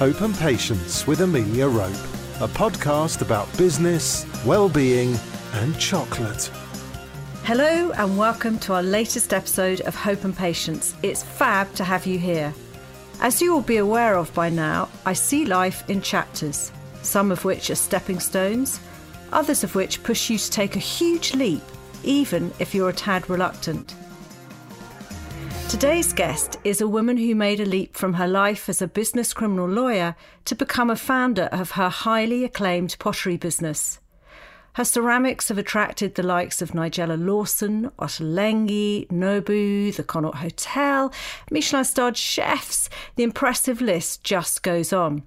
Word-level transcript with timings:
Hope 0.00 0.22
and 0.22 0.34
Patience 0.34 1.06
with 1.06 1.20
Amelia 1.20 1.68
Rope, 1.68 1.92
a 2.40 2.48
podcast 2.48 3.20
about 3.20 3.54
business, 3.58 4.24
well-being 4.46 5.14
and 5.52 5.78
chocolate. 5.78 6.50
Hello 7.44 7.90
and 7.90 8.16
welcome 8.16 8.58
to 8.60 8.72
our 8.72 8.82
latest 8.82 9.34
episode 9.34 9.82
of 9.82 9.94
Hope 9.94 10.24
and 10.24 10.34
Patience. 10.34 10.94
It's 11.02 11.22
fab 11.22 11.74
to 11.74 11.84
have 11.84 12.06
you 12.06 12.18
here. 12.18 12.54
As 13.20 13.42
you 13.42 13.52
will 13.52 13.60
be 13.60 13.76
aware 13.76 14.16
of 14.16 14.32
by 14.32 14.48
now, 14.48 14.88
I 15.04 15.12
see 15.12 15.44
life 15.44 15.84
in 15.90 16.00
chapters, 16.00 16.72
some 17.02 17.30
of 17.30 17.44
which 17.44 17.68
are 17.68 17.74
stepping 17.74 18.20
stones, 18.20 18.80
others 19.32 19.64
of 19.64 19.74
which 19.74 20.02
push 20.02 20.30
you 20.30 20.38
to 20.38 20.50
take 20.50 20.76
a 20.76 20.78
huge 20.78 21.34
leap, 21.34 21.62
even 22.04 22.54
if 22.58 22.74
you're 22.74 22.88
a 22.88 22.94
tad 22.94 23.28
reluctant. 23.28 23.94
Today's 25.70 26.12
guest 26.12 26.58
is 26.64 26.80
a 26.80 26.88
woman 26.88 27.16
who 27.16 27.32
made 27.36 27.60
a 27.60 27.64
leap 27.64 27.94
from 27.94 28.14
her 28.14 28.26
life 28.26 28.68
as 28.68 28.82
a 28.82 28.88
business 28.88 29.32
criminal 29.32 29.68
lawyer 29.68 30.16
to 30.46 30.56
become 30.56 30.90
a 30.90 30.96
founder 30.96 31.44
of 31.52 31.70
her 31.70 31.88
highly 31.88 32.42
acclaimed 32.42 32.96
pottery 32.98 33.36
business. 33.36 34.00
Her 34.72 34.84
ceramics 34.84 35.46
have 35.46 35.58
attracted 35.58 36.16
the 36.16 36.24
likes 36.24 36.60
of 36.60 36.72
Nigella 36.72 37.16
Lawson, 37.16 37.92
Ottolenghi, 38.00 39.06
Nobu, 39.10 39.94
the 39.94 40.02
Connaught 40.02 40.38
Hotel, 40.38 41.12
Michelin 41.52 41.84
starred 41.84 42.16
chefs. 42.16 42.90
The 43.14 43.22
impressive 43.22 43.80
list 43.80 44.24
just 44.24 44.64
goes 44.64 44.92
on. 44.92 45.22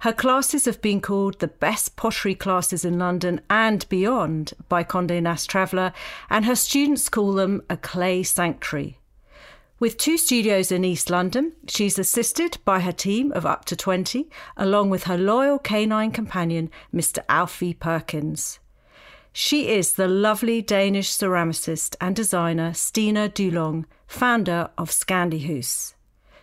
Her 0.00 0.12
classes 0.12 0.64
have 0.64 0.82
been 0.82 1.00
called 1.00 1.38
the 1.38 1.46
best 1.46 1.94
pottery 1.94 2.34
classes 2.34 2.84
in 2.84 2.98
London 2.98 3.40
and 3.48 3.88
beyond 3.88 4.52
by 4.68 4.82
Condé 4.82 5.22
Nast 5.22 5.48
Traveller, 5.48 5.92
and 6.28 6.44
her 6.44 6.56
students 6.56 7.08
call 7.08 7.34
them 7.34 7.62
a 7.70 7.76
clay 7.76 8.24
sanctuary. 8.24 8.98
With 9.78 9.98
two 9.98 10.16
studios 10.16 10.72
in 10.72 10.86
East 10.86 11.10
London, 11.10 11.52
she's 11.68 11.98
assisted 11.98 12.56
by 12.64 12.80
her 12.80 12.92
team 12.92 13.30
of 13.32 13.44
up 13.44 13.66
to 13.66 13.76
20, 13.76 14.30
along 14.56 14.88
with 14.88 15.04
her 15.04 15.18
loyal 15.18 15.58
canine 15.58 16.12
companion, 16.12 16.70
Mr. 16.94 17.18
Alfie 17.28 17.74
Perkins. 17.74 18.58
She 19.34 19.68
is 19.68 19.92
the 19.92 20.08
lovely 20.08 20.62
Danish 20.62 21.10
ceramicist 21.10 21.94
and 22.00 22.16
designer 22.16 22.72
Stina 22.72 23.28
Dulong, 23.28 23.84
founder 24.06 24.70
of 24.78 24.88
Scandihuus. 24.88 25.92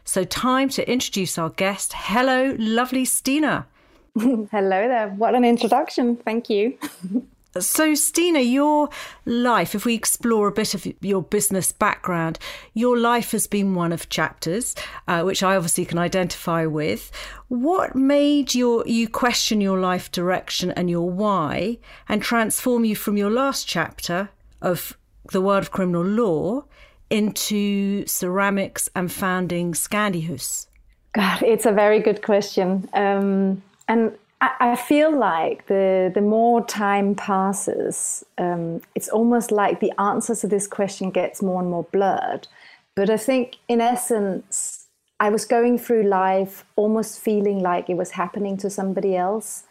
So, 0.06 0.24
time 0.24 0.70
to 0.70 0.88
introduce 0.88 1.40
our 1.40 1.50
guest. 1.50 1.94
Hello, 1.96 2.56
lovely 2.60 3.04
Stina. 3.04 3.66
Hello 4.20 4.88
there. 4.88 5.10
What 5.10 5.34
an 5.34 5.44
introduction. 5.44 6.18
Thank 6.18 6.52
you. 6.52 6.78
So, 7.60 7.94
Stina, 7.94 8.40
your 8.40 8.90
life, 9.26 9.76
if 9.76 9.86
we 9.86 9.94
explore 9.94 10.48
a 10.48 10.52
bit 10.52 10.74
of 10.74 10.88
your 11.02 11.22
business 11.22 11.72
background, 11.72 12.40
your 12.74 12.98
life 12.98 13.32
has 13.32 13.46
been 13.46 13.76
one 13.76 13.92
of 13.92 14.10
chapters, 14.10 14.76
uh, 15.08 15.22
which 15.22 15.44
I 15.44 15.56
obviously 15.56 15.86
can 15.86 16.00
identify 16.00 16.66
with. 16.66 17.12
What 17.50 17.96
made 17.96 18.56
your 18.56 18.84
you 18.88 19.08
question 19.08 19.62
your 19.62 19.80
life 19.80 20.12
direction 20.12 20.72
and 20.72 20.90
your 20.90 21.10
why, 21.10 21.78
and 22.10 22.22
transform 22.22 22.86
you 22.86 22.96
from 22.96 23.18
your 23.18 23.30
last 23.30 23.68
chapter 23.68 24.30
of 24.62 24.98
the 25.32 25.42
world 25.42 25.64
of 25.64 25.72
criminal 25.72 26.04
law 26.04 26.64
into 27.10 28.06
ceramics 28.08 28.90
and 28.96 29.12
founding 29.12 29.74
Scandihus? 29.74 30.68
God, 31.14 31.44
it's 31.44 31.68
a 31.68 31.72
very 31.72 32.00
good 32.00 32.24
question. 32.24 32.90
Um, 32.94 33.62
and 33.88 34.18
I 34.60 34.76
feel 34.76 35.18
like 35.18 35.68
the 35.68 36.12
the 36.14 36.22
more 36.22 36.66
time 36.66 37.16
passes, 37.16 38.26
um, 38.38 38.82
it's 38.96 39.10
almost 39.10 39.52
like 39.52 39.80
the 39.80 39.94
answer 40.00 40.36
to 40.36 40.48
this 40.48 40.68
question 40.68 41.12
gets 41.12 41.42
more 41.42 41.62
and 41.62 41.70
more 41.70 41.86
blurred. 41.92 42.48
But 42.96 43.10
I 43.10 43.18
think, 43.18 43.58
in 43.68 43.80
essence, 43.82 44.88
I 45.20 45.30
was 45.30 45.46
going 45.46 45.78
through 45.78 46.04
life 46.04 46.66
almost 46.76 47.20
feeling 47.20 47.60
like 47.60 47.90
it 47.90 47.98
was 47.98 48.12
happening 48.12 48.58
to 48.58 48.70
somebody 48.70 49.16
else, 49.16 49.64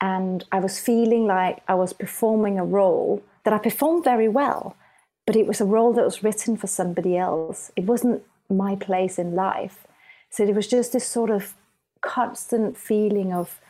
and 0.00 0.44
I 0.52 0.60
was 0.60 0.78
feeling 0.78 1.26
like 1.26 1.62
I 1.66 1.74
was 1.74 1.92
performing 1.92 2.58
a 2.58 2.64
role 2.64 3.22
that 3.44 3.52
I 3.52 3.58
performed 3.58 4.04
very 4.04 4.28
well, 4.28 4.76
but 5.26 5.36
it 5.36 5.46
was 5.46 5.60
a 5.60 5.64
role 5.76 5.92
that 5.94 6.04
was 6.04 6.22
written 6.22 6.56
for 6.56 6.68
somebody 6.68 7.16
else. 7.16 7.72
It 7.76 7.84
wasn't 7.84 8.22
my 8.48 8.76
place 8.76 9.18
in 9.18 9.34
life. 9.34 9.86
So 10.30 10.44
it 10.44 10.54
was 10.54 10.68
just 10.68 10.92
this 10.92 11.06
sort 11.06 11.30
of 11.30 11.54
constant 12.00 12.76
feeling 12.76 13.32
of 13.32 13.60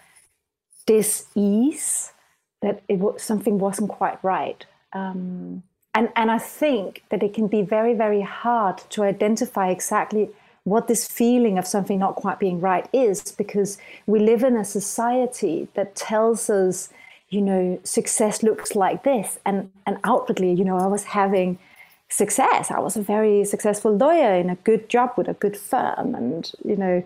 dis-ease 0.87 2.13
that 2.61 2.83
it 2.89 2.99
was, 2.99 3.23
something 3.23 3.59
wasn't 3.59 3.91
quite 3.91 4.23
right. 4.23 4.65
Um, 4.93 5.63
and, 5.95 6.09
and 6.17 6.31
I 6.31 6.39
think 6.39 7.03
that 7.11 7.23
it 7.23 7.35
can 7.35 7.49
be 7.49 7.63
very, 7.63 7.95
very 7.95 8.23
hard 8.23 8.79
to 8.91 9.03
identify 9.03 9.69
exactly 9.71 10.31
what 10.65 10.87
this 10.87 11.07
feeling 11.07 11.59
of 11.59 11.67
something 11.67 11.99
not 11.99 12.15
quite 12.15 12.39
being 12.39 12.61
right 12.61 12.89
is 12.93 13.33
because 13.33 13.79
we 14.07 14.21
live 14.21 14.43
in 14.45 14.57
a 14.57 14.65
society 14.65 15.69
that 15.75 15.95
tells 15.97 16.49
us, 16.49 16.89
you 17.29 17.43
know, 17.43 17.81
success 17.83 18.43
looks 18.43 18.77
like 18.77 19.03
this. 19.03 19.39
And, 19.45 19.71
and 19.87 19.99
outwardly, 20.05 20.53
you 20.53 20.65
know, 20.65 20.79
I 20.79 20.87
was 20.87 21.05
having 21.05 21.59
success. 22.09 22.71
I 22.71 22.79
was 22.79 22.97
a 22.97 23.03
very 23.03 23.45
successful 23.45 23.97
lawyer 23.97 24.35
in 24.35 24.51
a 24.51 24.57
good 24.57 24.89
job 24.89 25.13
with 25.17 25.29
a 25.29 25.35
good 25.35 25.57
firm. 25.57 26.15
And, 26.15 26.51
you 26.65 26.77
know, 26.77 27.03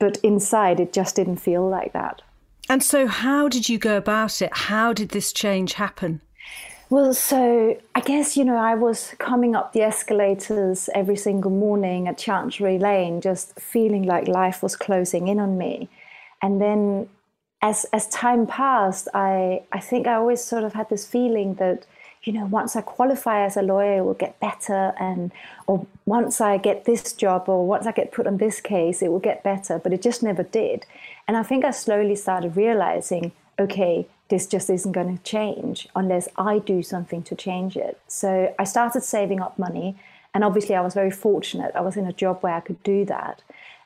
but 0.00 0.16
inside 0.18 0.80
it 0.80 0.92
just 0.92 1.14
didn't 1.16 1.36
feel 1.36 1.68
like 1.68 1.92
that. 1.92 2.22
And 2.68 2.82
so, 2.82 3.06
how 3.06 3.48
did 3.48 3.68
you 3.68 3.78
go 3.78 3.96
about 3.96 4.40
it? 4.40 4.50
How 4.52 4.92
did 4.92 5.10
this 5.10 5.32
change 5.32 5.74
happen? 5.74 6.20
Well, 6.90 7.14
so 7.14 7.76
I 7.94 8.00
guess, 8.00 8.36
you 8.36 8.44
know, 8.44 8.56
I 8.56 8.74
was 8.74 9.14
coming 9.18 9.56
up 9.56 9.72
the 9.72 9.82
escalators 9.82 10.88
every 10.94 11.16
single 11.16 11.50
morning 11.50 12.08
at 12.08 12.18
Chancery 12.18 12.78
Lane, 12.78 13.20
just 13.20 13.58
feeling 13.58 14.04
like 14.04 14.28
life 14.28 14.62
was 14.62 14.76
closing 14.76 15.28
in 15.28 15.40
on 15.40 15.58
me. 15.58 15.88
And 16.42 16.60
then 16.60 17.08
as, 17.62 17.84
as 17.92 18.06
time 18.08 18.46
passed, 18.46 19.08
I, 19.14 19.62
I 19.72 19.80
think 19.80 20.06
I 20.06 20.14
always 20.14 20.44
sort 20.44 20.64
of 20.64 20.74
had 20.74 20.90
this 20.90 21.06
feeling 21.06 21.54
that, 21.54 21.86
you 22.22 22.32
know, 22.32 22.44
once 22.44 22.76
I 22.76 22.82
qualify 22.82 23.44
as 23.44 23.56
a 23.56 23.62
lawyer, 23.62 23.98
it 23.98 24.04
will 24.04 24.14
get 24.14 24.38
better. 24.40 24.92
And, 25.00 25.32
or 25.66 25.86
once 26.04 26.40
I 26.40 26.58
get 26.58 26.84
this 26.84 27.14
job, 27.14 27.48
or 27.48 27.66
once 27.66 27.86
I 27.86 27.92
get 27.92 28.12
put 28.12 28.26
on 28.26 28.36
this 28.36 28.60
case, 28.60 29.00
it 29.00 29.10
will 29.10 29.18
get 29.18 29.42
better. 29.42 29.78
But 29.78 29.94
it 29.94 30.02
just 30.02 30.22
never 30.22 30.42
did. 30.42 30.84
And 31.26 31.36
I 31.36 31.42
think 31.42 31.64
I 31.64 31.70
slowly 31.70 32.16
started 32.16 32.56
realizing 32.56 33.32
okay, 33.58 34.06
this 34.28 34.46
just 34.46 34.70
isn't 34.70 34.92
going 34.92 35.16
to 35.16 35.22
change 35.22 35.88
unless 35.94 36.28
I 36.36 36.58
do 36.58 36.82
something 36.82 37.22
to 37.24 37.34
change 37.34 37.76
it. 37.76 38.00
So 38.08 38.54
I 38.58 38.64
started 38.64 39.02
saving 39.02 39.40
up 39.40 39.58
money. 39.58 39.96
And 40.32 40.42
obviously, 40.42 40.74
I 40.74 40.80
was 40.80 40.94
very 40.94 41.12
fortunate. 41.12 41.70
I 41.76 41.80
was 41.80 41.96
in 41.96 42.06
a 42.06 42.12
job 42.12 42.40
where 42.40 42.54
I 42.54 42.60
could 42.60 42.82
do 42.82 43.04
that. 43.04 43.42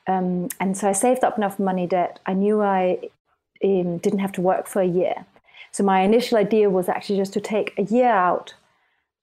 Um, 0.07 0.49
and 0.59 0.75
so 0.75 0.89
I 0.89 0.93
saved 0.93 1.23
up 1.23 1.37
enough 1.37 1.59
money 1.59 1.85
that 1.87 2.19
I 2.25 2.33
knew 2.33 2.61
I 2.61 2.97
um, 3.63 3.99
didn't 3.99 4.19
have 4.19 4.31
to 4.33 4.41
work 4.41 4.65
for 4.65 4.81
a 4.81 4.87
year. 4.87 5.25
So 5.71 5.83
my 5.83 6.01
initial 6.01 6.39
idea 6.39 6.69
was 6.71 6.89
actually 6.89 7.17
just 7.17 7.33
to 7.33 7.41
take 7.41 7.77
a 7.77 7.83
year 7.83 8.09
out 8.09 8.55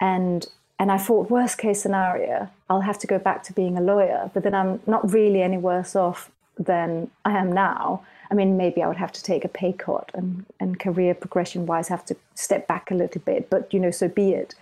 and 0.00 0.46
and 0.78 0.92
I 0.92 0.98
thought 0.98 1.30
worst 1.30 1.56
case 1.56 1.80
scenario, 1.80 2.50
I'll 2.68 2.82
have 2.82 2.98
to 2.98 3.06
go 3.06 3.18
back 3.18 3.42
to 3.44 3.54
being 3.54 3.78
a 3.78 3.80
lawyer, 3.80 4.30
but 4.34 4.42
then 4.42 4.54
I'm 4.54 4.80
not 4.86 5.10
really 5.10 5.40
any 5.40 5.56
worse 5.56 5.96
off 5.96 6.30
than 6.58 7.10
I 7.24 7.36
am 7.38 7.52
now. 7.52 8.02
I 8.30 8.34
mean, 8.34 8.56
maybe 8.56 8.82
I 8.82 8.88
would 8.88 8.96
have 8.96 9.12
to 9.12 9.22
take 9.22 9.44
a 9.44 9.48
pay 9.48 9.72
cut 9.72 10.10
and, 10.14 10.44
and 10.58 10.80
career 10.80 11.14
progression 11.14 11.66
wise 11.66 11.88
have 11.88 12.04
to 12.06 12.16
step 12.34 12.66
back 12.66 12.90
a 12.90 12.94
little 12.94 13.20
bit, 13.20 13.50
but 13.50 13.72
you 13.72 13.78
know, 13.78 13.90
so 13.90 14.08
be 14.08 14.32
it. 14.32 14.54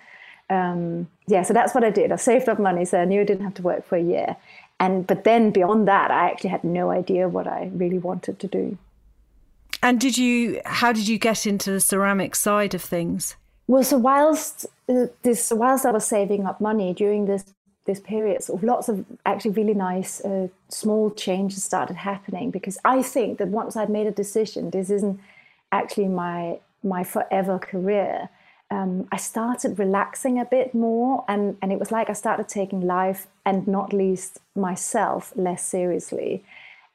Um, 0.51 1.09
yeah, 1.27 1.43
so 1.43 1.55
that's 1.55 1.75
what 1.75 1.85
I 1.85 1.91
did. 1.91 2.13
I 2.13 2.17
saved 2.17 2.49
up 2.49 2.59
money, 2.59 2.85
so 2.85 3.01
I 3.01 3.05
knew 3.07 3.23
I 3.23 3.25
didn't 3.25 3.45
have 3.45 3.55
to 3.55 3.63
work 3.63 3.87
for 3.87 3.97
a 3.97 4.03
year. 4.03 4.37
And 4.79 5.07
but 5.07 5.25
then 5.25 5.51
beyond 5.51 5.89
that, 5.89 6.11
I 6.11 6.31
actually 6.31 6.51
had 6.51 6.65
no 6.65 6.91
idea 6.91 7.29
what 7.29 7.47
I 7.47 7.71
really 7.73 7.99
wanted 7.99 8.39
to 8.41 8.47
do. 8.47 8.77
And 9.83 10.01
did 10.01 10.19
you? 10.19 10.61
How 10.67 10.93
did 10.93 11.09
you 11.09 11.19
get 11.19 11.47
into 11.47 11.71
the 11.71 11.81
ceramic 11.81 12.35
side 12.35 12.75
of 12.75 12.83
things? 12.83 13.37
Well, 13.67 13.85
so 13.85 13.97
whilst 13.97 14.67
uh, 14.89 15.07
this, 15.23 15.51
whilst 15.55 15.87
I 15.87 15.93
was 15.93 16.05
saving 16.05 16.45
up 16.45 16.61
money 16.61 16.93
during 16.93 17.25
this 17.25 17.45
this 17.87 18.01
period, 18.01 18.43
so 18.43 18.59
lots 18.63 18.89
of 18.89 19.05
actually 19.27 19.51
really 19.53 19.75
nice 19.75 20.21
uh, 20.25 20.49
small 20.69 21.11
changes 21.11 21.63
started 21.63 21.97
happening 21.97 22.51
because 22.51 22.79
I 22.85 23.03
think 23.03 23.39
that 23.39 23.49
once 23.49 23.77
I'd 23.77 23.91
made 23.91 24.07
a 24.07 24.11
decision, 24.11 24.71
this 24.71 24.91
isn't 24.91 25.21
actually 25.71 26.09
my 26.09 26.61
my 26.83 27.05
forever 27.05 27.59
career. 27.59 28.29
Um, 28.71 29.07
I 29.13 29.19
started 29.19 29.79
relaxing 29.79 30.39
a 30.39 30.45
bit 30.45 30.75
more, 30.75 31.25
and 31.29 31.57
and 31.61 31.73
it 31.73 31.79
was 31.79 31.93
like 31.93 32.09
I 32.09 32.15
started 32.15 32.49
taking 32.49 32.81
life 32.81 33.27
and 33.45 33.67
not 33.69 33.93
least 33.93 34.41
myself 34.57 35.33
less 35.37 35.63
seriously, 35.67 36.43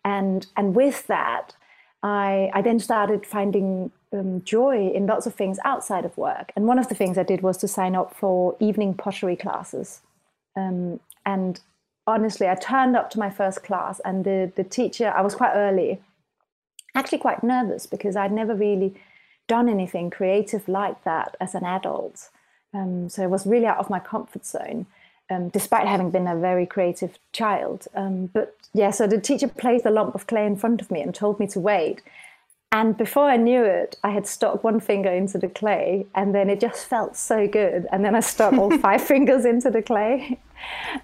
and 0.03 0.47
and 0.57 0.75
with 0.75 1.07
that, 1.07 1.55
I 2.01 2.49
I 2.53 2.61
then 2.61 2.79
started 2.79 3.25
finding 3.25 3.91
um, 4.11 4.41
joy 4.43 4.89
in 4.89 5.05
lots 5.05 5.25
of 5.25 5.35
things 5.35 5.59
outside 5.63 6.05
of 6.05 6.17
work. 6.17 6.51
And 6.55 6.65
one 6.65 6.79
of 6.79 6.89
the 6.89 6.95
things 6.95 7.17
I 7.17 7.23
did 7.23 7.41
was 7.41 7.57
to 7.57 7.67
sign 7.67 7.95
up 7.95 8.15
for 8.15 8.55
evening 8.59 8.93
pottery 8.95 9.35
classes. 9.35 10.01
Um, 10.59 10.99
and 11.25 11.53
honestly, 12.05 12.47
I 12.47 12.55
turned 12.55 12.95
up 12.99 13.07
to 13.11 13.19
my 13.19 13.29
first 13.39 13.59
class, 13.67 13.95
and 14.07 14.17
the, 14.25 14.51
the 14.59 14.63
teacher, 14.77 15.09
I 15.19 15.21
was 15.21 15.35
quite 15.35 15.53
early, 15.65 16.01
actually 16.93 17.21
quite 17.27 17.43
nervous 17.43 17.83
because 17.95 18.15
I'd 18.15 18.31
never 18.41 18.55
really 18.55 18.91
done 19.47 19.67
anything 19.69 20.09
creative 20.09 20.63
like 20.67 20.97
that 21.03 21.29
as 21.39 21.55
an 21.55 21.65
adult. 21.77 22.29
Um, 22.73 23.09
so 23.09 23.23
it 23.23 23.29
was 23.29 23.45
really 23.53 23.65
out 23.71 23.79
of 23.83 23.89
my 23.89 23.99
comfort 23.99 24.45
zone. 24.45 24.85
um, 25.29 25.49
despite 25.49 25.87
having 25.87 26.09
been 26.11 26.27
a 26.27 26.35
very 26.35 26.65
creative 26.65 27.17
child. 27.31 27.87
Um, 27.95 28.27
but 28.27 28.55
yeah, 28.73 28.91
so 28.91 29.07
the 29.07 29.19
teacher 29.19 29.47
placed 29.47 29.85
a 29.85 29.91
lump 29.91 30.15
of 30.15 30.27
clay 30.27 30.45
in 30.45 30.55
front 30.55 30.81
of 30.81 30.89
me 30.91 31.01
and 31.01 31.13
told 31.13 31.39
me 31.39 31.47
to 31.47 31.59
wait. 31.59 32.01
And 32.71 32.95
before 32.97 33.29
I 33.29 33.37
knew 33.37 33.63
it, 33.63 33.97
I 34.03 34.11
had 34.11 34.27
stuck 34.27 34.63
one 34.63 34.79
finger 34.79 35.09
into 35.09 35.39
the 35.39 35.47
clay, 35.47 36.05
and 36.13 36.35
then 36.35 36.49
it 36.49 36.59
just 36.59 36.85
felt 36.85 37.15
so 37.15 37.47
good. 37.47 37.87
And 37.91 38.05
then 38.05 38.13
I 38.13 38.19
stuck 38.19 38.53
all 38.53 38.75
five 38.87 39.01
fingers 39.01 39.43
into 39.45 39.71
the 39.71 39.81
clay, 39.81 40.39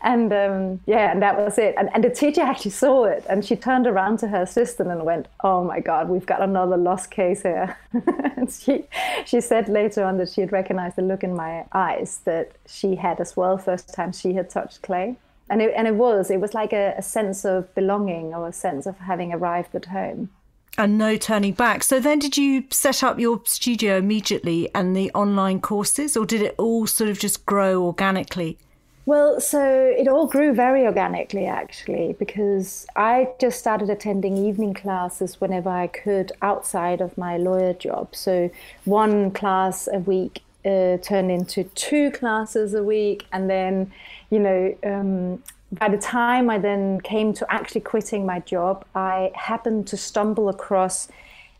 and 0.02 0.31
um, 0.34 0.80
yeah, 0.86 1.12
and 1.12 1.22
that 1.22 1.38
was 1.38 1.57
it. 1.57 1.75
And, 1.78 1.90
and 1.94 2.04
the 2.04 2.10
teacher 2.10 2.42
actually 2.42 2.72
saw 2.72 3.06
it, 3.06 3.25
and 3.30 3.44
she 3.44 3.56
turned 3.56 3.88
around 3.88 4.19
to 4.19 4.28
her 4.28 4.42
assistant 4.42 4.90
and 4.90 5.04
went, 5.04 5.28
"Oh 5.44 5.63
my 5.63 5.80
God, 5.80 6.10
we've 6.10 6.25
got 6.25 6.42
another 6.42 6.78
lost 6.78 7.12
case 7.12 7.44
here." 7.44 7.78
and 8.38 8.52
she 8.52 8.86
she 9.25 9.42
said 9.42 9.69
later 9.69 10.04
on 10.04 10.18
that 10.18 10.30
she 10.30 10.42
had 10.42 10.52
recognized 10.52 10.96
the 10.96 11.02
look 11.02 11.24
in 11.24 11.36
my 11.36 11.66
eyes 11.74 12.19
that 12.25 12.52
she 12.68 12.96
had 12.96 13.19
as 13.19 13.36
well 13.36 13.57
first 13.57 13.94
time 13.94 14.12
she 14.12 14.34
had 14.34 14.50
touched 14.50 14.81
clay. 14.81 15.16
And 15.48 15.62
it, 15.62 15.74
and 15.75 15.88
it 15.88 15.96
was 15.96 16.31
it 16.31 16.42
was 16.42 16.54
like 16.54 16.74
a, 16.74 16.96
a 16.98 17.02
sense 17.02 17.46
of 17.46 17.74
belonging 17.75 18.34
or 18.34 18.48
a 18.48 18.54
sense 18.54 18.88
of 18.88 18.98
having 18.98 19.31
arrived 19.31 19.75
at 19.75 19.86
home 19.86 20.30
and 20.78 20.98
no 20.98 21.18
turning 21.18 21.54
back. 21.54 21.84
So 21.84 22.00
then 22.00 22.19
did 22.19 22.38
you 22.38 22.66
set 22.69 23.04
up 23.04 23.19
your 23.19 23.42
studio 23.46 23.98
immediately 23.98 24.69
and 24.75 24.96
the 24.96 25.12
online 25.13 25.62
courses 25.62 26.18
or 26.18 26.25
did 26.25 26.42
it 26.42 26.56
all 26.57 26.88
sort 26.88 27.10
of 27.10 27.19
just 27.19 27.46
grow 27.46 27.84
organically? 27.84 28.57
Well, 29.07 29.40
so 29.40 29.63
it 29.63 30.07
all 30.07 30.25
grew 30.25 30.54
very 30.54 30.84
organically 30.84 31.46
actually 31.46 32.16
because 32.18 32.88
I 32.96 33.30
just 33.40 33.60
started 33.60 33.92
attending 33.92 34.36
evening 34.36 34.74
classes 34.74 35.40
whenever 35.40 35.69
I 35.69 35.86
could 35.88 36.31
outside 36.42 37.02
of 37.02 37.16
my 37.16 37.38
lawyer 37.38 37.74
job. 37.74 38.16
So 38.16 38.50
one 38.86 39.30
class 39.30 39.88
a 39.92 40.00
week 40.00 40.42
uh, 40.66 40.98
turned 40.98 41.30
into 41.30 41.66
two 41.75 42.10
classes 42.12 42.74
a 42.74 42.84
week 42.84 43.28
and 43.31 43.48
then 43.48 43.92
you 44.31 44.40
know 44.40 44.75
um, 44.84 45.44
by 45.72 45.90
the 45.90 46.00
time 46.00 46.50
I 46.50 46.57
then 46.57 47.00
came 47.02 47.31
to 47.34 47.54
actually 47.54 47.81
quitting 47.81 48.25
my 48.25 48.40
job, 48.40 48.86
I 48.96 49.31
happened 49.36 49.86
to 49.88 49.98
stumble 49.98 50.50
across 50.50 51.10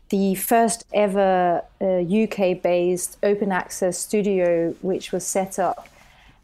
the 0.08 0.34
first 0.34 0.84
ever 0.92 1.62
uh, 1.80 1.84
UK 1.84 2.60
based 2.60 3.18
open 3.22 3.52
access 3.52 3.98
studio, 3.98 4.74
which 4.80 5.12
was 5.12 5.24
set 5.24 5.58
up 5.60 5.88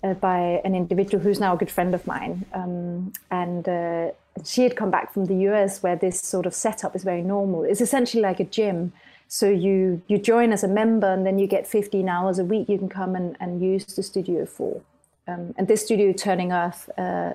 uh, 0.02 0.14
by 0.14 0.60
an 0.64 0.74
individual 0.74 1.22
who's 1.22 1.40
now 1.40 1.54
a 1.54 1.56
good 1.56 1.70
friend 1.70 1.94
of 1.94 2.06
mine. 2.06 2.44
Um, 2.52 3.12
and 3.30 3.68
uh, 3.68 4.10
she 4.44 4.62
had 4.62 4.76
come 4.76 4.90
back 4.90 5.12
from 5.12 5.26
the 5.26 5.36
US 5.48 5.82
where 5.82 5.96
this 5.96 6.20
sort 6.20 6.46
of 6.46 6.54
setup 6.54 6.96
is 6.96 7.04
very 7.04 7.22
normal. 7.22 7.64
It's 7.64 7.80
essentially 7.80 8.22
like 8.22 8.40
a 8.40 8.44
gym. 8.44 8.92
So 9.28 9.48
you, 9.48 10.02
you 10.08 10.18
join 10.18 10.52
as 10.52 10.62
a 10.62 10.68
member 10.68 11.10
and 11.10 11.24
then 11.24 11.38
you 11.38 11.46
get 11.46 11.66
15 11.66 12.08
hours 12.08 12.38
a 12.38 12.44
week 12.44 12.68
you 12.68 12.78
can 12.78 12.88
come 12.88 13.14
and, 13.14 13.36
and 13.40 13.62
use 13.62 13.84
the 13.86 14.02
studio 14.02 14.44
for. 14.44 14.82
Um, 15.26 15.54
and 15.56 15.68
this 15.68 15.84
studio, 15.84 16.12
Turning 16.12 16.52
Earth, 16.52 16.90
uh, 16.98 17.34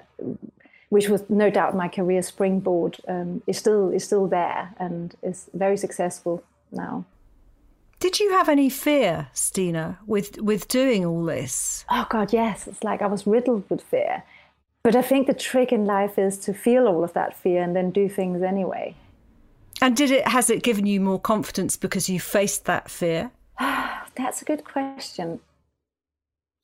which 0.89 1.09
was 1.09 1.23
no 1.29 1.49
doubt 1.49 1.75
my 1.75 1.87
career 1.87 2.21
springboard, 2.21 2.97
um, 3.07 3.41
is 3.47 3.57
still 3.57 3.89
is 3.91 4.03
still 4.03 4.27
there 4.27 4.73
and 4.77 5.15
is 5.23 5.49
very 5.53 5.77
successful 5.77 6.43
now. 6.71 7.05
Did 7.99 8.19
you 8.19 8.31
have 8.31 8.47
any 8.47 8.69
fear, 8.69 9.27
Stina, 9.33 9.99
with 10.05 10.39
with 10.39 10.67
doing 10.67 11.03
all 11.05 11.23
this? 11.23 11.83
Oh 11.89 12.05
God, 12.09 12.31
yes. 12.31 12.67
It's 12.67 12.83
like 12.83 13.01
I 13.01 13.07
was 13.07 13.25
riddled 13.25 13.67
with 13.69 13.81
fear. 13.81 14.23
But 14.83 14.95
I 14.95 15.01
think 15.01 15.27
the 15.27 15.33
trick 15.33 15.71
in 15.71 15.85
life 15.85 16.17
is 16.19 16.37
to 16.39 16.53
feel 16.53 16.87
all 16.87 17.03
of 17.03 17.13
that 17.13 17.35
fear 17.35 17.61
and 17.61 17.75
then 17.75 17.91
do 17.91 18.07
things 18.07 18.41
anyway. 18.41 18.95
And 19.81 19.97
did 19.97 20.11
it 20.11 20.27
has 20.27 20.49
it 20.49 20.63
given 20.63 20.85
you 20.85 21.01
more 21.01 21.19
confidence 21.19 21.75
because 21.75 22.07
you 22.07 22.19
faced 22.19 22.65
that 22.65 22.89
fear? 22.89 23.31
That's 23.59 24.41
a 24.41 24.45
good 24.45 24.63
question. 24.63 25.39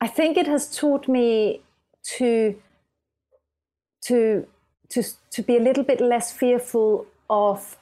I 0.00 0.06
think 0.06 0.36
it 0.36 0.46
has 0.46 0.76
taught 0.76 1.08
me 1.08 1.62
to 2.16 2.60
to 4.02 4.46
to 4.90 5.02
to 5.30 5.42
be 5.42 5.56
a 5.56 5.60
little 5.60 5.84
bit 5.84 6.00
less 6.00 6.30
fearful 6.30 7.06
of 7.28 7.76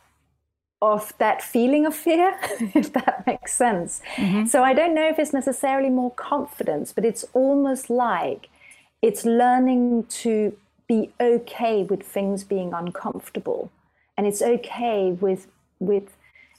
of 0.83 1.15
that 1.19 1.41
feeling 1.41 1.87
of 1.87 1.95
fear, 1.95 2.37
if 2.75 2.93
that 2.93 3.25
makes 3.27 3.55
sense. 3.55 4.03
Mm-hmm. 4.17 4.47
So 4.47 4.65
I 4.65 4.75
don't 4.75 4.95
know 4.95 5.09
if 5.09 5.19
it's 5.19 5.33
necessarily 5.33 5.89
more 5.89 6.11
confidence, 6.11 6.93
but 6.93 7.05
it's 7.05 7.25
almost 7.33 7.89
like 7.89 8.49
it's 9.01 9.25
learning 9.25 10.05
to 10.23 10.57
be 10.89 11.13
okay 11.21 11.85
with 11.85 12.03
things 12.03 12.45
being 12.45 12.75
uncomfortable, 12.75 13.71
and 14.19 14.27
it's 14.27 14.43
okay 14.43 15.13
with 15.13 15.47
with 15.79 16.17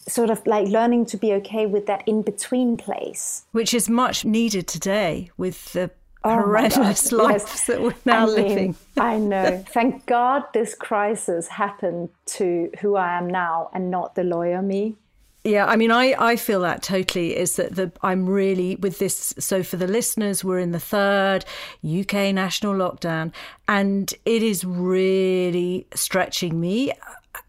sort 0.08 0.30
of 0.30 0.46
like 0.48 0.68
learning 0.68 1.06
to 1.06 1.18
be 1.18 1.34
okay 1.34 1.66
with 1.66 1.86
that 1.86 2.08
in 2.08 2.22
between 2.22 2.78
place. 2.78 3.44
Which 3.52 3.74
is 3.74 3.90
much 3.90 4.26
needed 4.26 4.68
today 4.68 5.30
with 5.38 5.74
the 5.74 5.92
oh 6.24 6.34
horrendous 6.34 7.12
lives 7.12 7.46
yes. 7.48 7.68
that 7.68 7.82
we're 7.82 7.96
now 8.06 8.24
I 8.24 8.36
mean, 8.36 8.36
living. 8.36 8.76
I 8.98 9.18
know. 9.18 9.64
Thank 9.70 10.06
God 10.06 10.44
this 10.54 10.76
crisis 10.76 11.48
happened 11.48 12.10
to 12.28 12.72
who 12.80 12.96
I 12.96 13.18
am 13.18 13.28
now 13.28 13.70
and 13.74 13.92
not 13.92 14.16
the 14.16 14.24
lawyer 14.24 14.62
me. 14.62 14.96
Yeah, 15.46 15.66
I 15.66 15.76
mean, 15.76 15.92
I, 15.92 16.16
I 16.18 16.36
feel 16.38 16.62
that 16.62 16.82
totally 16.82 17.36
is 17.36 17.58
that 17.58 17.76
the 17.76 17.92
I'm 18.02 18.26
really 18.26 18.78
with 18.78 19.00
this. 19.00 19.34
So 19.40 19.62
for 19.62 19.76
the 19.76 19.88
listeners, 19.88 20.42
we're 20.42 20.60
in 20.60 20.72
the 20.72 20.80
third 20.80 21.44
UK 21.86 22.34
national 22.34 22.76
lockdown, 22.76 23.34
and 23.68 24.14
it 24.26 24.42
is 24.42 24.64
really 24.64 25.86
stretching 25.94 26.62
me 26.62 26.94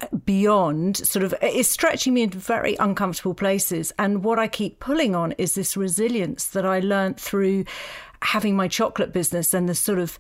uh, 0.00 0.06
beyond 0.24 0.96
sort 0.96 1.24
of 1.24 1.36
is 1.40 1.68
stretching 1.68 2.14
me 2.14 2.22
into 2.22 2.38
very 2.38 2.74
uncomfortable 2.76 3.34
places 3.34 3.92
and 3.98 4.24
what 4.24 4.38
i 4.38 4.48
keep 4.48 4.80
pulling 4.80 5.14
on 5.14 5.32
is 5.32 5.54
this 5.54 5.76
resilience 5.76 6.46
that 6.46 6.64
i 6.64 6.80
learned 6.80 7.20
through 7.20 7.66
having 8.24 8.56
my 8.56 8.68
chocolate 8.68 9.12
business 9.12 9.54
and 9.54 9.68
the 9.68 9.74
sort 9.74 9.98
of 9.98 10.18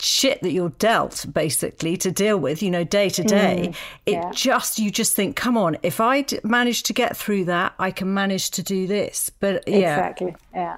shit 0.00 0.40
that 0.42 0.52
you're 0.52 0.68
dealt 0.78 1.26
basically 1.32 1.96
to 1.96 2.12
deal 2.12 2.38
with 2.38 2.62
you 2.62 2.70
know 2.70 2.84
day 2.84 3.08
to 3.08 3.24
day 3.24 3.70
mm, 3.70 3.76
yeah. 4.06 4.28
it 4.28 4.34
just 4.34 4.78
you 4.78 4.92
just 4.92 5.16
think 5.16 5.34
come 5.34 5.56
on 5.56 5.76
if 5.82 6.00
I 6.00 6.24
manage 6.44 6.84
to 6.84 6.92
get 6.92 7.16
through 7.16 7.46
that 7.46 7.74
i 7.80 7.90
can 7.90 8.14
manage 8.14 8.52
to 8.52 8.62
do 8.62 8.86
this 8.86 9.28
but 9.40 9.66
yeah 9.66 9.96
exactly 9.96 10.36
yeah 10.54 10.76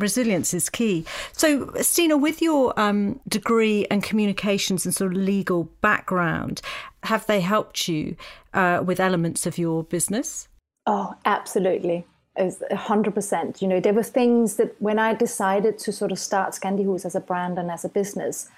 resilience 0.00 0.54
is 0.54 0.68
key. 0.68 1.04
So, 1.32 1.72
Stina, 1.80 2.16
with 2.16 2.42
your 2.42 2.78
um, 2.80 3.20
degree 3.28 3.86
and 3.90 4.02
communications 4.02 4.84
and 4.84 4.94
sort 4.94 5.12
of 5.12 5.18
legal 5.18 5.64
background, 5.80 6.60
have 7.04 7.26
they 7.26 7.40
helped 7.40 7.86
you 7.86 8.16
uh, 8.54 8.82
with 8.84 8.98
elements 8.98 9.46
of 9.46 9.58
your 9.58 9.84
business? 9.84 10.48
Oh, 10.86 11.14
absolutely. 11.24 12.06
As 12.36 12.62
100%. 12.70 13.60
You 13.60 13.68
know, 13.68 13.80
there 13.80 13.92
were 13.92 14.04
things 14.04 14.56
that 14.56 14.74
when 14.80 14.98
I 14.98 15.14
decided 15.14 15.78
to 15.78 15.92
sort 15.92 16.12
of 16.12 16.18
start 16.18 16.52
Scandi 16.52 17.04
as 17.04 17.14
a 17.14 17.20
brand 17.20 17.58
and 17.58 17.70
as 17.70 17.84
a 17.84 17.88
business, 17.88 18.48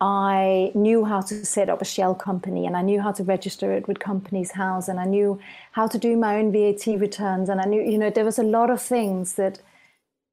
I 0.00 0.72
knew 0.74 1.06
how 1.06 1.22
to 1.22 1.44
set 1.46 1.70
up 1.70 1.80
a 1.80 1.86
shell 1.86 2.14
company 2.14 2.66
and 2.66 2.76
I 2.76 2.82
knew 2.82 3.00
how 3.00 3.12
to 3.12 3.24
register 3.24 3.72
it 3.72 3.88
with 3.88 3.98
Companies 3.98 4.52
House 4.52 4.88
and 4.88 5.00
I 5.00 5.06
knew 5.06 5.40
how 5.72 5.86
to 5.86 5.98
do 5.98 6.16
my 6.16 6.36
own 6.36 6.52
VAT 6.52 6.86
returns. 7.00 7.48
And 7.48 7.60
I 7.60 7.64
knew, 7.64 7.80
you 7.80 7.96
know, 7.96 8.10
there 8.10 8.24
was 8.24 8.38
a 8.38 8.42
lot 8.42 8.68
of 8.68 8.82
things 8.82 9.34
that 9.34 9.60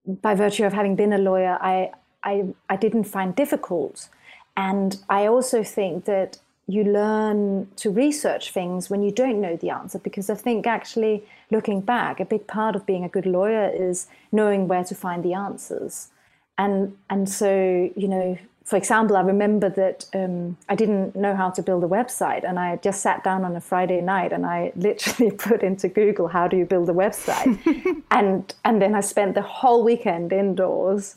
by 0.06 0.36
virtue 0.36 0.66
of 0.66 0.74
having 0.74 0.98
been 0.98 1.14
a 1.14 1.18
lawyer, 1.18 1.58
I, 1.62 1.92
I, 2.24 2.48
I 2.70 2.76
didn't 2.76 3.06
find 3.06 3.34
difficult. 3.34 4.10
And 4.58 4.98
I 5.10 5.28
also 5.28 5.64
think 5.64 6.06
that 6.06 6.40
you 6.68 6.84
learn 6.84 7.68
to 7.76 7.90
research 7.92 8.52
things 8.52 8.90
when 8.90 9.04
you 9.04 9.12
don't 9.12 9.42
know 9.42 9.58
the 9.58 9.70
answer 9.70 10.00
because 10.00 10.30
I 10.30 10.36
think 10.36 10.66
actually 10.66 11.24
looking 11.52 11.82
back, 11.82 12.20
a 12.20 12.26
big 12.26 12.48
part 12.48 12.76
of 12.76 12.86
being 12.86 13.04
a 13.04 13.10
good 13.10 13.26
lawyer 13.26 13.70
is 13.70 14.08
knowing 14.32 14.68
where 14.68 14.84
to 14.86 14.96
find 14.96 15.24
the 15.24 15.34
answers. 15.34 16.10
And 16.58 16.96
and 17.10 17.28
so, 17.28 17.92
you 17.96 18.08
know, 18.08 18.38
for 18.64 18.78
example, 18.78 19.18
I 19.18 19.22
remember 19.22 19.70
that 19.70 20.06
um, 20.14 20.56
I 20.70 20.76
didn't 20.76 21.16
know 21.16 21.36
how 21.36 21.50
to 21.50 21.62
build 21.62 21.84
a 21.84 21.88
website, 21.88 22.48
and 22.48 22.58
I 22.58 22.78
just 22.78 23.02
sat 23.02 23.24
down 23.24 23.44
on 23.44 23.56
a 23.56 23.62
Friday 23.62 24.00
night 24.00 24.32
and 24.32 24.46
I 24.46 24.72
literally 24.78 25.32
put 25.32 25.64
into 25.64 25.90
Google 25.90 26.30
how 26.30 26.48
do 26.48 26.56
you 26.56 26.66
build 26.66 26.90
a 26.90 26.94
website, 26.94 27.60
and 28.12 28.54
and 28.64 28.82
then 28.82 28.96
I 28.96 29.02
spent 29.02 29.36
the 29.36 29.42
whole 29.42 29.84
weekend 29.84 30.32
indoors, 30.32 31.16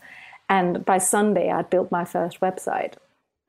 and 0.49 0.85
by 0.85 0.99
Sunday 0.99 1.50
I'd 1.50 1.71
built 1.71 1.93
my 1.93 2.05
first 2.05 2.41
website, 2.41 2.95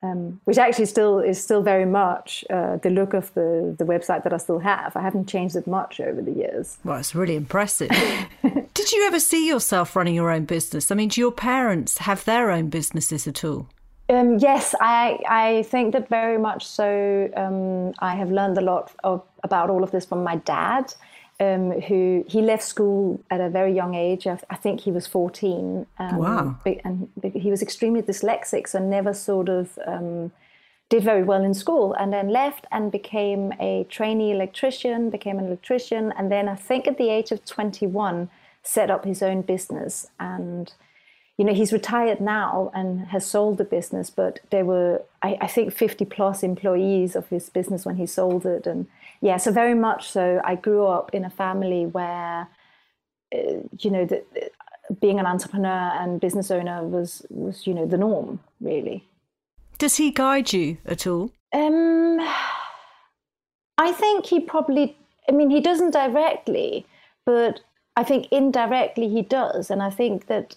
um, 0.04 0.40
which 0.46 0.58
actually 0.58 0.86
still 0.86 1.20
is 1.20 1.42
still 1.42 1.62
very 1.62 1.86
much 1.86 2.46
uh, 2.50 2.78
the 2.78 2.90
look 2.90 3.14
of 3.14 3.34
the 3.34 3.76
the 3.78 3.84
website 3.84 4.24
that 4.24 4.34
I 4.34 4.38
still 4.38 4.60
have. 4.60 4.96
I 4.96 5.02
haven't 5.02 5.28
changed 5.28 5.56
it 5.56 5.68
much 5.68 6.00
over 6.00 6.22
the 6.22 6.32
years. 6.32 6.78
Well, 6.84 6.98
it's 6.98 7.16
really 7.16 7.36
impressive. 7.36 7.90
Did 8.74 8.92
you 8.92 9.08
ever 9.08 9.20
see 9.20 9.48
yourself 9.48 9.96
running 9.96 10.16
your 10.16 10.30
own 10.30 10.46
business? 10.46 10.92
I 10.92 10.96
mean, 10.96 11.10
do 11.10 11.20
your 11.20 11.32
parents 11.32 11.98
have 12.00 12.24
their 12.26 12.52
own 12.52 12.70
businesses 12.70 13.28
at 13.28 13.44
all? 13.44 13.68
Um, 14.10 14.38
yes, 14.38 14.74
I, 14.80 15.20
I 15.28 15.64
think 15.64 15.92
that 15.94 16.08
very 16.08 16.38
much 16.38 16.66
so. 16.66 17.30
Um, 17.36 17.94
I 18.00 18.16
have 18.16 18.32
learned 18.32 18.58
a 18.58 18.62
lot 18.62 18.94
of, 19.04 19.22
about 19.44 19.70
all 19.70 19.84
of 19.84 19.92
this 19.92 20.06
from 20.06 20.24
my 20.24 20.38
dad, 20.38 20.94
um, 21.40 21.82
who 21.82 22.26
he 22.28 22.42
left 22.42 22.64
school 22.64 23.24
at 23.30 23.40
a 23.40 23.50
very 23.50 23.74
young 23.74 23.94
age. 23.96 24.26
I, 24.28 24.40
I 24.50 24.56
think 24.56 24.82
he 24.82 24.92
was 24.92 25.08
14. 25.08 25.86
Um, 26.00 26.18
wow. 26.18 26.60
And 26.84 27.10
he 27.34 27.52
was 27.52 27.62
extremely 27.62 28.02
dyslexic, 28.02 28.68
so 28.68 28.80
never 28.80 29.14
sort 29.14 29.50
of 29.50 29.78
um, 29.86 30.32
did 30.90 31.04
very 31.04 31.24
well 31.24 31.44
in 31.44 31.54
school, 31.54 31.94
and 31.94 32.12
then 32.12 32.30
left 32.30 32.66
and 32.72 32.92
became 32.92 33.54
a 33.60 33.86
trainee 33.90 34.32
electrician, 34.32 35.10
became 35.10 35.38
an 35.38 35.46
electrician, 35.46 36.14
and 36.18 36.32
then 36.32 36.48
I 36.48 36.56
think 36.56 36.88
at 36.88 36.98
the 36.98 37.10
age 37.10 37.32
of 37.32 37.46
21 37.46 38.30
set 38.64 38.90
up 38.90 39.06
his 39.06 39.22
own 39.22 39.42
business 39.42 40.08
and 40.20 40.74
you 41.38 41.46
know, 41.46 41.54
he's 41.54 41.72
retired 41.72 42.20
now 42.20 42.72
and 42.74 43.08
has 43.08 43.26
sold 43.26 43.60
the 43.60 43.64
business, 43.64 44.10
but 44.10 44.40
there 44.50 44.66
were, 44.66 45.04
I, 45.22 45.38
I, 45.40 45.48
think, 45.48 45.72
50 45.72 46.04
plus 46.06 46.42
employees 46.42 47.16
of 47.16 47.30
his 47.30 47.50
business 47.50 47.86
when 47.86 47.98
he 47.98 48.08
sold 48.08 48.44
it. 48.46 48.66
And 48.66 48.88
yeah, 49.22 49.38
so 49.38 49.52
very 49.52 49.74
much 49.74 50.10
so. 50.10 50.42
I 50.44 50.56
grew 50.56 50.86
up 50.86 51.14
in 51.14 51.26
a 51.26 51.30
family 51.30 51.86
where, 51.86 52.48
uh, 53.34 53.60
you 53.80 53.92
know, 53.92 54.06
the, 54.06 54.24
being 55.02 55.20
an 55.20 55.26
entrepreneur 55.26 55.92
and 56.00 56.20
business 56.20 56.52
owner 56.52 56.84
was, 56.84 57.26
was, 57.30 57.68
you 57.68 57.74
know, 57.74 57.86
the 57.86 57.98
norm, 57.98 58.40
really. 58.62 59.04
Does 59.78 59.98
he 59.98 60.12
guide 60.12 60.54
you 60.54 60.78
at 60.86 61.06
all? 61.06 61.32
Um, 61.54 62.20
I 63.78 63.92
think 63.92 64.26
he 64.26 64.40
probably, 64.40 64.98
I 65.28 65.32
mean, 65.32 65.50
he 65.50 65.62
doesn't 65.62 65.92
directly, 65.92 66.86
but 67.26 67.62
I 67.96 68.04
think 68.04 68.28
indirectly 68.32 69.10
he 69.10 69.22
does. 69.22 69.70
And 69.70 69.82
I 69.84 69.90
think 69.90 70.28
that 70.28 70.56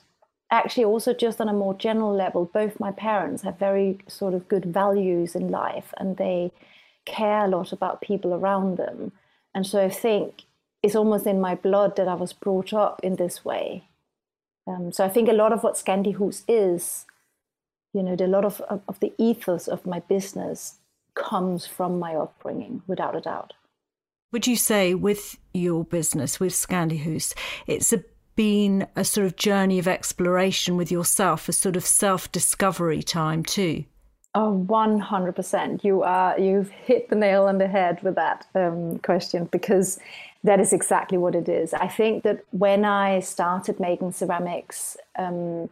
actually 0.51 0.85
also 0.85 1.15
just 1.15 1.41
on 1.41 1.49
a 1.49 1.53
more 1.53 1.75
general 1.75 2.15
level 2.15 2.45
both 2.53 2.81
my 2.81 2.91
parents 2.91 3.43
have 3.43 3.59
very 3.59 3.99
sort 4.09 4.35
of 4.35 4.49
good 4.49 4.65
values 4.65 5.35
in 5.35 5.49
life 5.49 5.95
and 5.99 6.17
they 6.17 6.51
care 7.05 7.45
a 7.45 7.49
lot 7.49 7.73
about 7.73 8.01
people 8.01 8.35
around 8.35 8.77
them. 8.77 9.13
And 9.55 9.67
so 9.67 9.85
i 9.85 9.91
think 9.91 10.45
it's 10.83 10.95
almost 10.95 11.27
in 11.27 11.41
my 11.41 11.55
blood 11.55 11.97
that 11.97 12.09
i 12.09 12.15
was 12.15 12.33
brought 12.33 12.73
up 12.73 13.01
in 13.03 13.17
this 13.17 13.45
way. 13.45 13.85
Um, 14.67 14.93
so 14.93 15.05
i 15.05 15.09
think 15.09 15.29
a 15.29 15.33
lot 15.33 15.53
of 15.53 15.63
what 15.63 15.75
Scandihus 15.75 16.45
is 16.49 17.07
you 17.93 18.03
know 18.03 18.17
a 18.19 18.27
lot 18.27 18.45
of, 18.45 18.61
of, 18.63 18.83
of 18.89 19.01
the 19.01 19.13
ethos 19.19 19.67
of 19.67 19.87
my 19.87 20.01
business 20.01 20.77
comes 21.15 21.67
from 21.67 21.99
my 21.99 22.15
upbringing 22.15 22.83
without 22.87 23.17
a 23.17 23.21
doubt. 23.21 23.53
Would 24.33 24.47
you 24.47 24.57
say 24.57 24.95
with 24.95 25.39
your 25.53 25.85
business 25.85 26.39
with 26.39 26.53
Scandihus, 26.53 27.35
it's 27.67 27.93
a 27.93 28.05
been 28.37 28.87
a 28.97 29.05
sort 29.05 29.27
of 29.27 29.37
journey 29.37 29.79
of 29.79 29.89
exploration 29.89 30.77
with 30.77 30.91
yourself, 30.91 31.49
a 31.49 31.53
sort 31.53 31.77
of 31.77 31.85
self 31.85 32.33
discovery 32.33 33.03
time 33.03 33.43
too? 33.43 33.85
Oh, 34.35 34.65
100%. 34.69 35.83
You 35.83 36.03
are, 36.03 36.39
you've 36.39 36.71
hit 36.71 37.11
the 37.11 37.17
nail 37.17 37.47
on 37.47 37.59
the 37.59 37.67
head 37.67 38.01
with 38.03 38.15
that 38.15 38.47
um, 38.55 38.99
question 39.01 39.47
because 39.47 39.99
that 40.45 40.61
is 40.61 40.73
exactly 40.73 41.19
what 41.19 41.35
it 41.35 41.49
is. 41.49 41.75
I 41.75 41.89
think 41.89 42.23
that 42.23 42.45
when 42.53 42.85
I 42.85 43.21
started 43.21 43.81
making 43.81 44.13
ceramics, 44.13 44.97
um, 45.19 45.69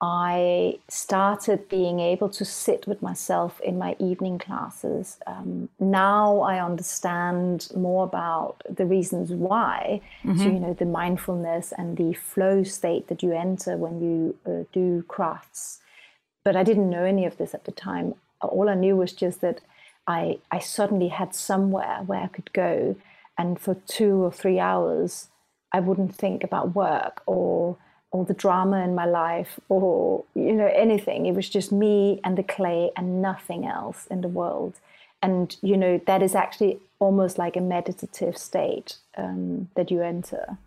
I 0.00 0.78
started 0.88 1.68
being 1.68 2.00
able 2.00 2.28
to 2.30 2.44
sit 2.44 2.88
with 2.88 3.02
myself 3.02 3.60
in 3.60 3.78
my 3.78 3.94
evening 4.00 4.38
classes. 4.38 5.18
Um, 5.28 5.68
now 5.78 6.40
I 6.40 6.64
understand 6.64 7.68
more 7.76 8.04
about 8.04 8.62
the 8.68 8.84
reasons 8.84 9.30
why. 9.30 10.00
Mm-hmm. 10.24 10.38
So, 10.38 10.44
you 10.44 10.58
know, 10.58 10.74
the 10.74 10.86
mindfulness 10.86 11.72
and 11.76 11.96
the 11.96 12.14
flow 12.14 12.64
state 12.64 13.06
that 13.08 13.22
you 13.22 13.32
enter 13.32 13.76
when 13.76 14.00
you 14.00 14.36
uh, 14.44 14.64
do 14.72 15.04
crafts. 15.06 15.81
But 16.44 16.56
I 16.56 16.62
didn't 16.62 16.90
know 16.90 17.04
any 17.04 17.24
of 17.24 17.38
this 17.38 17.54
at 17.54 17.64
the 17.64 17.72
time. 17.72 18.14
All 18.40 18.68
I 18.68 18.74
knew 18.74 18.96
was 18.96 19.12
just 19.12 19.40
that 19.40 19.60
I, 20.06 20.38
I 20.50 20.58
suddenly 20.58 21.08
had 21.08 21.34
somewhere 21.34 22.00
where 22.06 22.20
I 22.20 22.26
could 22.26 22.52
go, 22.52 22.96
and 23.38 23.60
for 23.60 23.76
two 23.86 24.16
or 24.24 24.32
three 24.32 24.58
hours, 24.58 25.28
I 25.72 25.80
wouldn't 25.80 26.14
think 26.14 26.44
about 26.44 26.74
work 26.74 27.22
or 27.26 27.76
or 28.10 28.26
the 28.26 28.34
drama 28.34 28.84
in 28.84 28.94
my 28.94 29.06
life 29.06 29.58
or 29.70 30.24
you 30.34 30.52
know 30.52 30.70
anything. 30.74 31.26
It 31.26 31.34
was 31.34 31.48
just 31.48 31.72
me 31.72 32.20
and 32.24 32.36
the 32.36 32.42
clay 32.42 32.90
and 32.96 33.22
nothing 33.22 33.64
else 33.64 34.06
in 34.10 34.20
the 34.20 34.28
world. 34.28 34.74
And 35.22 35.56
you 35.62 35.76
know 35.76 36.00
that 36.06 36.22
is 36.22 36.34
actually 36.34 36.78
almost 36.98 37.38
like 37.38 37.56
a 37.56 37.60
meditative 37.60 38.36
state 38.36 38.96
um, 39.16 39.70
that 39.76 39.90
you 39.90 40.02
enter 40.02 40.58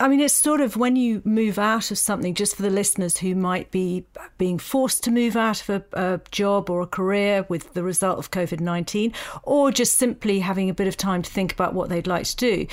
I 0.00 0.08
mean, 0.08 0.20
it's 0.20 0.34
sort 0.34 0.60
of 0.60 0.76
when 0.76 0.96
you 0.96 1.22
move 1.24 1.58
out 1.58 1.90
of 1.90 1.98
something, 1.98 2.34
just 2.34 2.56
for 2.56 2.62
the 2.62 2.70
listeners 2.70 3.18
who 3.18 3.34
might 3.34 3.70
be 3.70 4.04
being 4.38 4.58
forced 4.58 5.04
to 5.04 5.10
move 5.10 5.36
out 5.36 5.68
of 5.68 5.70
a, 5.70 5.84
a 5.92 6.20
job 6.30 6.70
or 6.70 6.80
a 6.80 6.86
career 6.86 7.46
with 7.48 7.74
the 7.74 7.82
result 7.82 8.18
of 8.18 8.30
COVID 8.30 8.60
19, 8.60 9.12
or 9.42 9.70
just 9.70 9.98
simply 9.98 10.40
having 10.40 10.68
a 10.68 10.74
bit 10.74 10.88
of 10.88 10.96
time 10.96 11.22
to 11.22 11.30
think 11.30 11.52
about 11.52 11.74
what 11.74 11.88
they'd 11.88 12.06
like 12.06 12.24
to 12.26 12.36
do. 12.36 12.66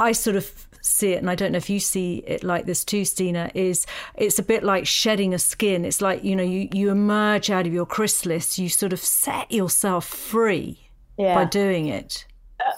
I 0.00 0.12
sort 0.12 0.36
of 0.36 0.68
see 0.80 1.12
it, 1.12 1.18
and 1.18 1.30
I 1.30 1.34
don't 1.34 1.52
know 1.52 1.58
if 1.58 1.70
you 1.70 1.80
see 1.80 2.22
it 2.26 2.42
like 2.44 2.66
this 2.66 2.84
too, 2.84 3.04
Stina, 3.04 3.50
is 3.54 3.86
it's 4.14 4.38
a 4.38 4.42
bit 4.42 4.62
like 4.62 4.86
shedding 4.86 5.34
a 5.34 5.38
skin. 5.38 5.84
It's 5.84 6.00
like, 6.00 6.24
you 6.24 6.36
know, 6.36 6.42
you, 6.42 6.68
you 6.72 6.90
emerge 6.90 7.50
out 7.50 7.66
of 7.66 7.72
your 7.72 7.86
chrysalis, 7.86 8.58
you 8.58 8.68
sort 8.68 8.92
of 8.92 9.00
set 9.00 9.50
yourself 9.50 10.06
free 10.06 10.90
yeah. 11.16 11.34
by 11.34 11.44
doing 11.44 11.86
it. 11.86 12.26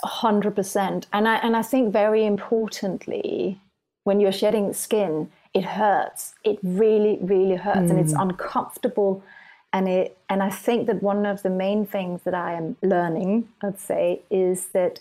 hundred 0.04 0.54
percent. 0.54 1.06
And 1.12 1.28
I 1.28 1.36
and 1.36 1.56
I 1.56 1.62
think 1.62 1.92
very 1.92 2.24
importantly, 2.24 3.60
when 4.04 4.20
you're 4.20 4.32
shedding 4.32 4.72
skin, 4.72 5.30
it 5.54 5.64
hurts. 5.64 6.34
It 6.44 6.58
really, 6.62 7.18
really 7.20 7.56
hurts 7.56 7.78
mm. 7.78 7.90
and 7.90 8.00
it's 8.00 8.14
mm. 8.14 8.22
uncomfortable. 8.22 9.22
And 9.72 9.88
it 9.88 10.16
and 10.28 10.42
I 10.42 10.50
think 10.50 10.86
that 10.86 11.02
one 11.02 11.26
of 11.26 11.42
the 11.42 11.50
main 11.50 11.86
things 11.86 12.22
that 12.24 12.34
I 12.34 12.54
am 12.54 12.76
learning, 12.82 13.48
I'd 13.62 13.78
say, 13.78 14.22
is 14.30 14.68
that 14.68 15.00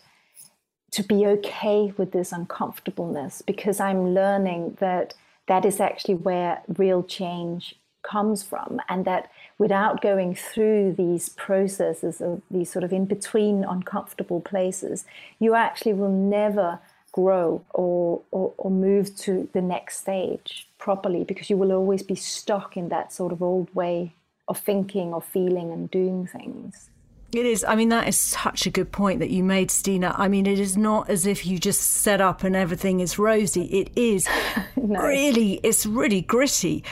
to 0.91 1.03
be 1.03 1.25
okay 1.25 1.93
with 1.97 2.11
this 2.11 2.31
uncomfortableness 2.31 3.41
because 3.41 3.79
I'm 3.79 4.13
learning 4.13 4.77
that 4.79 5.13
that 5.47 5.65
is 5.65 5.79
actually 5.79 6.15
where 6.15 6.61
real 6.77 7.03
change 7.03 7.75
comes 8.01 8.43
from 8.43 8.79
and 8.87 9.05
that 9.05 9.29
without 9.57 10.01
going 10.01 10.33
through 10.33 10.93
these 10.93 11.29
processes 11.29 12.21
of 12.21 12.41
these 12.49 12.71
sort 12.71 12.83
of 12.83 12.93
in 12.93 13.05
between 13.05 13.65
uncomfortable 13.65 14.39
places 14.39 15.05
you 15.37 15.53
actually 15.53 15.91
will 15.91 16.11
never 16.11 16.79
grow 17.11 17.63
or, 17.73 18.21
or, 18.31 18.53
or 18.57 18.71
move 18.71 19.15
to 19.17 19.49
the 19.53 19.61
next 19.61 19.99
stage 19.99 20.67
properly 20.77 21.23
because 21.23 21.49
you 21.49 21.57
will 21.57 21.71
always 21.71 22.03
be 22.03 22.15
stuck 22.15 22.77
in 22.77 22.89
that 22.89 23.11
sort 23.11 23.31
of 23.31 23.41
old 23.41 23.73
way 23.75 24.13
of 24.47 24.57
thinking 24.57 25.13
or 25.13 25.21
feeling 25.21 25.71
and 25.71 25.91
doing 25.91 26.25
things 26.25 26.89
it 27.31 27.45
is. 27.45 27.63
I 27.63 27.75
mean, 27.75 27.89
that 27.89 28.07
is 28.07 28.17
such 28.17 28.65
a 28.65 28.71
good 28.71 28.91
point 28.91 29.19
that 29.19 29.29
you 29.29 29.43
made, 29.43 29.69
Stina. 29.69 30.15
I 30.17 30.27
mean, 30.27 30.47
it 30.47 30.59
is 30.59 30.75
not 30.75 31.09
as 31.09 31.27
if 31.27 31.45
you 31.45 31.59
just 31.59 31.81
set 31.81 32.21
up 32.21 32.43
and 32.43 32.55
everything 32.55 33.01
is 33.01 33.19
rosy. 33.19 33.65
It 33.65 33.91
is 33.95 34.27
no. 34.75 35.03
really, 35.03 35.59
it's 35.61 35.85
really 35.85 36.21
gritty. 36.21 36.83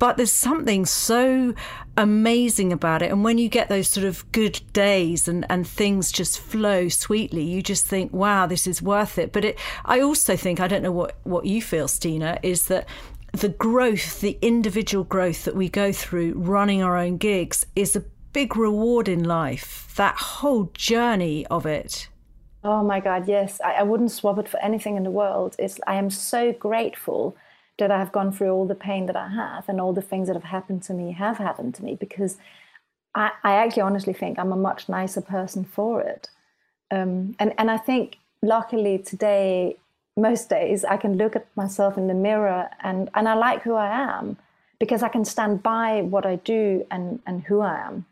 But 0.00 0.16
there's 0.16 0.32
something 0.32 0.84
so 0.84 1.54
amazing 1.96 2.72
about 2.72 3.02
it. 3.02 3.12
And 3.12 3.22
when 3.22 3.38
you 3.38 3.48
get 3.48 3.68
those 3.68 3.88
sort 3.88 4.04
of 4.04 4.30
good 4.32 4.60
days 4.72 5.28
and, 5.28 5.46
and 5.48 5.66
things 5.66 6.10
just 6.10 6.40
flow 6.40 6.88
sweetly, 6.88 7.44
you 7.44 7.62
just 7.62 7.86
think, 7.86 8.12
wow, 8.12 8.46
this 8.46 8.66
is 8.66 8.82
worth 8.82 9.16
it. 9.16 9.32
But 9.32 9.44
it, 9.44 9.58
I 9.84 10.00
also 10.00 10.36
think, 10.36 10.58
I 10.58 10.66
don't 10.66 10.82
know 10.82 10.92
what, 10.92 11.18
what 11.22 11.46
you 11.46 11.62
feel, 11.62 11.86
Stina, 11.86 12.40
is 12.42 12.66
that 12.66 12.88
the 13.30 13.48
growth, 13.48 14.20
the 14.20 14.38
individual 14.42 15.04
growth 15.04 15.44
that 15.44 15.56
we 15.56 15.68
go 15.68 15.92
through 15.92 16.34
running 16.36 16.82
our 16.82 16.96
own 16.96 17.16
gigs 17.16 17.66
is 17.74 17.96
a 17.96 18.04
big 18.34 18.56
reward 18.56 19.08
in 19.08 19.24
life, 19.24 19.94
that 19.96 20.16
whole 20.16 20.70
journey 20.74 21.46
of 21.46 21.64
it. 21.64 22.08
Oh 22.64 22.82
my 22.82 23.00
God, 23.00 23.28
yes. 23.28 23.60
I, 23.64 23.74
I, 23.74 23.82
wouldn't 23.82 24.10
swap 24.10 24.38
it 24.38 24.48
for 24.48 24.58
anything 24.60 24.96
in 24.96 25.04
the 25.04 25.10
world. 25.10 25.54
It's, 25.58 25.78
I 25.86 25.94
am 25.94 26.10
so 26.10 26.52
grateful 26.52 27.36
that 27.78 27.90
I 27.90 27.98
have 27.98 28.12
gone 28.12 28.32
through 28.32 28.50
all 28.50 28.66
the 28.66 28.74
pain 28.74 29.06
that 29.06 29.16
I 29.16 29.28
have 29.28 29.68
and 29.68 29.80
all 29.80 29.92
the 29.92 30.02
things 30.02 30.26
that 30.28 30.34
have 30.34 30.44
happened 30.44 30.82
to 30.84 30.94
me 30.94 31.12
have 31.12 31.38
happened 31.38 31.74
to 31.76 31.84
me 31.84 31.94
because 31.94 32.36
I, 33.14 33.30
I 33.42 33.54
actually 33.54 33.82
honestly 33.82 34.12
think 34.12 34.38
I'm 34.38 34.52
a 34.52 34.56
much 34.56 34.88
nicer 34.88 35.20
person 35.20 35.64
for 35.64 36.00
it. 36.00 36.28
Um, 36.90 37.36
and, 37.38 37.54
and 37.58 37.70
I 37.70 37.76
think 37.76 38.16
luckily 38.42 38.98
today, 38.98 39.76
most 40.16 40.48
days, 40.48 40.84
I 40.84 40.96
can 40.96 41.16
look 41.16 41.36
at 41.36 41.46
myself 41.56 41.96
in 41.98 42.08
the 42.08 42.14
mirror 42.14 42.68
and, 42.82 43.10
and 43.14 43.28
I 43.28 43.34
like 43.34 43.62
who 43.62 43.74
I 43.74 43.88
am 43.88 44.38
because 44.78 45.02
I 45.02 45.08
can 45.08 45.24
stand 45.24 45.62
by 45.62 46.02
what 46.02 46.26
I 46.26 46.36
do 46.36 46.86
and, 46.90 47.20
and 47.26 47.42
who 47.44 47.60
I 47.60 47.78
am. 47.80 48.06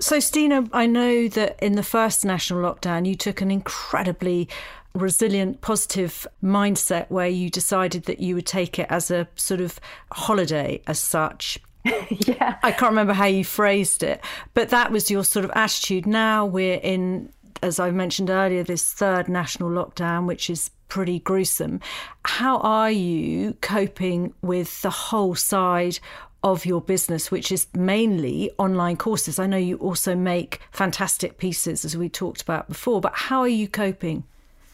So, 0.00 0.20
Stina, 0.20 0.68
I 0.72 0.86
know 0.86 1.28
that 1.28 1.58
in 1.62 1.72
the 1.72 1.82
first 1.82 2.24
national 2.24 2.62
lockdown, 2.62 3.06
you 3.06 3.14
took 3.14 3.40
an 3.40 3.50
incredibly 3.50 4.48
resilient, 4.94 5.60
positive 5.60 6.26
mindset 6.42 7.10
where 7.10 7.28
you 7.28 7.48
decided 7.48 8.04
that 8.04 8.20
you 8.20 8.34
would 8.34 8.46
take 8.46 8.78
it 8.78 8.86
as 8.90 9.10
a 9.10 9.26
sort 9.36 9.60
of 9.60 9.80
holiday 10.12 10.82
as 10.86 10.98
such. 10.98 11.58
yeah. 11.84 12.58
I 12.62 12.70
can't 12.70 12.90
remember 12.90 13.12
how 13.12 13.26
you 13.26 13.44
phrased 13.44 14.02
it, 14.02 14.22
but 14.54 14.68
that 14.68 14.92
was 14.92 15.10
your 15.10 15.24
sort 15.24 15.44
of 15.44 15.50
attitude. 15.54 16.06
Now 16.06 16.46
we're 16.46 16.80
in, 16.82 17.32
as 17.62 17.80
I 17.80 17.90
mentioned 17.90 18.30
earlier, 18.30 18.62
this 18.62 18.92
third 18.92 19.28
national 19.28 19.70
lockdown, 19.70 20.26
which 20.26 20.48
is 20.48 20.70
pretty 20.88 21.20
gruesome. 21.20 21.80
How 22.24 22.58
are 22.58 22.90
you 22.90 23.54
coping 23.62 24.34
with 24.42 24.82
the 24.82 24.90
whole 24.90 25.34
side 25.34 25.98
of 26.42 26.66
your 26.66 26.80
business, 26.80 27.30
which 27.30 27.52
is 27.52 27.66
mainly 27.74 28.50
online 28.58 28.96
courses. 28.96 29.38
I 29.38 29.46
know 29.46 29.56
you 29.56 29.76
also 29.76 30.14
make 30.14 30.60
fantastic 30.70 31.38
pieces, 31.38 31.84
as 31.84 31.96
we 31.96 32.08
talked 32.08 32.42
about 32.42 32.68
before, 32.68 33.00
but 33.00 33.12
how 33.14 33.40
are 33.40 33.48
you 33.48 33.68
coping? 33.68 34.24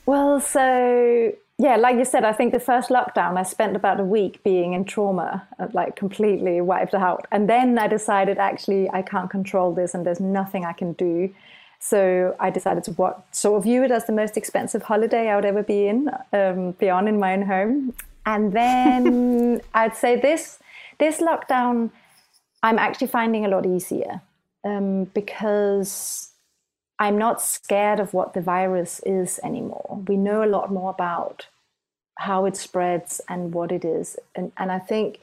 Well, 0.06 0.40
so 0.40 1.32
yeah, 1.60 1.76
like 1.76 1.96
you 1.96 2.04
said, 2.04 2.24
I 2.24 2.32
think 2.32 2.52
the 2.52 2.60
first 2.60 2.88
lockdown, 2.88 3.36
I 3.36 3.42
spent 3.42 3.74
about 3.74 3.98
a 3.98 4.04
week 4.04 4.42
being 4.44 4.74
in 4.74 4.84
trauma, 4.84 5.46
uh, 5.58 5.66
like 5.72 5.96
completely 5.96 6.60
wiped 6.60 6.94
out. 6.94 7.26
And 7.32 7.48
then 7.48 7.78
I 7.78 7.88
decided 7.88 8.38
actually 8.38 8.88
I 8.90 9.02
can't 9.02 9.28
control 9.28 9.74
this 9.74 9.92
and 9.92 10.06
there's 10.06 10.20
nothing 10.20 10.64
I 10.64 10.72
can 10.72 10.92
do. 10.92 11.34
So 11.80 12.36
I 12.38 12.50
decided 12.50 12.84
to 12.84 12.92
what 12.92 13.24
sort 13.34 13.58
of 13.58 13.64
view 13.64 13.82
it 13.82 13.90
as 13.90 14.06
the 14.06 14.12
most 14.12 14.36
expensive 14.36 14.82
holiday 14.82 15.30
I 15.30 15.34
would 15.34 15.44
ever 15.44 15.64
be 15.64 15.88
in, 15.88 16.10
um, 16.32 16.72
be 16.72 16.90
on 16.90 17.08
in 17.08 17.18
my 17.18 17.32
own 17.32 17.42
home. 17.42 17.94
And 18.24 18.52
then 18.52 19.60
I'd 19.74 19.96
say 19.96 20.14
this 20.14 20.60
this 20.98 21.20
lockdown, 21.20 21.90
I'm 22.62 22.78
actually 22.78 23.06
finding 23.08 23.44
a 23.44 23.48
lot 23.48 23.66
easier 23.66 24.20
um, 24.64 25.04
because 25.04 26.30
I'm 26.98 27.16
not 27.16 27.40
scared 27.40 28.00
of 28.00 28.12
what 28.12 28.34
the 28.34 28.40
virus 28.40 29.00
is 29.06 29.38
anymore. 29.44 30.02
We 30.08 30.16
know 30.16 30.42
a 30.42 30.46
lot 30.46 30.72
more 30.72 30.90
about 30.90 31.46
how 32.16 32.46
it 32.46 32.56
spreads 32.56 33.20
and 33.28 33.54
what 33.54 33.70
it 33.70 33.84
is. 33.84 34.16
And, 34.34 34.50
and 34.56 34.72
I 34.72 34.80
think 34.80 35.20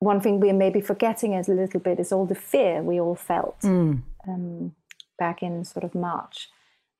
one 0.00 0.20
thing 0.20 0.40
we're 0.40 0.52
maybe 0.52 0.80
forgetting 0.80 1.34
is 1.34 1.48
a 1.48 1.54
little 1.54 1.80
bit 1.80 2.00
is 2.00 2.12
all 2.12 2.26
the 2.26 2.34
fear 2.34 2.82
we 2.82 3.00
all 3.00 3.14
felt 3.14 3.60
mm. 3.60 4.02
um, 4.26 4.74
back 5.18 5.42
in 5.42 5.64
sort 5.64 5.84
of 5.84 5.94
March. 5.94 6.48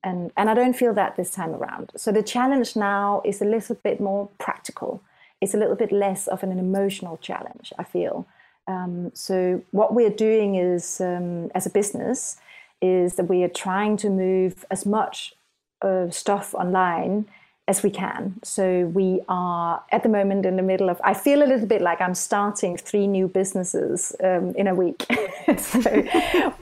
And, 0.05 0.31
and 0.37 0.49
I 0.49 0.55
don't 0.55 0.77
feel 0.77 0.95
that 0.95 1.17
this 1.17 1.33
time 1.33 1.51
around. 1.51 1.91
So 1.97 2.13
the 2.13 2.23
challenge 2.23 2.77
now 2.77 3.21
is 3.25 3.43
a 3.43 3.45
little 3.45 3.77
bit 3.83 4.01
more 4.01 4.29
practical. 4.39 5.03
It's 5.41 5.55
a 5.55 5.57
little 5.59 5.77
bit 5.77 5.93
less 5.93 6.27
of 6.27 6.43
an 6.43 6.59
emotional 6.59 7.17
challenge, 7.19 7.73
I 7.79 7.85
feel. 7.85 8.27
Um, 8.67 9.11
so 9.15 9.63
what 9.71 9.95
we're 9.95 10.11
doing 10.11 10.57
is, 10.57 11.01
um, 11.01 11.51
as 11.55 11.67
a 11.67 11.71
business, 11.71 12.37
is 12.83 13.15
that 13.17 13.25
we 13.25 13.43
are 13.43 13.49
trying 13.49 13.97
to 13.99 14.11
move 14.11 14.65
as 14.71 14.85
much 14.85 15.35
of 15.81 16.15
stuff 16.15 16.55
online 16.55 17.27
as 17.69 17.83
we 17.83 17.91
can. 17.91 18.41
So 18.43 18.87
we 18.95 19.21
are 19.29 19.83
at 19.93 20.03
the 20.03 20.09
moment 20.09 20.47
in 20.47 20.57
the 20.57 20.63
middle 20.63 20.89
of. 20.89 20.99
I 21.05 21.13
feel 21.13 21.43
a 21.43 21.47
little 21.47 21.67
bit 21.67 21.83
like 21.83 22.01
I'm 22.01 22.15
starting 22.15 22.79
three 22.79 23.07
new 23.07 23.29
businesses 23.29 24.17
um, 24.25 24.55
in 24.57 24.67
a 24.67 24.75
week. 24.75 25.05
so 25.59 26.03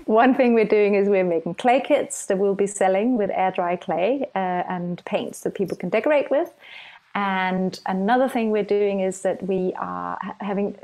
one 0.06 0.34
thing 0.34 0.52
we're 0.52 0.64
doing 0.64 0.96
is 0.96 1.08
we're 1.08 1.24
making 1.24 1.54
clay 1.54 1.80
kits 1.80 2.26
that 2.26 2.38
we'll 2.38 2.56
be 2.56 2.66
selling 2.66 3.16
with 3.16 3.30
air 3.32 3.52
dry 3.52 3.76
clay 3.76 4.28
uh, 4.34 4.64
and 4.68 5.02
paints 5.04 5.40
that 5.42 5.54
people 5.54 5.76
can 5.76 5.90
decorate 5.90 6.28
with. 6.30 6.52
And 7.16 7.80
another 7.86 8.28
thing 8.28 8.50
we're 8.50 8.62
doing 8.62 9.00
is 9.00 9.22
that 9.22 9.42
we 9.42 9.72
are 9.78 10.18
having 10.40 10.76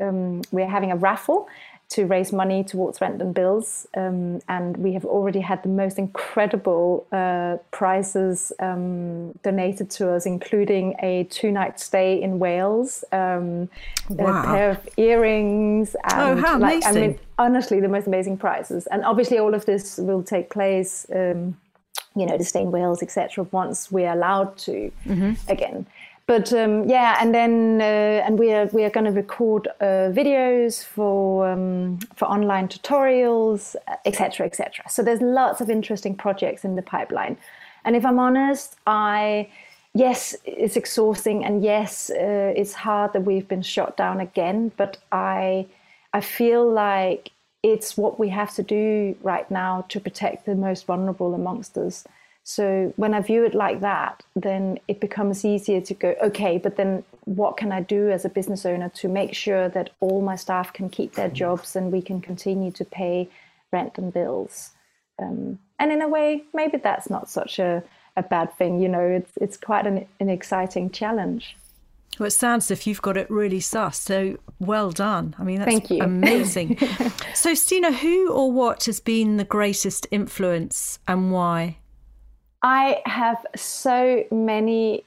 um, 0.00 0.42
we're 0.52 0.68
having 0.68 0.92
a 0.92 0.96
raffle 0.96 1.48
to 1.88 2.06
raise 2.06 2.32
money 2.32 2.62
towards 2.62 3.00
rent 3.00 3.20
and 3.20 3.34
bills. 3.34 3.88
Um, 3.96 4.40
and 4.48 4.76
we 4.76 4.92
have 4.92 5.04
already 5.04 5.40
had 5.40 5.64
the 5.64 5.68
most 5.68 5.98
incredible 5.98 7.08
uh, 7.10 7.56
prizes 7.72 8.52
um, 8.60 9.32
donated 9.42 9.90
to 9.90 10.12
us, 10.12 10.26
including 10.26 10.94
a 11.02 11.24
two 11.24 11.50
night 11.50 11.80
stay 11.80 12.22
in 12.22 12.38
Wales, 12.38 13.02
um, 13.10 13.68
wow. 14.10 14.42
a 14.42 14.46
pair 14.46 14.70
of 14.70 14.88
earrings. 14.96 15.96
And 16.04 16.38
oh, 16.38 16.40
how 16.40 16.56
like, 16.56 16.84
amazing! 16.84 17.02
I 17.02 17.06
mean, 17.08 17.18
honestly, 17.36 17.80
the 17.80 17.88
most 17.88 18.06
amazing 18.06 18.38
prizes. 18.38 18.86
And 18.86 19.04
obviously, 19.04 19.38
all 19.38 19.54
of 19.54 19.66
this 19.66 19.98
will 19.98 20.22
take 20.22 20.50
place. 20.50 21.04
You 22.16 22.26
know, 22.26 22.36
to 22.36 22.44
stay 22.44 22.62
in 22.62 22.70
Wales, 22.70 23.02
etc. 23.02 23.46
Once 23.52 23.90
we're 23.90 24.12
allowed 24.12 24.56
to 24.58 24.92
mm-hmm. 25.06 25.32
again 25.48 25.86
but 26.30 26.52
um, 26.52 26.88
yeah, 26.88 27.16
and 27.20 27.34
then 27.34 27.80
uh, 27.80 28.24
and 28.24 28.38
we 28.38 28.52
are 28.52 28.66
we 28.66 28.84
are 28.84 28.90
going 28.90 29.06
to 29.06 29.10
record 29.10 29.66
uh, 29.80 30.14
videos 30.14 30.84
for 30.84 31.50
um, 31.50 31.98
for 32.14 32.26
online 32.26 32.68
tutorials, 32.68 33.74
etc., 34.04 34.46
etc. 34.46 34.88
So 34.88 35.02
there's 35.02 35.20
lots 35.20 35.60
of 35.60 35.68
interesting 35.68 36.14
projects 36.14 36.64
in 36.64 36.76
the 36.76 36.82
pipeline, 36.82 37.36
and 37.84 37.96
if 37.96 38.06
I'm 38.06 38.20
honest, 38.20 38.76
I 38.86 39.48
yes, 39.92 40.36
it's 40.44 40.76
exhausting, 40.76 41.44
and 41.44 41.64
yes, 41.64 42.10
uh, 42.10 42.52
it's 42.60 42.74
hard 42.74 43.12
that 43.14 43.22
we've 43.22 43.48
been 43.48 43.62
shut 43.62 43.96
down 43.96 44.20
again. 44.20 44.70
But 44.76 44.98
I 45.10 45.66
I 46.12 46.20
feel 46.20 46.62
like 46.70 47.32
it's 47.62 47.96
what 47.96 48.18
we 48.18 48.28
have 48.30 48.54
to 48.54 48.62
do 48.62 49.16
right 49.22 49.50
now 49.50 49.84
to 49.88 50.00
protect 50.00 50.46
the 50.46 50.54
most 50.54 50.86
vulnerable 50.86 51.34
amongst 51.34 51.76
us. 51.76 52.04
So 52.42 52.92
when 52.96 53.12
I 53.12 53.20
view 53.20 53.44
it 53.44 53.54
like 53.54 53.80
that, 53.80 54.24
then 54.34 54.80
it 54.88 54.98
becomes 54.98 55.44
easier 55.44 55.80
to 55.82 55.94
go, 55.94 56.14
okay, 56.22 56.58
but 56.58 56.76
then 56.76 57.04
what 57.24 57.56
can 57.56 57.70
I 57.70 57.82
do 57.82 58.10
as 58.10 58.24
a 58.24 58.30
business 58.30 58.64
owner 58.64 58.88
to 58.88 59.08
make 59.08 59.34
sure 59.34 59.68
that 59.68 59.90
all 60.00 60.22
my 60.22 60.36
staff 60.36 60.72
can 60.72 60.88
keep 60.88 61.14
their 61.14 61.28
jobs 61.28 61.76
and 61.76 61.92
we 61.92 62.00
can 62.02 62.20
continue 62.20 62.72
to 62.72 62.84
pay 62.84 63.28
rent 63.72 63.98
and 63.98 64.12
bills? 64.12 64.70
Um, 65.18 65.58
and 65.78 65.92
in 65.92 66.00
a 66.00 66.08
way, 66.08 66.44
maybe 66.54 66.78
that's 66.78 67.10
not 67.10 67.28
such 67.28 67.58
a, 67.58 67.82
a 68.16 68.22
bad 68.22 68.54
thing. 68.54 68.80
You 68.80 68.88
know, 68.88 69.06
it's, 69.06 69.32
it's 69.36 69.56
quite 69.58 69.86
an, 69.86 70.06
an 70.18 70.30
exciting 70.30 70.90
challenge. 70.90 71.56
Well, 72.18 72.26
it 72.26 72.32
sounds 72.32 72.66
as 72.66 72.70
if 72.72 72.86
you've 72.86 73.02
got 73.02 73.16
it 73.16 73.30
really 73.30 73.60
sus. 73.60 73.98
So 73.98 74.38
well 74.58 74.90
done. 74.90 75.34
I 75.38 75.44
mean, 75.44 75.58
that's 75.58 75.70
Thank 75.70 75.90
you. 75.90 76.02
amazing. 76.02 76.78
so, 77.34 77.54
Stina, 77.54 77.92
who 77.92 78.30
or 78.30 78.52
what 78.52 78.84
has 78.84 79.00
been 79.00 79.36
the 79.36 79.44
greatest 79.44 80.06
influence 80.10 80.98
and 81.08 81.32
why? 81.32 81.78
I 82.62 83.00
have 83.06 83.46
so 83.56 84.24
many 84.30 85.04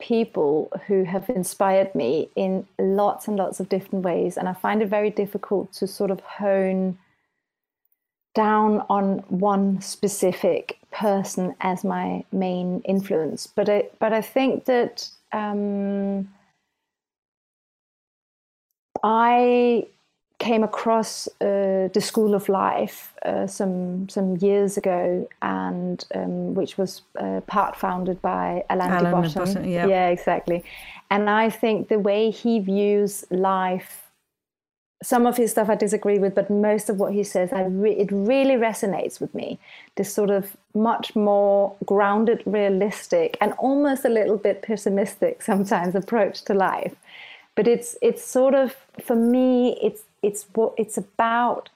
people 0.00 0.70
who 0.86 1.04
have 1.04 1.28
inspired 1.30 1.94
me 1.94 2.28
in 2.34 2.66
lots 2.78 3.28
and 3.28 3.36
lots 3.36 3.60
of 3.60 3.68
different 3.68 4.04
ways. 4.04 4.36
And 4.36 4.48
I 4.48 4.52
find 4.52 4.82
it 4.82 4.88
very 4.88 5.10
difficult 5.10 5.72
to 5.74 5.86
sort 5.86 6.10
of 6.10 6.20
hone 6.20 6.98
down 8.34 8.84
on 8.88 9.18
one 9.28 9.80
specific 9.80 10.78
person 10.90 11.54
as 11.60 11.84
my 11.84 12.24
main 12.32 12.80
influence. 12.84 13.46
But 13.46 13.68
I, 13.68 13.84
but 13.98 14.12
I 14.12 14.20
think 14.20 14.64
that 14.64 15.08
um, 15.32 16.28
I 19.04 19.86
came 20.38 20.64
across 20.64 21.28
uh, 21.40 21.88
the 21.92 22.00
School 22.00 22.34
of 22.34 22.48
Life 22.48 23.14
uh, 23.22 23.46
some 23.46 24.08
some 24.08 24.36
years 24.38 24.78
ago, 24.78 25.28
and 25.42 26.04
um, 26.14 26.54
which 26.54 26.78
was 26.78 27.02
uh, 27.20 27.40
part 27.46 27.76
founded 27.76 28.20
by 28.22 28.64
Alain, 28.70 28.90
Alain 28.90 29.22
de 29.22 29.28
Botton. 29.28 29.68
Yeah. 29.68 29.86
yeah, 29.86 30.08
exactly. 30.08 30.64
And 31.10 31.28
I 31.28 31.50
think 31.50 31.88
the 31.88 31.98
way 31.98 32.30
he 32.30 32.58
views 32.60 33.24
life, 33.30 34.10
some 35.02 35.26
of 35.26 35.36
his 35.36 35.50
stuff 35.50 35.68
I 35.68 35.74
disagree 35.74 36.18
with, 36.18 36.34
but 36.34 36.48
most 36.48 36.88
of 36.88 36.98
what 36.98 37.12
he 37.12 37.22
says, 37.24 37.52
I 37.52 37.64
re- 37.64 37.98
it 38.04 38.10
really 38.10 38.54
resonates 38.54 39.20
with 39.20 39.34
me. 39.34 39.58
This 39.96 40.12
sort 40.12 40.30
of 40.30 40.56
much 40.72 41.14
more 41.14 41.76
grounded, 41.84 42.42
realistic, 42.46 43.36
and 43.42 43.52
almost 43.58 44.06
a 44.06 44.08
little 44.08 44.38
bit 44.38 44.62
pessimistic 44.62 45.42
sometimes 45.42 45.94
approach 45.94 46.42
to 46.44 46.54
life. 46.54 46.96
But 47.56 47.68
it's 47.68 47.96
it's 48.02 48.24
sort 48.24 48.54
of 48.54 48.76
for 49.00 49.16
me, 49.16 49.78
it's 49.82 50.02
it's 50.22 50.46
what 50.54 50.74
it's 50.76 50.98
about 50.98 51.70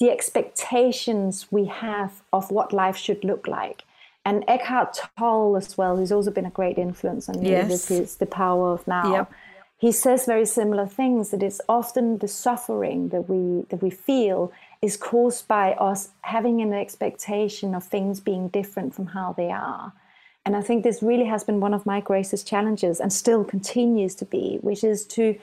the 0.00 0.10
expectations 0.10 1.46
we 1.50 1.66
have 1.66 2.22
of 2.32 2.50
what 2.50 2.72
life 2.72 2.96
should 2.96 3.22
look 3.24 3.46
like. 3.46 3.84
And 4.24 4.44
Eckhart 4.48 4.98
Tolle 5.18 5.56
as 5.56 5.76
well, 5.76 5.96
who's 5.96 6.10
also 6.10 6.30
been 6.30 6.46
a 6.46 6.50
great 6.50 6.78
influence 6.78 7.28
on 7.28 7.40
me 7.40 7.50
yes. 7.50 7.70
with 7.70 7.88
his 7.88 8.16
The 8.16 8.26
Power 8.26 8.72
of 8.72 8.86
Now. 8.88 9.12
Yep. 9.12 9.32
He 9.76 9.92
says 9.92 10.24
very 10.24 10.46
similar 10.46 10.86
things 10.86 11.30
that 11.30 11.42
it's 11.42 11.60
often 11.68 12.18
the 12.18 12.28
suffering 12.28 13.10
that 13.10 13.28
we 13.28 13.66
that 13.68 13.82
we 13.82 13.90
feel 13.90 14.50
is 14.80 14.96
caused 14.96 15.46
by 15.46 15.72
us 15.72 16.10
having 16.22 16.62
an 16.62 16.72
expectation 16.72 17.74
of 17.74 17.84
things 17.84 18.20
being 18.20 18.48
different 18.48 18.94
from 18.94 19.06
how 19.06 19.34
they 19.34 19.50
are. 19.50 19.92
And 20.46 20.54
I 20.56 20.60
think 20.60 20.84
this 20.84 21.02
really 21.02 21.24
has 21.24 21.42
been 21.44 21.60
one 21.60 21.74
of 21.74 21.86
my 21.86 22.00
greatest 22.00 22.46
challenges 22.46 23.00
and 23.00 23.12
still 23.12 23.44
continues 23.44 24.14
to 24.16 24.24
be, 24.24 24.58
which 24.60 24.84
is 24.84 25.06
to 25.06 25.38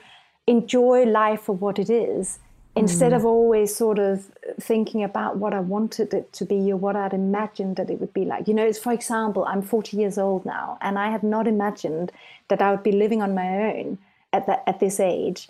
enjoy 0.46 1.04
life 1.04 1.42
for 1.42 1.54
what 1.54 1.78
it 1.78 1.90
is 1.90 2.38
instead 2.74 3.12
mm. 3.12 3.16
of 3.16 3.24
always 3.24 3.74
sort 3.74 3.98
of 3.98 4.30
thinking 4.60 5.04
about 5.04 5.36
what 5.36 5.52
I 5.52 5.60
wanted 5.60 6.14
it 6.14 6.32
to 6.34 6.44
be 6.44 6.72
or 6.72 6.76
what 6.76 6.96
I'd 6.96 7.12
imagined 7.12 7.76
that 7.76 7.90
it 7.90 8.00
would 8.00 8.14
be 8.14 8.24
like. 8.24 8.48
You 8.48 8.54
know, 8.54 8.66
it's 8.66 8.78
for 8.78 8.92
example, 8.92 9.44
I'm 9.44 9.62
40 9.62 9.96
years 9.96 10.18
old 10.18 10.46
now, 10.46 10.78
and 10.80 10.98
I 10.98 11.10
had 11.10 11.22
not 11.22 11.46
imagined 11.46 12.12
that 12.48 12.62
I 12.62 12.70
would 12.70 12.82
be 12.82 12.92
living 12.92 13.22
on 13.22 13.34
my 13.34 13.72
own 13.72 13.98
at 14.32 14.46
that 14.46 14.62
at 14.66 14.80
this 14.80 14.98
age. 15.00 15.48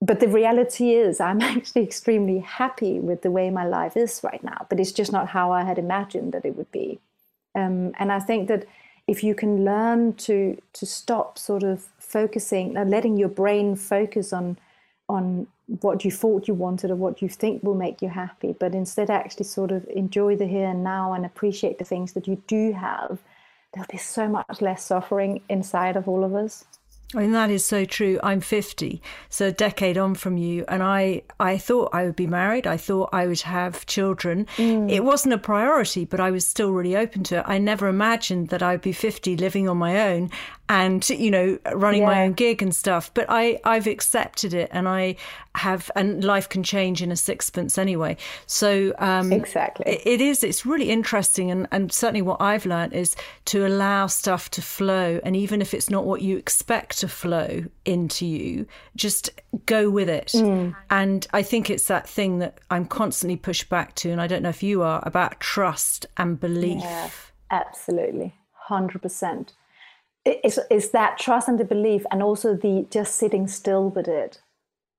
But 0.00 0.20
the 0.20 0.28
reality 0.28 0.92
is, 0.92 1.20
I'm 1.20 1.40
actually 1.54 1.82
extremely 1.84 2.40
happy 2.40 3.00
with 3.00 3.22
the 3.22 3.30
way 3.30 3.50
my 3.50 3.64
life 3.64 3.96
is 3.96 4.20
right 4.22 4.42
now. 4.44 4.66
But 4.68 4.78
it's 4.78 4.92
just 4.92 5.12
not 5.12 5.28
how 5.28 5.50
I 5.52 5.64
had 5.64 5.78
imagined 5.78 6.32
that 6.32 6.44
it 6.44 6.56
would 6.56 6.70
be. 6.70 7.00
Um, 7.54 7.92
and 7.98 8.12
I 8.12 8.20
think 8.20 8.48
that 8.48 8.66
if 9.08 9.24
you 9.24 9.34
can 9.34 9.64
learn 9.64 10.12
to 10.12 10.56
to 10.74 10.86
stop 10.86 11.38
sort 11.38 11.64
of 11.64 11.88
focusing, 11.98 12.76
uh, 12.76 12.84
letting 12.84 13.16
your 13.16 13.30
brain 13.30 13.74
focus 13.74 14.32
on 14.32 14.58
on 15.08 15.46
what 15.80 16.04
you 16.04 16.10
thought 16.10 16.48
you 16.48 16.54
wanted 16.54 16.90
or 16.90 16.96
what 16.96 17.20
you 17.20 17.28
think 17.28 17.62
will 17.62 17.74
make 17.74 18.00
you 18.00 18.08
happy, 18.08 18.54
but 18.58 18.74
instead 18.74 19.10
actually 19.10 19.44
sort 19.44 19.70
of 19.70 19.86
enjoy 19.88 20.36
the 20.36 20.46
here 20.46 20.68
and 20.68 20.84
now 20.84 21.12
and 21.12 21.26
appreciate 21.26 21.78
the 21.78 21.84
things 21.84 22.12
that 22.12 22.26
you 22.26 22.42
do 22.46 22.72
have, 22.72 23.18
there'll 23.72 23.88
be 23.90 23.98
so 23.98 24.28
much 24.28 24.60
less 24.60 24.84
suffering 24.84 25.40
inside 25.48 25.96
of 25.96 26.08
all 26.08 26.24
of 26.24 26.34
us. 26.34 26.64
I 27.14 27.20
mean 27.20 27.32
that 27.32 27.50
is 27.50 27.64
so 27.64 27.86
true. 27.86 28.20
I'm 28.22 28.40
50, 28.42 29.00
so 29.30 29.46
a 29.46 29.52
decade 29.52 29.96
on 29.96 30.14
from 30.14 30.36
you, 30.36 30.66
and 30.68 30.82
I 30.82 31.22
I 31.40 31.56
thought 31.56 31.88
I 31.94 32.04
would 32.04 32.16
be 32.16 32.26
married. 32.26 32.66
I 32.66 32.76
thought 32.76 33.08
I 33.12 33.26
would 33.26 33.40
have 33.40 33.86
children. 33.86 34.46
Mm. 34.56 34.90
It 34.90 35.04
wasn't 35.04 35.32
a 35.32 35.38
priority, 35.38 36.04
but 36.04 36.20
I 36.20 36.30
was 36.30 36.46
still 36.46 36.70
really 36.72 36.96
open 36.96 37.22
to 37.24 37.38
it. 37.38 37.44
I 37.46 37.56
never 37.56 37.88
imagined 37.88 38.48
that 38.48 38.62
I'd 38.62 38.82
be 38.82 38.92
50 38.92 39.36
living 39.38 39.68
on 39.70 39.78
my 39.78 40.08
own 40.08 40.30
and 40.68 41.08
you 41.08 41.30
know 41.30 41.58
running 41.72 42.02
yeah. 42.02 42.08
my 42.08 42.22
own 42.24 42.32
gig 42.32 42.62
and 42.62 42.74
stuff. 42.74 43.12
But 43.14 43.26
I 43.28 43.60
I've 43.64 43.86
accepted 43.86 44.54
it, 44.54 44.68
and 44.72 44.88
I 44.88 45.16
have 45.54 45.90
and 45.96 46.22
life 46.22 46.48
can 46.48 46.62
change 46.62 47.02
in 47.02 47.10
a 47.10 47.16
sixpence 47.16 47.78
anyway. 47.78 48.16
So 48.46 48.94
um, 48.98 49.32
exactly, 49.32 49.92
it, 49.92 50.02
it 50.06 50.20
is. 50.20 50.44
It's 50.44 50.66
really 50.66 50.90
interesting, 50.90 51.50
and 51.50 51.66
and 51.70 51.92
certainly 51.92 52.22
what 52.22 52.40
I've 52.40 52.66
learned 52.66 52.92
is 52.92 53.16
to 53.46 53.66
allow 53.66 54.06
stuff 54.06 54.50
to 54.50 54.62
flow, 54.62 55.20
and 55.24 55.34
even 55.36 55.62
if 55.62 55.74
it's 55.74 55.90
not 55.90 56.04
what 56.04 56.22
you 56.22 56.36
expect 56.36 56.98
to 57.00 57.08
flow 57.08 57.64
into 57.84 58.26
you. 58.26 58.66
Just 58.96 59.30
go 59.64 59.90
with 59.90 60.08
it. 60.08 60.28
Mm. 60.28 60.76
And 60.90 61.26
I 61.32 61.42
think 61.42 61.70
it's 61.70 61.86
that 61.86 62.08
thing 62.08 62.38
that 62.40 62.58
I'm 62.70 62.84
constantly 62.84 63.36
pushed 63.36 63.68
back 63.68 63.94
to, 63.96 64.10
and 64.10 64.20
I 64.20 64.26
don't 64.26 64.42
know 64.42 64.50
if 64.50 64.62
you 64.62 64.82
are, 64.82 65.02
about 65.04 65.40
trust 65.40 66.06
and 66.16 66.38
belief. 66.38 66.82
Yeah, 66.82 67.10
absolutely. 67.50 68.34
100%. 68.68 69.52
It's, 70.44 70.58
it's 70.70 70.88
that 70.90 71.18
trust 71.18 71.48
and 71.48 71.58
the 71.58 71.64
belief, 71.64 72.04
and 72.10 72.22
also 72.22 72.54
the 72.54 72.86
just 72.90 73.16
sitting 73.16 73.48
still 73.48 73.88
with 73.90 74.08
it 74.08 74.40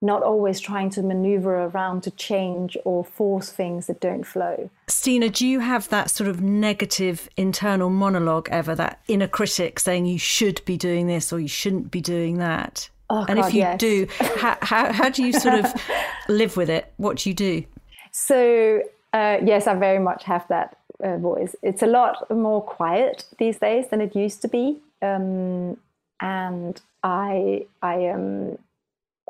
not 0.02 0.24
always 0.24 0.60
trying 0.60 0.89
to 0.89 1.04
maneuver 1.04 1.63
around 1.63 2.04
to 2.04 2.12
change 2.12 2.78
or 2.86 3.04
force 3.04 3.50
things 3.50 3.88
that 3.88 4.00
don't 4.00 4.24
flow. 4.24 4.70
Stina, 4.88 5.30
do 5.30 5.46
you 5.46 5.60
have 5.60 5.89
that 5.89 6.10
sort 6.10 6.30
of 6.30 6.42
negative 6.42 7.30
internal 7.36 7.89
monologue 7.89 8.48
ever, 8.50 8.76
that 8.76 9.02
inner 9.08 9.28
critic 9.28 9.80
saying 9.80 10.06
you 10.06 10.18
should 10.18 10.63
be 10.65 10.78
doing 10.78 11.08
this 11.08 11.34
or 11.34 11.39
you 11.39 11.50
shouldn't 11.50 11.92
be 11.92 12.00
doing 12.00 12.38
that? 12.38 12.89
Oh, 13.10 13.26
and 13.28 13.39
God, 13.39 13.48
if 13.48 13.54
you 13.54 13.60
yes. 13.60 13.80
do, 13.80 14.08
how, 14.38 14.58
how, 14.62 14.94
how, 14.94 15.10
do 15.10 15.24
you 15.24 15.34
sort 15.34 15.65
of 15.65 15.74
live 16.30 16.56
with 16.56 16.70
it? 16.70 16.94
What 16.98 17.18
do 17.18 17.30
you 17.30 17.36
do? 17.36 17.65
So, 18.12 18.82
uh, 19.13 19.39
yes, 19.44 19.68
I 19.68 19.74
very 19.76 20.00
much 20.00 20.24
have 20.26 20.48
that 20.48 20.78
uh, 21.04 21.18
voice. 21.18 21.56
It's 21.62 21.82
a 21.82 21.88
lot 21.88 22.30
more 22.30 22.62
quiet 22.62 23.26
these 23.38 23.58
days 23.58 23.89
than 23.89 24.00
it 24.00 24.15
used 24.15 24.42
to 24.44 24.48
be. 24.48 24.80
Um, 25.01 25.77
and 26.21 26.79
I, 27.03 27.65
I 27.81 27.95
am. 27.95 28.57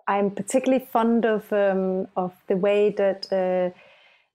I'm 0.07 0.31
particularly 0.31 0.83
fond 0.83 1.25
of 1.25 1.51
um, 1.53 2.07
of 2.15 2.33
the 2.47 2.57
way 2.57 2.89
that 2.89 3.31
uh, 3.31 3.77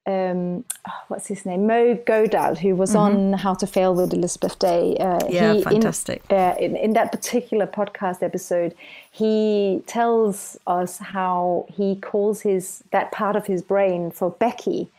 um, 0.06 0.64
oh, 0.86 0.92
what's 1.08 1.26
his 1.26 1.46
name 1.46 1.66
Mo 1.66 1.94
Gawdat, 1.94 2.58
who 2.58 2.76
was 2.76 2.90
mm-hmm. 2.90 3.32
on 3.32 3.32
How 3.32 3.54
to 3.54 3.66
Fail 3.66 3.94
with 3.94 4.12
Elizabeth 4.12 4.58
Day. 4.58 4.96
Uh, 4.98 5.20
yeah, 5.28 5.54
he, 5.54 5.62
fantastic. 5.62 6.22
In, 6.28 6.36
uh, 6.36 6.54
in, 6.60 6.76
in, 6.76 6.92
that 6.92 7.10
particular 7.10 7.66
podcast 7.66 8.22
episode, 8.22 8.74
he 9.10 9.82
tells 9.86 10.58
us 10.66 10.98
how 10.98 11.66
he 11.74 11.96
calls 11.96 12.42
his 12.42 12.84
that 12.92 13.12
part 13.12 13.34
of 13.34 13.46
his 13.46 13.62
brain 13.62 14.10
for 14.10 14.30
Becky. 14.30 14.90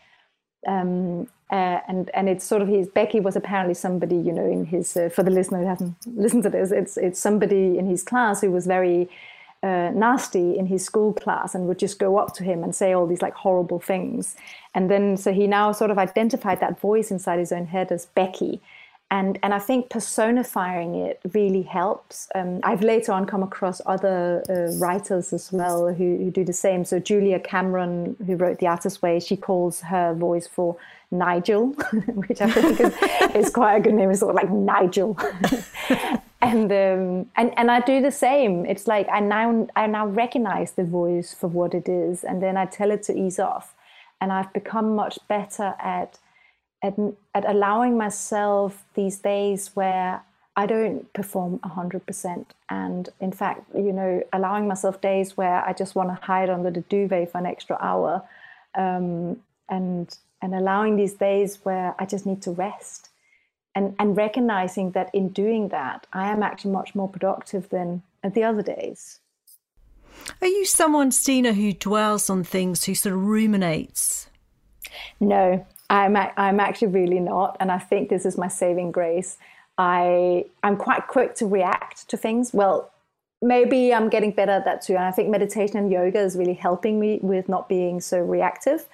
Um, 0.67 1.27
uh, 1.51 1.79
and 1.87 2.09
and 2.13 2.27
it's 2.27 2.43
sort 2.43 2.61
of 2.61 2.67
his 2.67 2.87
Becky 2.87 3.19
was 3.19 3.35
apparently 3.35 3.73
somebody 3.73 4.15
you 4.15 4.31
know 4.31 4.45
in 4.45 4.65
his 4.65 4.95
uh, 4.97 5.09
for 5.09 5.23
the 5.23 5.31
listener 5.31 5.59
who 5.59 5.67
hasn't 5.67 5.95
listened 6.07 6.43
to 6.43 6.49
this 6.49 6.71
it's 6.71 6.97
it's 6.97 7.19
somebody 7.19 7.77
in 7.77 7.87
his 7.87 8.03
class 8.03 8.41
who 8.41 8.51
was 8.51 8.65
very 8.65 9.09
uh, 9.65 9.89
nasty 9.95 10.57
in 10.57 10.67
his 10.67 10.85
school 10.85 11.11
class 11.11 11.55
and 11.55 11.67
would 11.67 11.79
just 11.79 11.97
go 11.97 12.17
up 12.17 12.33
to 12.35 12.43
him 12.43 12.63
and 12.63 12.75
say 12.75 12.93
all 12.93 13.07
these 13.07 13.23
like 13.23 13.33
horrible 13.33 13.79
things. 13.79 14.35
And 14.75 14.91
then 14.91 15.17
so 15.17 15.33
he 15.33 15.47
now 15.47 15.71
sort 15.71 15.89
of 15.89 15.97
identified 15.97 16.59
that 16.59 16.79
voice 16.79 17.09
inside 17.09 17.39
his 17.39 17.51
own 17.51 17.65
head 17.65 17.91
as 17.91 18.05
Becky. 18.05 18.61
And, 19.11 19.37
and 19.43 19.53
I 19.53 19.59
think 19.59 19.89
personifying 19.89 20.95
it 20.95 21.21
really 21.33 21.61
helps. 21.61 22.27
Um, 22.33 22.59
I've 22.63 22.81
later 22.81 23.11
on 23.11 23.25
come 23.25 23.43
across 23.43 23.79
other 23.85 24.43
uh, 24.49 24.75
writers 24.77 25.31
as 25.31 25.51
well 25.51 25.93
who, 25.93 26.17
who 26.17 26.31
do 26.31 26.43
the 26.43 26.53
same. 26.53 26.83
So 26.85 26.99
Julia 26.99 27.39
Cameron, 27.39 28.15
who 28.25 28.35
wrote 28.35 28.57
The 28.59 28.67
Artist's 28.67 29.03
Way, 29.03 29.19
she 29.19 29.37
calls 29.37 29.81
her 29.81 30.15
voice 30.15 30.47
for 30.47 30.75
Nigel, 31.11 31.67
which 32.07 32.41
I 32.41 32.49
think 32.49 32.79
is, 32.79 32.93
is 33.35 33.49
quite 33.51 33.75
a 33.75 33.79
good 33.81 33.93
name. 33.93 34.09
It's 34.09 34.21
sort 34.21 34.35
of 34.35 34.41
like 34.41 34.51
Nigel. 34.51 35.17
and 36.41 36.71
um, 36.71 37.29
and 37.35 37.57
and 37.57 37.71
I 37.71 37.79
do 37.81 38.01
the 38.01 38.11
same. 38.11 38.65
It's 38.65 38.87
like 38.87 39.07
I 39.11 39.19
now 39.19 39.67
I 39.75 39.87
now 39.87 40.07
recognize 40.07 40.73
the 40.73 40.83
voice 40.83 41.33
for 41.33 41.47
what 41.47 41.73
it 41.73 41.87
is, 41.87 42.23
and 42.23 42.41
then 42.41 42.57
I 42.57 42.65
tell 42.65 42.91
it 42.91 43.03
to 43.03 43.17
ease 43.17 43.39
off. 43.39 43.75
And 44.21 44.31
I've 44.31 44.51
become 44.53 44.95
much 44.95 45.19
better 45.27 45.75
at 45.79 46.17
at 46.81 46.95
at 47.33 47.49
allowing 47.49 47.97
myself 47.97 48.83
these 48.93 49.17
days 49.19 49.71
where 49.75 50.21
I 50.55 50.65
don't 50.65 51.11
perform 51.13 51.59
hundred 51.63 52.05
percent, 52.05 52.53
and 52.69 53.09
in 53.19 53.31
fact, 53.31 53.63
you 53.75 53.93
know, 53.93 54.23
allowing 54.31 54.67
myself 54.67 55.01
days 55.01 55.35
where 55.35 55.63
I 55.65 55.73
just 55.73 55.95
want 55.95 56.09
to 56.09 56.25
hide 56.25 56.49
under 56.49 56.71
the 56.71 56.81
duvet 56.81 57.31
for 57.31 57.37
an 57.39 57.45
extra 57.45 57.77
hour, 57.81 58.23
um, 58.75 59.41
and 59.69 60.17
and 60.41 60.53
allowing 60.53 60.95
these 60.95 61.13
days 61.13 61.59
where 61.63 61.95
I 61.97 62.05
just 62.05 62.25
need 62.25 62.41
to 62.43 62.51
rest 62.51 63.09
and, 63.75 63.93
and 63.99 64.15
recognizing 64.15 64.91
that 64.91 65.13
in 65.13 65.29
doing 65.29 65.67
that, 65.69 66.07
I 66.13 66.31
am 66.31 66.41
actually 66.41 66.71
much 66.71 66.95
more 66.95 67.09
productive 67.09 67.69
than 67.69 68.01
at 68.23 68.33
the 68.33 68.43
other 68.43 68.61
days. 68.61 69.19
Are 70.41 70.47
you 70.47 70.65
someone, 70.65 71.11
Stina, 71.11 71.53
who 71.53 71.73
dwells 71.73 72.29
on 72.29 72.43
things, 72.43 72.85
who 72.85 72.95
sort 72.95 73.13
of 73.13 73.21
ruminates? 73.21 74.29
No, 75.19 75.65
I'm, 75.89 76.15
I'm 76.15 76.59
actually 76.59 76.87
really 76.89 77.19
not. 77.19 77.57
And 77.59 77.71
I 77.71 77.79
think 77.79 78.09
this 78.09 78.25
is 78.25 78.37
my 78.37 78.47
saving 78.47 78.91
grace. 78.91 79.37
I, 79.77 80.45
I'm 80.63 80.77
quite 80.77 81.07
quick 81.07 81.35
to 81.35 81.45
react 81.45 82.09
to 82.09 82.17
things. 82.17 82.53
Well, 82.53 82.91
maybe 83.41 83.93
I'm 83.93 84.09
getting 84.09 84.31
better 84.31 84.53
at 84.53 84.65
that 84.65 84.81
too. 84.81 84.95
And 84.95 85.03
I 85.03 85.11
think 85.11 85.29
meditation 85.29 85.77
and 85.77 85.91
yoga 85.91 86.19
is 86.19 86.35
really 86.35 86.53
helping 86.53 86.99
me 86.99 87.19
with 87.21 87.47
not 87.49 87.69
being 87.69 88.01
so 88.01 88.19
reactive. 88.19 88.87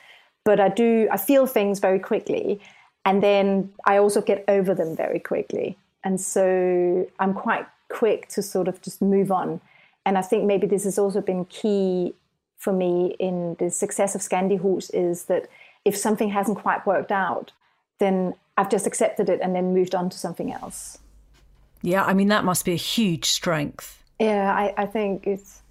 But 0.44 0.60
I 0.60 0.70
do, 0.70 1.08
I 1.12 1.18
feel 1.18 1.46
things 1.46 1.80
very 1.80 2.00
quickly. 2.00 2.60
And 3.06 3.22
then 3.24 3.72
I 3.86 3.98
also 3.98 4.22
get 4.22 4.44
over 4.48 4.74
them 4.74 4.96
very 4.96 5.20
quickly. 5.20 5.78
And 6.04 6.20
so 6.20 7.08
I'm 7.20 7.34
quite 7.34 7.66
quick 7.90 8.28
to 8.30 8.42
sort 8.42 8.68
of 8.68 8.82
just 8.82 9.02
move 9.02 9.32
on. 9.32 9.62
And 10.06 10.18
I 10.18 10.22
think 10.22 10.46
maybe 10.46 10.66
this 10.68 10.84
has 10.84 10.98
also 10.98 11.22
been 11.22 11.46
key 11.46 12.16
for 12.58 12.74
me 12.74 13.16
in 13.20 13.56
the 13.60 13.70
success 13.70 14.14
of 14.16 14.22
Scandi 14.22 14.60
is 14.94 15.26
that 15.26 15.48
if 15.86 15.96
something 15.96 16.30
hasn't 16.30 16.58
quite 16.58 16.86
worked 16.86 17.12
out, 17.12 17.52
then 18.00 18.34
I've 18.58 18.70
just 18.70 18.88
accepted 18.88 19.30
it 19.30 19.40
and 19.42 19.56
then 19.56 19.74
moved 19.74 19.96
on 19.96 20.10
to 20.10 20.18
something 20.18 20.52
else. 20.52 21.00
Yeah, 21.82 22.04
I 22.04 22.14
mean, 22.14 22.28
that 22.28 22.44
must 22.44 22.66
be 22.66 22.74
a 22.74 22.78
huge 22.78 23.26
strength. 23.26 24.04
Yeah, 24.20 24.54
I, 24.54 24.74
I 24.78 24.86
think 24.86 25.26
it's 25.26 25.62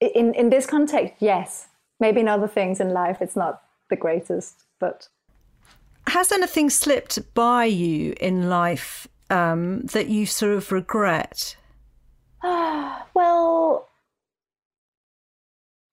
in, 0.00 0.34
in 0.34 0.50
this 0.50 0.66
context, 0.66 1.14
yes. 1.20 1.68
Maybe 2.00 2.20
in 2.20 2.28
other 2.28 2.48
things 2.48 2.80
in 2.80 2.90
life, 2.90 3.18
it's 3.20 3.36
not 3.36 3.62
the 3.88 3.96
greatest, 3.96 4.64
but 4.80 5.08
has 6.08 6.32
anything 6.32 6.70
slipped 6.70 7.34
by 7.34 7.64
you 7.64 8.14
in 8.20 8.48
life 8.48 9.08
um, 9.30 9.82
that 9.92 10.08
you 10.08 10.26
sort 10.26 10.52
of 10.56 10.70
regret? 10.72 11.56
well, 12.42 13.88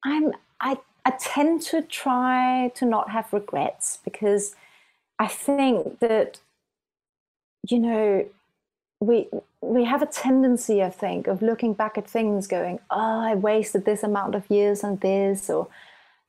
I'm 0.04 0.32
I 0.60 0.78
I 1.06 1.12
tend 1.20 1.62
to 1.64 1.82
try 1.82 2.72
to 2.76 2.86
not 2.86 3.10
have 3.10 3.34
regrets 3.34 4.00
because 4.04 4.56
I 5.20 5.28
think 5.28 6.00
that 6.00 6.40
you 7.68 7.80
know 7.80 8.26
we 9.00 9.30
we 9.62 9.84
have 9.86 10.02
a 10.02 10.08
tendency, 10.08 10.82
I 10.84 10.90
think, 10.90 11.28
of 11.28 11.42
looking 11.42 11.74
back 11.74 11.98
at 11.98 12.08
things, 12.08 12.48
going, 12.48 12.80
"Oh, 12.90 13.20
I 13.22 13.36
wasted 13.36 13.86
this 13.86 14.04
amount 14.04 14.36
of 14.36 14.50
years 14.50 14.84
on 14.84 14.98
this," 14.98 15.50
or 15.50 15.68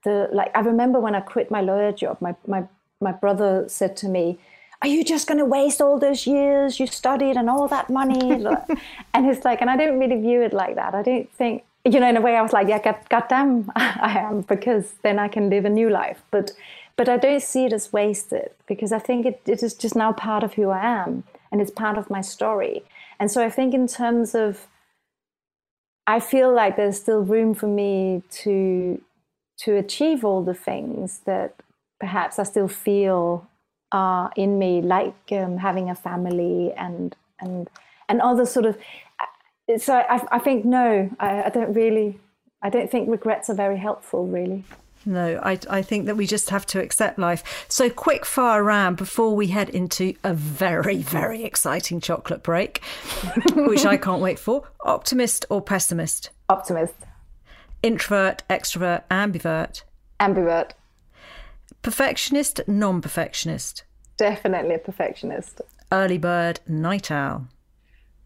the 0.04 0.28
like. 0.32 0.50
I 0.54 0.60
remember 0.60 1.00
when 1.00 1.14
I 1.14 1.20
quit 1.20 1.50
my 1.50 1.60
lawyer 1.60 1.92
job, 1.92 2.18
my 2.20 2.34
my 2.46 2.64
my 3.00 3.12
brother 3.12 3.64
said 3.68 3.96
to 3.98 4.08
me, 4.08 4.38
are 4.82 4.88
you 4.88 5.04
just 5.04 5.28
going 5.28 5.38
to 5.38 5.44
waste 5.44 5.80
all 5.80 5.98
those 5.98 6.26
years 6.26 6.80
you 6.80 6.88
studied 6.88 7.36
and 7.36 7.48
all 7.48 7.68
that 7.68 7.88
money? 7.88 8.30
and 9.14 9.30
it's 9.30 9.44
like, 9.44 9.60
and 9.60 9.70
I 9.70 9.76
don't 9.76 9.98
really 9.98 10.20
view 10.20 10.42
it 10.42 10.52
like 10.52 10.74
that. 10.74 10.94
I 10.94 11.02
don't 11.02 11.30
think, 11.32 11.64
you 11.84 11.98
know, 11.98 12.08
in 12.08 12.16
a 12.16 12.20
way 12.20 12.36
I 12.36 12.42
was 12.42 12.52
like, 12.52 12.68
yeah, 12.68 12.80
God, 12.80 12.96
goddamn, 13.08 13.70
I 13.76 14.18
am, 14.18 14.42
because 14.42 14.94
then 15.02 15.18
I 15.18 15.28
can 15.28 15.50
live 15.50 15.64
a 15.64 15.70
new 15.70 15.90
life. 15.90 16.22
But, 16.30 16.52
but 16.96 17.08
I 17.08 17.16
don't 17.16 17.42
see 17.42 17.64
it 17.64 17.72
as 17.72 17.92
wasted 17.92 18.50
because 18.66 18.92
I 18.92 18.98
think 18.98 19.26
it, 19.26 19.42
it 19.46 19.62
is 19.62 19.74
just 19.74 19.96
now 19.96 20.12
part 20.12 20.44
of 20.44 20.54
who 20.54 20.70
I 20.70 20.84
am 20.84 21.24
and 21.50 21.60
it's 21.60 21.70
part 21.70 21.98
of 21.98 22.10
my 22.10 22.20
story. 22.20 22.84
And 23.18 23.30
so 23.30 23.44
I 23.44 23.50
think 23.50 23.74
in 23.74 23.86
terms 23.86 24.34
of, 24.34 24.68
I 26.06 26.20
feel 26.20 26.52
like 26.52 26.76
there's 26.76 26.98
still 26.98 27.22
room 27.22 27.54
for 27.54 27.68
me 27.68 28.22
to 28.42 29.00
to 29.58 29.76
achieve 29.76 30.24
all 30.24 30.42
the 30.42 30.54
things 30.54 31.20
that 31.26 31.54
perhaps 32.00 32.40
I 32.40 32.42
still 32.42 32.66
feel 32.66 33.46
uh, 33.92 34.28
in 34.36 34.58
me, 34.58 34.82
like 34.82 35.14
um, 35.30 35.58
having 35.58 35.88
a 35.88 35.94
family 35.94 36.72
and 36.76 37.14
and 37.40 37.70
and 38.08 38.20
other 38.20 38.46
sort 38.46 38.66
of. 38.66 38.76
Uh, 39.68 39.78
so 39.78 39.94
I, 39.94 40.26
I 40.30 40.38
think 40.38 40.64
no, 40.64 41.10
I, 41.20 41.44
I 41.44 41.48
don't 41.48 41.72
really. 41.74 42.18
I 42.64 42.70
don't 42.70 42.90
think 42.90 43.08
regrets 43.08 43.50
are 43.50 43.54
very 43.54 43.76
helpful, 43.78 44.26
really. 44.26 44.64
No, 45.04 45.40
I, 45.42 45.58
I 45.68 45.82
think 45.82 46.06
that 46.06 46.16
we 46.16 46.26
just 46.26 46.50
have 46.50 46.64
to 46.66 46.80
accept 46.80 47.18
life. 47.18 47.66
So, 47.68 47.90
quick 47.90 48.24
fire 48.24 48.62
round 48.62 48.96
before 48.96 49.34
we 49.34 49.48
head 49.48 49.68
into 49.68 50.14
a 50.22 50.32
very, 50.32 50.98
very 50.98 51.44
exciting 51.44 52.00
chocolate 52.00 52.42
break, 52.42 52.82
which 53.54 53.84
I 53.84 53.96
can't 53.96 54.22
wait 54.22 54.38
for. 54.38 54.68
Optimist 54.84 55.44
or 55.50 55.60
pessimist? 55.60 56.30
Optimist. 56.48 56.94
Introvert, 57.82 58.44
extrovert, 58.48 59.02
ambivert? 59.10 59.82
Ambivert. 60.20 60.70
Perfectionist, 61.82 62.60
non 62.68 63.00
perfectionist? 63.00 63.82
Definitely 64.16 64.76
a 64.76 64.78
perfectionist. 64.78 65.60
Early 65.90 66.18
bird, 66.18 66.60
night 66.68 67.10
owl? 67.10 67.48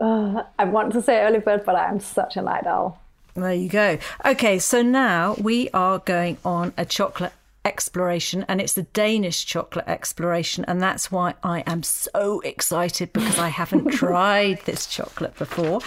Uh, 0.00 0.42
I 0.58 0.64
want 0.64 0.92
to 0.92 1.02
say 1.02 1.22
early 1.22 1.38
bird, 1.38 1.64
but 1.64 1.74
I 1.74 1.88
am 1.88 2.00
such 2.00 2.36
a 2.36 2.42
night 2.42 2.66
owl. 2.66 3.00
There 3.34 3.52
you 3.52 3.68
go. 3.68 3.98
Okay, 4.24 4.58
so 4.58 4.82
now 4.82 5.34
we 5.34 5.68
are 5.70 5.98
going 5.98 6.38
on 6.44 6.72
a 6.76 6.84
chocolate 6.84 7.32
exploration, 7.66 8.44
and 8.48 8.60
it's 8.60 8.74
the 8.74 8.84
Danish 8.84 9.44
chocolate 9.44 9.88
exploration. 9.88 10.64
And 10.66 10.80
that's 10.80 11.10
why 11.10 11.34
I 11.42 11.60
am 11.66 11.82
so 11.82 12.40
excited 12.40 13.12
because 13.12 13.38
I 13.38 13.48
haven't 13.48 13.90
tried 13.92 14.60
this 14.64 14.86
chocolate 14.86 15.36
before. 15.36 15.80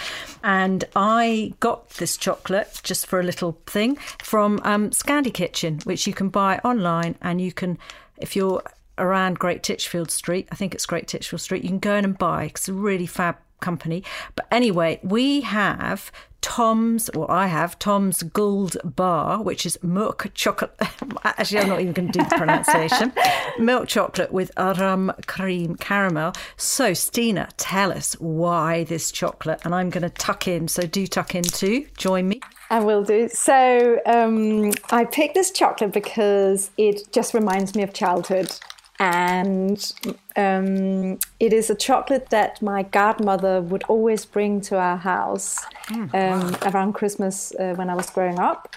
And 0.43 0.83
I 0.95 1.53
got 1.59 1.89
this 1.91 2.17
chocolate 2.17 2.81
just 2.83 3.07
for 3.07 3.19
a 3.19 3.23
little 3.23 3.57
thing 3.65 3.95
from 4.21 4.59
um, 4.63 4.91
Scandi 4.91 5.33
Kitchen, 5.33 5.79
which 5.85 6.05
you 6.05 6.13
can 6.13 6.29
buy 6.29 6.59
online. 6.63 7.15
And 7.21 7.41
you 7.41 7.51
can, 7.51 7.79
if 8.17 8.35
you're 8.35 8.61
around 8.99 9.39
Great 9.39 9.63
Titchfield 9.63 10.11
Street, 10.11 10.47
I 10.51 10.55
think 10.55 10.75
it's 10.75 10.85
Great 10.85 11.07
Titchfield 11.07 11.41
Street, 11.41 11.63
you 11.63 11.69
can 11.69 11.79
go 11.79 11.95
in 11.95 12.05
and 12.05 12.17
buy. 12.17 12.45
It's 12.45 12.67
a 12.67 12.73
really 12.73 13.07
fab 13.07 13.37
company. 13.59 14.03
But 14.35 14.47
anyway, 14.51 14.99
we 15.03 15.41
have 15.41 16.11
Tom's, 16.41 17.09
or 17.09 17.29
I 17.29 17.47
have 17.47 17.77
Tom's 17.79 18.23
Gold 18.23 18.77
Bar, 18.83 19.43
which 19.43 19.65
is 19.65 19.81
milk 19.83 20.27
chocolate. 20.33 20.73
Actually, 21.23 21.59
I'm 21.59 21.69
not 21.69 21.81
even 21.81 21.93
going 21.93 22.11
to 22.11 22.19
do 22.19 22.23
the 22.23 22.35
pronunciation. 22.35 23.11
milk 23.59 23.87
chocolate 23.87 24.31
with 24.31 24.51
rum 24.57 25.11
cream 25.27 25.75
caramel. 25.75 26.33
So, 26.55 26.93
Stina, 26.93 27.49
tell 27.57 27.91
us 27.91 28.13
why 28.19 28.85
this 28.85 29.11
chocolate. 29.11 29.59
And 29.65 29.75
I'm 29.75 29.89
going 29.89 30.03
to 30.03 30.09
tuck 30.09 30.47
in. 30.47 30.67
So, 30.67 30.83
do 30.83 31.07
tuck 31.07 31.35
in 31.35 31.43
too. 31.43 31.87
Join 31.97 32.29
me. 32.29 32.39
I 32.69 32.79
will 32.79 33.03
do. 33.03 33.27
So, 33.29 33.99
um, 34.05 34.71
I 34.91 35.05
picked 35.05 35.33
this 35.33 35.51
chocolate 35.51 35.91
because 35.91 36.71
it 36.77 37.11
just 37.11 37.33
reminds 37.33 37.75
me 37.75 37.83
of 37.83 37.93
childhood 37.93 38.55
and 38.99 39.93
um, 40.35 41.19
it 41.39 41.53
is 41.53 41.69
a 41.69 41.75
chocolate 41.75 42.29
that 42.31 42.61
my 42.61 42.83
godmother 42.83 43.61
would 43.61 43.83
always 43.83 44.25
bring 44.25 44.59
to 44.61 44.77
our 44.77 44.97
house 44.97 45.57
mm, 45.87 46.13
um, 46.13 46.51
wow. 46.51 46.59
around 46.69 46.93
Christmas 46.93 47.53
uh, 47.55 47.73
when 47.75 47.89
I 47.89 47.95
was 47.95 48.09
growing 48.09 48.39
up. 48.39 48.75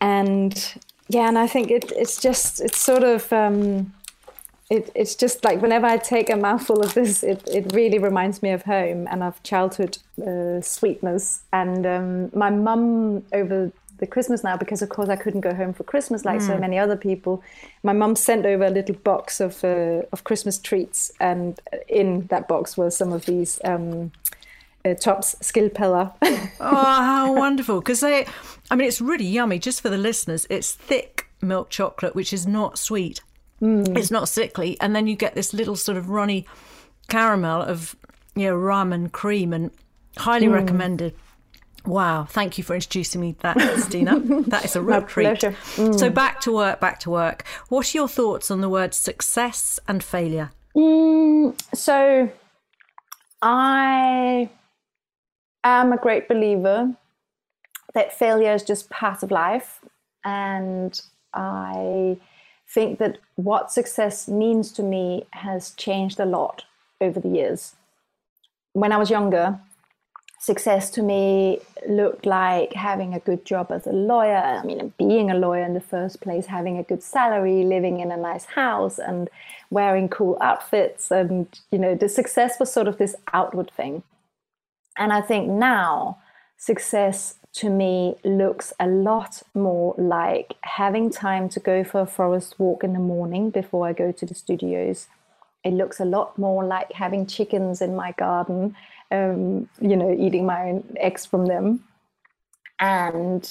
And 0.00 0.74
yeah, 1.08 1.28
and 1.28 1.38
I 1.38 1.46
think 1.46 1.70
it, 1.70 1.92
it's 1.92 2.20
just 2.20 2.60
it's 2.60 2.78
sort 2.78 3.04
of 3.04 3.32
um, 3.32 3.92
it, 4.70 4.90
it's 4.94 5.14
just 5.14 5.44
like 5.44 5.62
whenever 5.62 5.86
I 5.86 5.98
take 5.98 6.30
a 6.30 6.36
mouthful 6.36 6.82
of 6.82 6.94
this, 6.94 7.22
it, 7.22 7.46
it 7.46 7.72
really 7.72 7.98
reminds 7.98 8.42
me 8.42 8.50
of 8.50 8.62
home 8.62 9.06
and 9.10 9.22
of 9.22 9.42
childhood 9.42 9.98
uh, 10.26 10.60
sweetness. 10.62 11.44
And 11.52 11.86
um, 11.86 12.30
my 12.34 12.50
mum 12.50 13.24
over 13.32 13.70
the 13.98 14.06
Christmas 14.06 14.42
now 14.42 14.56
because 14.56 14.82
of 14.82 14.88
course 14.88 15.08
I 15.08 15.16
couldn't 15.16 15.42
go 15.42 15.54
home 15.54 15.72
for 15.72 15.84
Christmas 15.84 16.24
like 16.24 16.40
mm. 16.40 16.46
so 16.46 16.58
many 16.58 16.78
other 16.78 16.96
people. 16.96 17.42
My 17.82 17.92
mum 17.92 18.16
sent 18.16 18.44
over 18.44 18.64
a 18.64 18.70
little 18.70 18.96
box 18.96 19.40
of 19.40 19.62
uh, 19.64 20.02
of 20.12 20.24
Christmas 20.24 20.58
treats, 20.58 21.12
and 21.20 21.60
in 21.88 22.26
that 22.26 22.48
box 22.48 22.76
were 22.76 22.90
some 22.90 23.12
of 23.12 23.26
these 23.26 23.60
um, 23.64 24.12
uh, 24.84 24.94
Toms 24.94 25.36
skildpadder. 25.40 26.12
oh, 26.60 26.74
how 26.74 27.32
wonderful! 27.32 27.80
Because 27.80 28.00
they, 28.00 28.26
I 28.70 28.76
mean, 28.76 28.88
it's 28.88 29.00
really 29.00 29.26
yummy. 29.26 29.58
Just 29.58 29.80
for 29.80 29.88
the 29.88 29.98
listeners, 29.98 30.46
it's 30.50 30.72
thick 30.72 31.28
milk 31.40 31.70
chocolate, 31.70 32.14
which 32.14 32.32
is 32.32 32.46
not 32.46 32.78
sweet. 32.78 33.20
Mm. 33.62 33.96
It's 33.96 34.10
not 34.10 34.28
sickly, 34.28 34.76
and 34.80 34.94
then 34.94 35.06
you 35.06 35.16
get 35.16 35.34
this 35.34 35.54
little 35.54 35.76
sort 35.76 35.96
of 35.96 36.10
runny 36.10 36.46
caramel 37.08 37.62
of 37.62 37.94
you 38.34 38.48
know 38.48 38.56
rum 38.56 38.92
and 38.92 39.12
cream, 39.12 39.52
and 39.52 39.70
highly 40.16 40.46
mm. 40.46 40.54
recommended. 40.54 41.14
Wow, 41.86 42.24
thank 42.24 42.56
you 42.56 42.64
for 42.64 42.74
introducing 42.74 43.20
me 43.20 43.36
that, 43.40 43.58
Stina. 43.80 44.18
that 44.48 44.64
is 44.64 44.74
a 44.74 44.80
real 44.80 45.02
treat. 45.02 45.28
Mm. 45.28 45.98
So 45.98 46.08
back 46.08 46.40
to 46.42 46.52
work, 46.52 46.80
back 46.80 46.98
to 47.00 47.10
work. 47.10 47.44
What 47.68 47.94
are 47.94 47.98
your 47.98 48.08
thoughts 48.08 48.50
on 48.50 48.62
the 48.62 48.70
words 48.70 48.96
success 48.96 49.78
and 49.86 50.02
failure? 50.02 50.50
Mm, 50.74 51.54
so 51.74 52.30
I 53.42 54.48
am 55.62 55.92
a 55.92 55.98
great 55.98 56.26
believer 56.26 56.94
that 57.92 58.18
failure 58.18 58.52
is 58.52 58.62
just 58.62 58.88
part 58.88 59.22
of 59.22 59.30
life. 59.30 59.80
And 60.24 61.00
I 61.34 62.16
think 62.68 62.98
that 62.98 63.18
what 63.36 63.70
success 63.70 64.26
means 64.26 64.72
to 64.72 64.82
me 64.82 65.26
has 65.32 65.72
changed 65.72 66.18
a 66.18 66.24
lot 66.24 66.64
over 67.00 67.20
the 67.20 67.28
years. 67.28 67.76
When 68.72 68.90
I 68.90 68.96
was 68.96 69.10
younger, 69.10 69.60
success 70.44 70.90
to 70.90 71.02
me 71.02 71.58
looked 71.88 72.26
like 72.26 72.74
having 72.74 73.14
a 73.14 73.18
good 73.20 73.46
job 73.46 73.72
as 73.72 73.86
a 73.86 73.92
lawyer. 73.92 74.36
I 74.36 74.62
mean, 74.62 74.92
being 74.98 75.30
a 75.30 75.34
lawyer 75.34 75.64
in 75.64 75.72
the 75.72 75.80
first 75.80 76.20
place, 76.20 76.44
having 76.44 76.76
a 76.76 76.82
good 76.82 77.02
salary, 77.02 77.64
living 77.64 78.00
in 78.00 78.12
a 78.12 78.16
nice 78.18 78.44
house, 78.44 78.98
and 78.98 79.30
wearing 79.70 80.06
cool 80.06 80.36
outfits. 80.42 81.10
And, 81.10 81.46
you 81.70 81.78
know, 81.78 81.94
the 81.94 82.10
success 82.10 82.60
was 82.60 82.70
sort 82.70 82.88
of 82.88 82.98
this 82.98 83.14
outward 83.32 83.70
thing. 83.70 84.02
And 84.98 85.14
I 85.14 85.22
think 85.22 85.48
now 85.48 86.18
success 86.58 87.36
to 87.54 87.70
me 87.70 88.16
looks 88.22 88.74
a 88.78 88.86
lot 88.86 89.42
more 89.54 89.94
like 89.96 90.56
having 90.60 91.08
time 91.08 91.48
to 91.48 91.60
go 91.60 91.84
for 91.84 92.02
a 92.02 92.06
forest 92.06 92.56
walk 92.58 92.84
in 92.84 92.92
the 92.92 92.98
morning 92.98 93.48
before 93.48 93.88
I 93.88 93.94
go 93.94 94.12
to 94.12 94.26
the 94.26 94.34
studios. 94.34 95.06
It 95.64 95.72
looks 95.72 96.00
a 96.00 96.04
lot 96.04 96.36
more 96.36 96.62
like 96.64 96.92
having 96.92 97.24
chickens 97.24 97.80
in 97.80 97.96
my 97.96 98.12
garden 98.12 98.76
um, 99.14 99.68
you 99.80 99.96
know, 99.96 100.12
eating 100.12 100.44
my 100.44 100.70
own 100.70 100.96
eggs 100.98 101.24
from 101.24 101.46
them. 101.46 101.84
And 102.80 103.48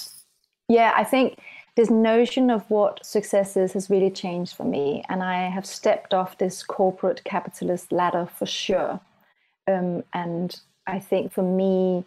yeah, 0.67 0.93
I 0.95 1.03
think 1.03 1.39
this 1.75 1.89
notion 1.89 2.49
of 2.49 2.69
what 2.69 3.05
success 3.05 3.55
is 3.57 3.73
has 3.73 3.89
really 3.89 4.11
changed 4.11 4.55
for 4.55 4.65
me. 4.65 5.03
And 5.09 5.23
I 5.23 5.49
have 5.49 5.65
stepped 5.65 6.13
off 6.13 6.37
this 6.37 6.63
corporate 6.63 7.23
capitalist 7.23 7.91
ladder 7.91 8.27
for 8.37 8.45
sure. 8.45 8.99
Um, 9.67 10.03
and 10.13 10.59
I 10.85 10.99
think 10.99 11.31
for 11.31 11.43
me, 11.43 12.05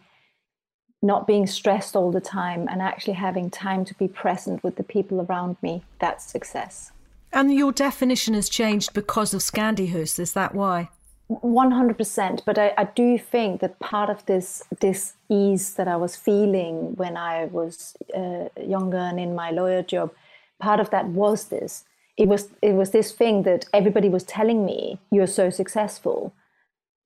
not 1.02 1.26
being 1.26 1.46
stressed 1.46 1.96
all 1.96 2.10
the 2.10 2.20
time 2.20 2.68
and 2.70 2.82
actually 2.82 3.14
having 3.14 3.50
time 3.50 3.84
to 3.84 3.94
be 3.94 4.08
present 4.08 4.62
with 4.62 4.76
the 4.76 4.82
people 4.82 5.20
around 5.20 5.56
me, 5.62 5.82
that's 6.00 6.24
success. 6.24 6.92
And 7.32 7.52
your 7.52 7.72
definition 7.72 8.34
has 8.34 8.48
changed 8.48 8.92
because 8.94 9.34
of 9.34 9.40
Scandihus, 9.40 10.18
is 10.18 10.32
that 10.32 10.54
why? 10.54 10.90
100% 11.28 12.42
but 12.44 12.56
I, 12.56 12.72
I, 12.78 12.84
do 12.84 13.18
think 13.18 13.60
that 13.60 13.80
part 13.80 14.10
of 14.10 14.24
this 14.26 14.62
this 14.80 15.14
ease 15.28 15.74
that 15.74 15.88
i 15.88 15.96
was 15.96 16.14
feeling 16.14 16.94
when 16.94 17.16
i 17.16 17.46
was 17.46 17.96
uh, 18.16 18.48
younger 18.64 18.98
and 18.98 19.18
in 19.18 19.34
my 19.34 19.50
lawyer 19.50 19.82
job 19.82 20.12
part 20.58 20.80
of 20.80 20.90
that 20.90 21.06
was 21.06 21.48
this. 21.48 21.84
It 22.16 22.28
was 22.28 22.48
it 22.62 22.72
was 22.72 22.90
this 22.90 23.12
thing 23.12 23.42
that 23.42 23.66
everybody 23.72 24.08
was 24.08 24.24
telling 24.24 24.64
me 24.64 24.98
you're 25.10 25.26
so 25.26 25.50
successful. 25.50 26.32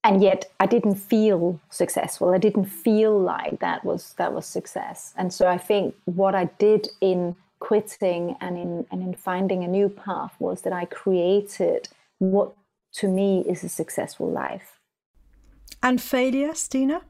And 0.02 0.22
yet 0.22 0.50
i 0.60 0.66
didn't 0.66 0.94
feel 0.94 1.60
successful. 1.70 2.32
I 2.32 2.38
didn't 2.38 2.66
feel 2.66 3.18
like 3.18 3.60
that 3.60 3.84
was 3.84 4.14
that 4.14 4.32
was 4.32 4.46
success. 4.46 5.12
And 5.16 5.32
so 5.32 5.48
i 5.48 5.58
think 5.58 5.94
what 6.04 6.34
i 6.34 6.44
did 6.58 6.88
in 7.00 7.36
quitting 7.58 8.36
and 8.40 8.56
in 8.56 8.86
and 8.90 9.02
in 9.02 9.14
finding 9.14 9.64
a 9.64 9.68
new 9.68 9.88
path 9.88 10.34
was 10.38 10.62
that 10.62 10.72
i 10.72 10.84
created 10.86 11.88
what 12.18 12.54
to 12.94 13.08
me 13.08 13.44
is 13.48 13.64
a 13.64 13.68
successful 13.68 14.30
life. 14.30 14.78
And 15.82 16.00
failure, 16.00 16.54
Stina? 16.54 17.02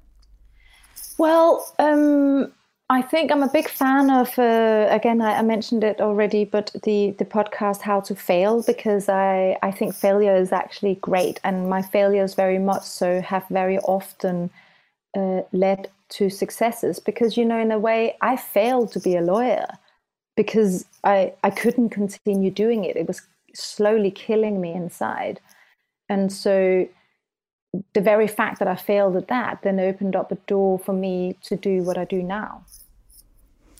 Well, 1.18 1.66
um, 1.78 2.52
I 2.88 3.02
think 3.02 3.30
I'm 3.30 3.42
a 3.42 3.48
big 3.48 3.68
fan 3.68 4.10
of. 4.10 4.38
Uh, 4.38 4.88
again, 4.90 5.20
I, 5.22 5.38
I, 5.38 5.42
mentioned 5.42 5.84
it 5.84 6.00
already, 6.00 6.44
but 6.44 6.72
the 6.82 7.14
the 7.18 7.24
podcast 7.24 7.82
"How 7.82 8.00
to 8.00 8.14
Fail" 8.14 8.62
because 8.62 9.08
I 9.08 9.56
I 9.62 9.70
think 9.70 9.94
failure 9.94 10.34
is 10.34 10.52
actually 10.52 10.96
great, 10.96 11.40
and 11.44 11.70
my 11.70 11.82
failures 11.82 12.34
very 12.34 12.58
much 12.58 12.82
so 12.82 13.20
have 13.20 13.46
very 13.48 13.78
often 13.78 14.50
uh, 15.16 15.42
led 15.52 15.88
to 16.16 16.30
successes. 16.30 16.98
Because 16.98 17.36
you 17.36 17.44
know, 17.44 17.60
in 17.60 17.70
a 17.70 17.78
way, 17.78 18.16
I 18.22 18.36
failed 18.36 18.90
to 18.92 19.00
be 19.00 19.14
a 19.16 19.22
lawyer 19.22 19.66
because 20.36 20.84
I 21.04 21.32
I 21.44 21.50
couldn't 21.50 21.90
continue 21.90 22.50
doing 22.50 22.84
it. 22.84 22.96
It 22.96 23.06
was 23.06 23.22
slowly 23.54 24.10
killing 24.10 24.60
me 24.60 24.72
inside. 24.72 25.40
And 26.10 26.32
so 26.32 26.88
the 27.94 28.00
very 28.00 28.26
fact 28.26 28.58
that 28.58 28.66
I 28.66 28.74
failed 28.74 29.16
at 29.16 29.28
that 29.28 29.62
then 29.62 29.78
opened 29.78 30.16
up 30.16 30.32
a 30.32 30.34
door 30.34 30.76
for 30.78 30.92
me 30.92 31.36
to 31.44 31.56
do 31.56 31.84
what 31.84 31.96
I 31.96 32.04
do 32.04 32.20
now. 32.20 32.64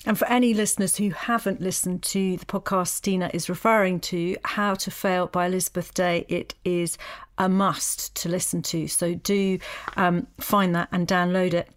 And 0.06 0.16
for 0.16 0.26
any 0.28 0.54
listeners 0.54 0.96
who 0.96 1.10
haven't 1.10 1.60
listened 1.60 2.02
to 2.04 2.36
the 2.38 2.46
podcast 2.46 2.88
Stina 2.88 3.30
is 3.34 3.50
referring 3.50 4.00
to, 4.00 4.36
How 4.44 4.74
to 4.74 4.90
Fail 4.90 5.26
by 5.26 5.46
Elizabeth 5.46 5.92
Day, 5.92 6.24
it 6.28 6.54
is 6.64 6.96
a 7.36 7.48
must 7.48 8.14
to 8.16 8.28
listen 8.28 8.62
to. 8.62 8.86
So 8.86 9.14
do 9.14 9.58
um, 9.96 10.28
find 10.38 10.74
that 10.74 10.88
and 10.92 11.06
download 11.06 11.52
it. 11.52 11.68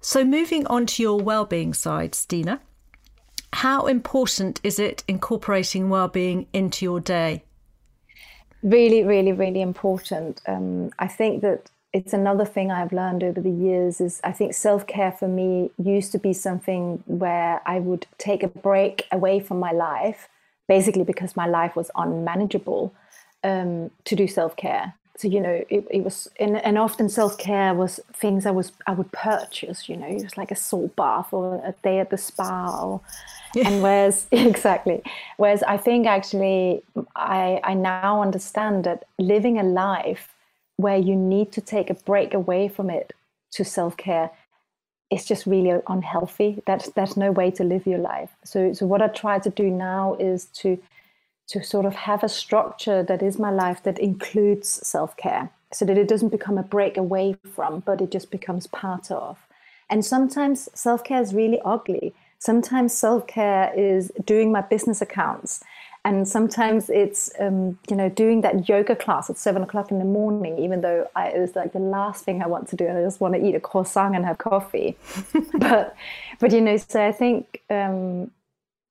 So 0.00 0.24
moving 0.24 0.66
on 0.66 0.84
to 0.86 1.02
your 1.02 1.20
well-being 1.20 1.72
side, 1.72 2.14
Stina, 2.14 2.60
how 3.52 3.86
important 3.86 4.60
is 4.64 4.78
it 4.78 5.04
incorporating 5.06 5.88
well-being 5.88 6.48
into 6.52 6.84
your 6.84 6.98
day? 6.98 7.44
Really, 8.62 9.02
really, 9.02 9.32
really 9.32 9.60
important. 9.60 10.40
Um, 10.46 10.90
I 10.98 11.08
think 11.08 11.42
that 11.42 11.70
it's 11.92 12.12
another 12.12 12.44
thing 12.44 12.70
I've 12.70 12.92
learned 12.92 13.22
over 13.22 13.40
the 13.40 13.50
years 13.50 14.00
is 14.00 14.20
I 14.24 14.32
think 14.32 14.54
self 14.54 14.86
care 14.86 15.12
for 15.12 15.28
me 15.28 15.70
used 15.82 16.12
to 16.12 16.18
be 16.18 16.32
something 16.32 17.02
where 17.06 17.60
I 17.66 17.80
would 17.80 18.06
take 18.18 18.42
a 18.42 18.48
break 18.48 19.06
away 19.12 19.40
from 19.40 19.58
my 19.58 19.72
life, 19.72 20.28
basically 20.68 21.04
because 21.04 21.36
my 21.36 21.46
life 21.46 21.76
was 21.76 21.90
unmanageable, 21.94 22.94
um, 23.44 23.90
to 24.04 24.16
do 24.16 24.26
self 24.26 24.56
care. 24.56 24.94
So 25.22 25.28
you 25.28 25.40
know 25.40 25.64
it, 25.70 25.86
it 25.88 26.02
was 26.02 26.28
and, 26.40 26.56
and 26.56 26.76
often 26.76 27.08
self-care 27.08 27.74
was 27.74 28.00
things 28.12 28.44
i 28.44 28.50
was 28.50 28.72
i 28.88 28.92
would 28.92 29.10
purchase 29.12 29.88
you 29.88 29.96
know 29.96 30.06
it 30.06 30.24
was 30.24 30.36
like 30.36 30.50
a 30.50 30.56
salt 30.56 30.94
bath 30.96 31.32
or 31.32 31.62
a 31.64 31.72
day 31.84 32.00
at 32.00 32.10
the 32.10 32.18
spa 32.18 32.82
or, 32.84 33.00
yeah. 33.54 33.68
and 33.68 33.82
whereas 33.82 34.26
exactly. 34.32 35.00
Whereas 35.36 35.62
i 35.62 35.76
think 35.76 36.06
actually 36.06 36.82
i 37.14 37.60
i 37.62 37.72
now 37.72 38.20
understand 38.20 38.84
that 38.84 39.04
living 39.18 39.58
a 39.58 39.62
life 39.62 40.34
where 40.76 40.98
you 40.98 41.14
need 41.14 41.52
to 41.52 41.60
take 41.60 41.88
a 41.88 41.94
break 41.94 42.34
away 42.34 42.66
from 42.68 42.90
it 42.90 43.12
to 43.52 43.64
self-care 43.64 44.30
it's 45.12 45.26
just 45.26 45.44
really 45.44 45.78
unhealthy. 45.88 46.62
That's 46.66 46.88
that's 46.96 47.18
no 47.18 47.32
way 47.32 47.50
to 47.50 47.64
live 47.64 47.86
your 47.86 47.98
life. 47.98 48.30
So 48.44 48.72
so 48.72 48.86
what 48.86 49.02
i 49.02 49.08
try 49.08 49.38
to 49.40 49.50
do 49.50 49.66
now 49.68 50.16
is 50.18 50.46
to 50.60 50.78
to 51.52 51.62
sort 51.62 51.84
of 51.84 51.94
have 51.94 52.24
a 52.24 52.28
structure 52.30 53.02
that 53.02 53.22
is 53.22 53.38
my 53.38 53.50
life 53.50 53.82
that 53.82 53.98
includes 53.98 54.68
self 54.86 55.14
care 55.18 55.50
so 55.70 55.84
that 55.84 55.98
it 55.98 56.08
doesn't 56.08 56.30
become 56.30 56.56
a 56.56 56.62
break 56.62 56.96
away 56.96 57.36
from, 57.54 57.80
but 57.80 58.00
it 58.00 58.10
just 58.10 58.30
becomes 58.30 58.66
part 58.66 59.10
of. 59.10 59.38
And 59.90 60.02
sometimes 60.02 60.70
self 60.72 61.04
care 61.04 61.20
is 61.20 61.34
really 61.34 61.60
ugly. 61.62 62.14
Sometimes 62.38 62.94
self 62.94 63.26
care 63.26 63.70
is 63.76 64.10
doing 64.24 64.50
my 64.50 64.62
business 64.62 65.02
accounts. 65.02 65.62
And 66.06 66.26
sometimes 66.26 66.88
it's, 66.88 67.30
um, 67.38 67.78
you 67.88 67.96
know, 67.96 68.08
doing 68.08 68.40
that 68.40 68.68
yoga 68.68 68.96
class 68.96 69.28
at 69.28 69.36
seven 69.36 69.62
o'clock 69.62 69.90
in 69.90 69.98
the 69.98 70.06
morning, 70.06 70.58
even 70.58 70.80
though 70.80 71.08
I, 71.14 71.28
it's 71.28 71.54
like 71.54 71.74
the 71.74 71.78
last 71.80 72.24
thing 72.24 72.42
I 72.42 72.46
want 72.46 72.66
to 72.68 72.76
do. 72.76 72.88
I 72.88 73.02
just 73.02 73.20
want 73.20 73.34
to 73.34 73.46
eat 73.46 73.54
a 73.54 73.60
croissant 73.60 74.16
and 74.16 74.24
have 74.24 74.38
coffee. 74.38 74.96
but, 75.58 75.94
but, 76.40 76.50
you 76.50 76.62
know, 76.62 76.78
so 76.78 77.06
I 77.06 77.12
think 77.12 77.60
um, 77.70 78.32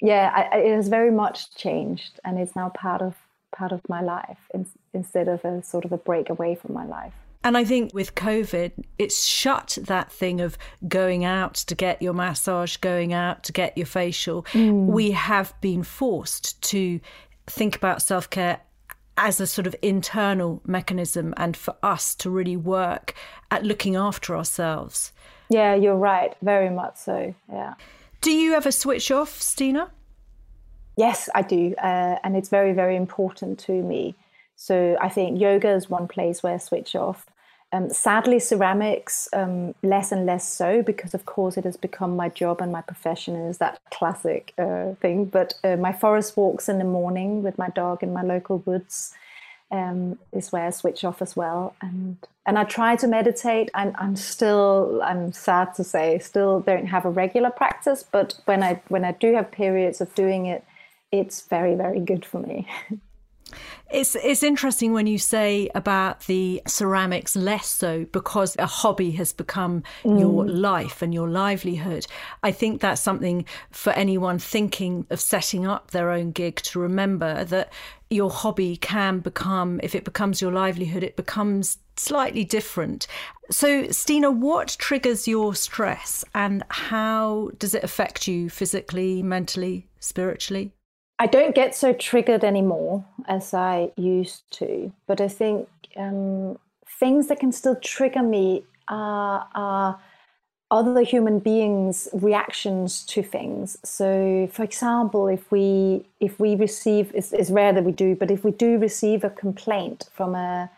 yeah, 0.02 0.32
I, 0.52 0.58
it 0.58 0.76
has 0.76 0.88
very 0.88 1.12
much 1.12 1.56
changed, 1.56 2.20
and 2.26 2.40
it's 2.40 2.56
now 2.56 2.70
part 2.70 3.02
of 3.02 3.16
part 3.56 3.72
of 3.72 3.82
my 3.90 4.02
life 4.02 4.50
in, 4.54 4.66
instead 4.94 5.28
of 5.28 5.44
a 5.46 5.62
sort 5.62 5.86
of 5.86 5.92
a 5.92 5.98
break 5.98 6.30
away 6.30 6.56
from 6.56 6.74
my 6.74 6.86
life. 6.86 7.14
And 7.44 7.58
I 7.58 7.66
think 7.66 7.94
with 7.94 8.16
COVID, 8.16 8.72
it's 9.00 9.26
shut 9.26 9.78
that 9.82 10.12
thing 10.12 10.42
of 10.42 10.58
going 10.88 11.26
out 11.26 11.56
to 11.56 11.76
get 11.76 12.02
your 12.02 12.14
massage, 12.14 12.78
going 12.78 13.14
out 13.14 13.44
to 13.46 13.52
get 13.52 13.78
your 13.78 13.88
facial. 13.88 14.44
Mm. 14.54 14.86
We 14.86 15.12
have 15.12 15.54
been 15.60 15.84
forced 15.84 16.62
to 16.64 17.00
think 17.48 17.76
about 17.76 18.02
self 18.02 18.30
care 18.30 18.62
as 19.18 19.40
a 19.40 19.48
sort 19.48 19.68
of 19.68 19.76
internal 19.82 20.62
mechanism 20.66 21.34
and 21.38 21.58
for 21.58 21.76
us 21.84 22.16
to 22.16 22.30
really 22.30 22.58
work 22.58 23.14
at 23.50 23.64
looking 23.64 23.96
after 23.96 24.36
ourselves. 24.36 25.12
Yeah, 25.50 25.76
you're 25.76 25.98
right. 25.98 26.36
Very 26.42 26.70
much 26.70 26.96
so. 26.96 27.36
Yeah. 27.52 27.74
Do 28.22 28.32
you 28.32 28.54
ever 28.54 28.72
switch 28.72 29.10
off, 29.10 29.42
Stina? 29.42 29.90
Yes, 30.96 31.28
I 31.34 31.42
do. 31.42 31.74
Uh, 31.78 32.18
and 32.24 32.38
it's 32.38 32.50
very, 32.50 32.74
very 32.74 32.96
important 32.96 33.58
to 33.60 33.72
me. 33.72 34.16
So 34.56 34.96
I 35.02 35.10
think 35.10 35.42
yoga 35.42 35.70
is 35.70 35.90
one 35.90 36.08
place 36.08 36.44
where 36.44 36.54
I 36.54 36.58
switch 36.58 36.96
off. 36.96 37.26
Um, 37.74 37.90
sadly, 37.90 38.38
ceramics, 38.40 39.28
um, 39.34 39.74
less 39.82 40.12
and 40.12 40.26
less 40.26 40.48
so, 40.48 40.84
because 40.84 41.14
of 41.14 41.26
course 41.26 41.58
it 41.58 41.64
has 41.64 41.78
become 41.78 42.16
my 42.16 42.30
job 42.30 42.62
and 42.62 42.72
my 42.72 42.82
profession 42.82 43.36
is 43.36 43.58
that 43.58 43.80
classic 43.92 44.54
uh, 44.60 44.94
thing. 45.02 45.26
But 45.26 45.56
uh, 45.64 45.78
my 45.78 45.94
forest 45.94 46.38
walks 46.38 46.70
in 46.70 46.78
the 46.78 46.84
morning 46.84 47.42
with 47.42 47.58
my 47.58 47.70
dog 47.70 48.04
in 48.04 48.14
my 48.14 48.22
local 48.22 48.58
woods 48.66 49.14
um, 49.72 50.20
is 50.32 50.52
where 50.52 50.68
I 50.68 50.70
switch 50.70 51.04
off 51.04 51.22
as 51.22 51.36
well. 51.36 51.76
And 51.82 52.18
and 52.46 52.58
I 52.58 52.64
try 52.64 52.96
to 52.98 53.08
meditate. 53.08 53.70
And 53.74 53.96
I'm 53.98 54.16
still, 54.16 55.02
I'm 55.04 55.32
sad 55.32 55.74
to 55.76 55.84
say, 55.84 56.18
still 56.20 56.60
don't 56.60 56.88
have 56.88 57.06
a 57.06 57.10
regular 57.10 57.52
practice. 57.52 58.04
But 58.04 58.40
when 58.46 58.64
I 58.64 58.82
when 58.90 59.06
I 59.06 59.12
do 59.14 59.34
have 59.36 59.52
periods 59.52 60.02
of 60.02 60.14
doing 60.16 60.46
it, 60.46 60.64
it's 61.12 61.42
very 61.42 61.76
very 61.76 62.00
good 62.00 62.26
for 62.26 62.40
me. 62.40 62.68
It's 63.92 64.16
it's 64.16 64.44
interesting 64.44 64.94
when 64.94 65.08
you 65.08 65.18
say 65.18 65.70
about 65.76 66.22
the 66.22 66.62
ceramics 66.66 67.36
less 67.36 67.68
so 67.68 68.06
because 68.12 68.56
a 68.58 68.66
hobby 68.66 69.12
has 69.12 69.34
become 69.34 69.84
mm. 70.04 70.20
your 70.20 70.48
life 70.48 71.02
and 71.02 71.14
your 71.14 71.30
livelihood. 71.30 72.08
I 72.44 72.52
think 72.52 72.82
that's 72.82 73.02
something 73.02 73.46
for 73.72 73.92
anyone 73.94 74.40
thinking 74.40 75.06
of 75.10 75.20
setting 75.20 75.68
up 75.68 75.92
their 75.92 76.12
own 76.12 76.32
gig 76.32 76.58
to 76.64 76.80
remember 76.80 77.44
that 77.46 77.74
your 78.10 78.30
hobby 78.30 78.76
can 78.78 79.20
become 79.20 79.80
if 79.84 79.96
it 79.96 80.04
becomes 80.04 80.42
your 80.42 80.52
livelihood 80.52 81.02
it 81.02 81.16
becomes 81.16 81.78
slightly 81.96 82.44
different. 82.44 83.08
So 83.50 83.90
Stina, 83.92 84.32
what 84.32 84.76
triggers 84.80 85.28
your 85.28 85.54
stress 85.56 86.26
and 86.34 86.64
how 86.70 87.52
does 87.60 87.76
it 87.76 87.84
affect 87.84 88.28
you 88.28 88.50
physically, 88.50 89.22
mentally, 89.22 89.88
spiritually? 90.00 90.74
I 91.22 91.28
don't 91.28 91.54
get 91.54 91.76
so 91.76 91.94
triggered 91.94 92.44
anymore 92.44 93.06
as 93.28 93.54
I 93.54 93.92
used 93.96 94.42
to, 94.54 94.92
but 95.06 95.22
I 95.22 95.28
think 95.28 95.68
um, 95.96 96.58
things 97.00 97.28
that 97.28 97.40
can 97.40 97.52
still 97.52 97.76
trigger 97.76 98.24
me 98.24 98.64
are, 98.88 99.48
are 99.54 100.00
other 100.72 101.02
human 101.02 101.38
beings' 101.38 102.10
reactions 102.12 103.06
to 103.06 103.22
things. 103.22 103.78
So, 103.84 104.50
for 104.52 104.64
example, 104.64 105.28
if 105.28 105.52
we 105.52 106.08
if 106.20 106.40
we 106.40 106.56
receive, 106.56 107.12
it's, 107.14 107.34
it's 107.34 107.52
rare 107.52 107.72
that 107.72 107.84
we 107.84 107.92
do, 107.92 108.16
but 108.16 108.32
if 108.32 108.44
we 108.44 108.50
do 108.50 108.80
receive 108.80 109.24
a 109.24 109.30
complaint 109.30 110.10
from 110.12 110.34
a 110.34 110.72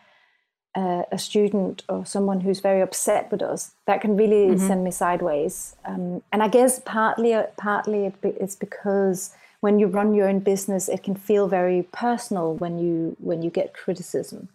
a, 0.76 1.04
a 1.10 1.18
student 1.18 1.84
or 1.88 2.04
someone 2.04 2.40
who's 2.42 2.60
very 2.60 2.82
upset 2.82 3.32
with 3.32 3.40
us, 3.40 3.70
that 3.86 4.02
can 4.02 4.14
really 4.14 4.48
mm-hmm. 4.48 4.66
send 4.66 4.84
me 4.84 4.90
sideways. 4.90 5.74
Um, 5.86 6.22
and 6.32 6.42
I 6.42 6.48
guess 6.48 6.82
partly 6.84 7.34
partly 7.56 8.12
it's 8.22 8.56
because 8.56 9.34
when 9.64 9.78
you 9.78 9.86
run 9.86 10.14
your 10.14 10.28
own 10.28 10.40
business, 10.40 10.90
it 10.90 11.02
can 11.02 11.14
feel 11.14 11.48
very 11.48 11.88
personal 11.90 12.54
when 12.54 12.78
you 12.78 13.16
when 13.18 13.40
you 13.40 13.48
get 13.48 13.72
criticism. 13.72 14.50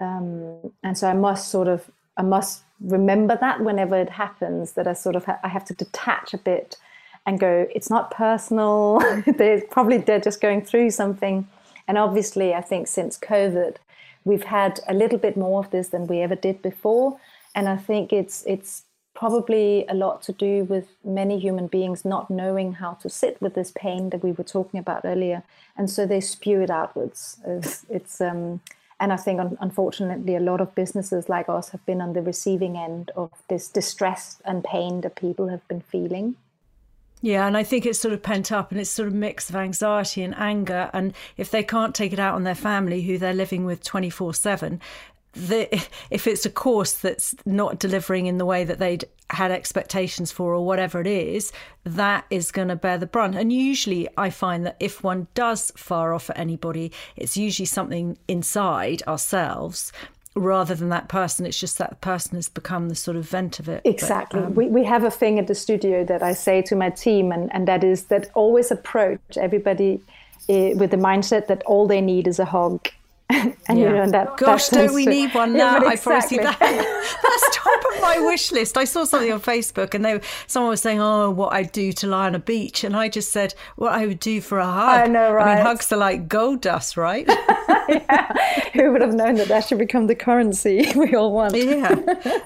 Um, 0.00 0.72
and 0.84 0.96
so 0.96 1.08
I 1.08 1.14
must 1.14 1.48
sort 1.48 1.66
of 1.66 1.90
I 2.16 2.22
must 2.22 2.62
remember 2.80 3.36
that 3.40 3.60
whenever 3.60 3.96
it 3.96 4.10
happens 4.10 4.72
that 4.74 4.86
I 4.86 4.92
sort 4.92 5.16
of 5.16 5.24
ha- 5.24 5.40
I 5.42 5.48
have 5.48 5.64
to 5.64 5.74
detach 5.74 6.32
a 6.32 6.38
bit 6.38 6.76
and 7.26 7.40
go. 7.40 7.66
It's 7.74 7.90
not 7.90 8.12
personal. 8.12 9.00
they're 9.38 9.62
probably 9.62 9.98
they're 9.98 10.26
just 10.30 10.40
going 10.40 10.62
through 10.62 10.90
something. 10.92 11.48
And 11.88 11.98
obviously, 11.98 12.54
I 12.54 12.60
think 12.60 12.86
since 12.86 13.18
COVID, 13.18 13.74
we've 14.24 14.44
had 14.44 14.78
a 14.86 14.94
little 14.94 15.18
bit 15.18 15.36
more 15.36 15.58
of 15.64 15.72
this 15.72 15.88
than 15.88 16.06
we 16.06 16.20
ever 16.20 16.36
did 16.36 16.62
before. 16.62 17.18
And 17.56 17.68
I 17.68 17.78
think 17.88 18.12
it's 18.12 18.44
it's 18.46 18.84
probably 19.16 19.84
a 19.88 19.94
lot 19.94 20.22
to 20.22 20.32
do 20.32 20.64
with 20.64 20.86
many 21.02 21.40
human 21.40 21.66
beings 21.66 22.04
not 22.04 22.30
knowing 22.30 22.74
how 22.74 22.92
to 22.94 23.08
sit 23.08 23.40
with 23.40 23.54
this 23.54 23.72
pain 23.74 24.10
that 24.10 24.22
we 24.22 24.30
were 24.30 24.44
talking 24.44 24.78
about 24.78 25.04
earlier, 25.04 25.42
and 25.76 25.90
so 25.90 26.06
they 26.06 26.20
spew 26.20 26.60
it 26.60 26.70
outwards. 26.70 27.38
It's, 27.46 27.86
it's 27.88 28.20
um, 28.20 28.60
and 29.00 29.12
I 29.12 29.16
think 29.16 29.40
unfortunately 29.60 30.36
a 30.36 30.40
lot 30.40 30.60
of 30.60 30.74
businesses 30.74 31.28
like 31.28 31.48
us 31.48 31.70
have 31.70 31.84
been 31.84 32.00
on 32.00 32.12
the 32.12 32.22
receiving 32.22 32.76
end 32.76 33.10
of 33.16 33.30
this 33.48 33.68
distress 33.68 34.40
and 34.44 34.64
pain 34.64 35.02
that 35.02 35.16
people 35.16 35.48
have 35.48 35.66
been 35.68 35.82
feeling. 35.82 36.36
Yeah, 37.22 37.46
and 37.46 37.56
I 37.56 37.62
think 37.62 37.86
it's 37.86 37.98
sort 37.98 38.14
of 38.14 38.22
pent 38.22 38.52
up 38.52 38.70
and 38.70 38.80
it's 38.80 38.90
sort 38.90 39.08
of 39.08 39.14
mix 39.14 39.48
of 39.50 39.56
anxiety 39.56 40.22
and 40.22 40.34
anger. 40.36 40.90
And 40.92 41.14
if 41.36 41.50
they 41.50 41.62
can't 41.62 41.94
take 41.94 42.12
it 42.12 42.18
out 42.18 42.34
on 42.34 42.44
their 42.44 42.54
family, 42.54 43.02
who 43.02 43.18
they're 43.18 43.34
living 43.34 43.64
with 43.64 43.82
24 43.82 44.34
7, 44.34 44.80
the, 45.36 45.68
if 46.10 46.26
it's 46.26 46.46
a 46.46 46.50
course 46.50 46.94
that's 46.94 47.34
not 47.44 47.78
delivering 47.78 48.26
in 48.26 48.38
the 48.38 48.46
way 48.46 48.64
that 48.64 48.78
they'd 48.78 49.04
had 49.30 49.50
expectations 49.50 50.32
for 50.32 50.54
or 50.54 50.64
whatever 50.64 51.00
it 51.00 51.06
is, 51.06 51.52
that 51.84 52.24
is 52.30 52.50
going 52.50 52.68
to 52.68 52.76
bear 52.76 52.96
the 52.96 53.06
brunt. 53.06 53.34
And 53.34 53.52
usually 53.52 54.08
I 54.16 54.30
find 54.30 54.64
that 54.64 54.76
if 54.80 55.04
one 55.04 55.26
does 55.34 55.72
fire 55.76 56.12
off 56.12 56.30
at 56.30 56.38
anybody, 56.38 56.92
it's 57.16 57.36
usually 57.36 57.66
something 57.66 58.16
inside 58.28 59.02
ourselves 59.06 59.92
rather 60.34 60.74
than 60.74 60.90
that 60.90 61.08
person. 61.08 61.46
It's 61.46 61.58
just 61.58 61.78
that 61.78 62.00
person 62.00 62.36
has 62.36 62.48
become 62.48 62.88
the 62.88 62.94
sort 62.94 63.16
of 63.16 63.28
vent 63.28 63.58
of 63.58 63.68
it. 63.68 63.82
Exactly. 63.84 64.40
But, 64.40 64.46
um, 64.46 64.54
we, 64.54 64.68
we 64.68 64.84
have 64.84 65.04
a 65.04 65.10
thing 65.10 65.38
at 65.38 65.46
the 65.46 65.54
studio 65.54 66.04
that 66.04 66.22
I 66.22 66.32
say 66.32 66.62
to 66.62 66.76
my 66.76 66.90
team, 66.90 67.32
and, 67.32 67.52
and 67.54 67.66
that 67.68 67.82
is 67.82 68.04
that 68.04 68.30
always 68.34 68.70
approach 68.70 69.20
everybody 69.36 70.00
uh, 70.48 70.76
with 70.76 70.90
the 70.90 70.98
mindset 70.98 71.46
that 71.48 71.62
all 71.64 71.86
they 71.86 72.00
need 72.00 72.26
is 72.26 72.38
a 72.38 72.44
hug 72.44 72.88
and 73.30 73.56
yeah. 73.68 73.74
you 73.74 73.88
know 73.88 74.08
that 74.08 74.36
gosh 74.36 74.68
don't 74.68 74.94
we 74.94 75.04
need 75.04 75.34
one 75.34 75.52
now? 75.56 75.82
yeah, 75.82 75.90
exactly. 75.92 75.92
i 75.92 75.96
promise 75.96 76.32
you 76.32 76.42
that. 76.42 76.58
that's 77.22 77.56
top 77.56 77.94
of 77.94 78.00
my 78.00 78.18
wish 78.20 78.52
list. 78.52 78.78
I 78.78 78.84
saw 78.84 79.04
something 79.04 79.32
on 79.32 79.40
facebook 79.40 79.94
and 79.94 80.04
they 80.04 80.20
someone 80.46 80.70
was 80.70 80.80
saying 80.80 81.00
oh 81.00 81.30
what 81.30 81.52
i'd 81.54 81.72
do 81.72 81.92
to 81.92 82.06
lie 82.06 82.26
on 82.26 82.36
a 82.36 82.38
beach. 82.38 82.84
And 82.84 82.96
i 82.96 83.08
just 83.08 83.32
said 83.32 83.54
what 83.74 83.92
i 83.92 84.06
would 84.06 84.20
do 84.20 84.40
for 84.40 84.58
a 84.58 84.64
hug. 84.66 85.00
I 85.00 85.06
know 85.08 85.32
right 85.32 85.48
i 85.48 85.54
mean 85.56 85.64
hugs 85.66 85.90
are 85.90 85.96
like 85.96 86.28
gold 86.28 86.60
dust 86.60 86.96
right? 86.96 87.26
Yeah. 87.88 88.32
who 88.74 88.92
would 88.92 89.00
have 89.00 89.14
known 89.14 89.34
that 89.36 89.48
that 89.48 89.66
should 89.66 89.78
become 89.78 90.06
the 90.06 90.14
currency 90.14 90.92
we 90.94 91.14
all 91.14 91.32
want? 91.32 91.56
Yeah. 91.56 91.96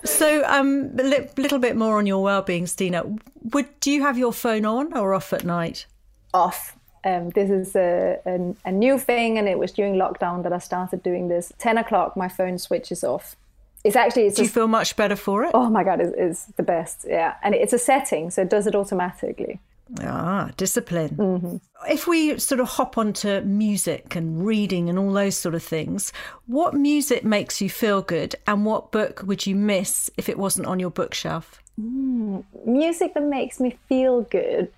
So 0.05 0.45
um 0.47 0.93
a 0.99 1.03
li- 1.03 1.29
little 1.37 1.59
bit 1.59 1.77
more 1.77 1.99
on 1.99 2.07
your 2.07 2.23
well-being 2.23 2.67
stina. 2.67 3.05
Would 3.53 3.69
do 3.81 3.91
you 3.91 4.01
have 4.03 4.17
your 4.17 4.33
phone 4.33 4.65
on 4.65 4.97
or 4.97 5.13
off 5.15 5.33
at 5.33 5.45
night? 5.45 5.87
Off 6.33 6.77
um, 7.05 7.31
this 7.31 7.51
is 7.51 7.75
a, 7.77 8.19
a, 8.27 8.55
a, 8.65 8.73
new 8.73 8.99
thing, 8.99 9.39
and 9.39 9.49
it 9.49 9.59
was 9.59 9.73
during 9.73 9.95
lockdown 9.95 10.43
that 10.43 10.53
I 10.53 10.59
started 10.59 11.03
doing 11.03 11.29
this. 11.29 11.53
Ten 11.59 11.79
o'clock, 11.79 12.17
my 12.17 12.29
phone 12.29 12.59
switches 12.59 13.03
off. 13.03 13.37
It's 13.85 13.97
actually. 13.97 14.27
It's 14.27 14.37
Do 14.37 14.43
you 14.43 14.49
feel 14.49 14.69
much 14.69 14.97
better 14.97 15.17
for 15.17 15.45
it? 15.45 15.53
Oh 15.55 15.71
my 15.71 15.85
god, 15.85 16.01
it's, 16.01 16.15
it's 16.17 16.45
the 16.57 16.63
best. 16.63 17.07
Yeah, 17.09 17.37
and 17.43 17.55
it's 17.55 17.73
a 17.73 17.79
setting, 17.79 18.31
so 18.31 18.43
it 18.43 18.51
does 18.51 18.67
it 18.67 18.75
automatically. 18.75 19.61
Ah, 20.03 20.51
discipline. 20.57 21.17
Mm-hmm. 21.17 21.57
If 21.91 22.07
we 22.07 22.39
sort 22.39 22.61
of 22.61 22.69
hop 22.69 22.97
onto 22.97 23.41
music 23.41 24.15
and 24.15 24.45
reading 24.47 24.89
and 24.89 24.99
all 24.99 25.13
those 25.13 25.37
sort 25.37 25.55
of 25.55 25.63
things, 25.63 26.13
what 26.47 26.75
music 26.75 27.25
makes 27.25 27.61
you 27.61 27.69
feel 27.69 28.01
good 28.03 28.37
and 28.47 28.65
what 28.65 28.93
book 28.93 29.23
would 29.25 29.47
you 29.47 29.57
miss 29.57 30.09
if 30.17 30.29
it 30.29 30.39
wasn't 30.39 30.69
on 30.69 30.79
your 30.79 30.91
bookshelf? 30.91 31.61
Mm, 31.81 32.45
music 32.67 33.15
that 33.15 33.25
makes 33.25 33.59
me 33.59 33.77
feel 33.89 34.23
good. 34.23 34.71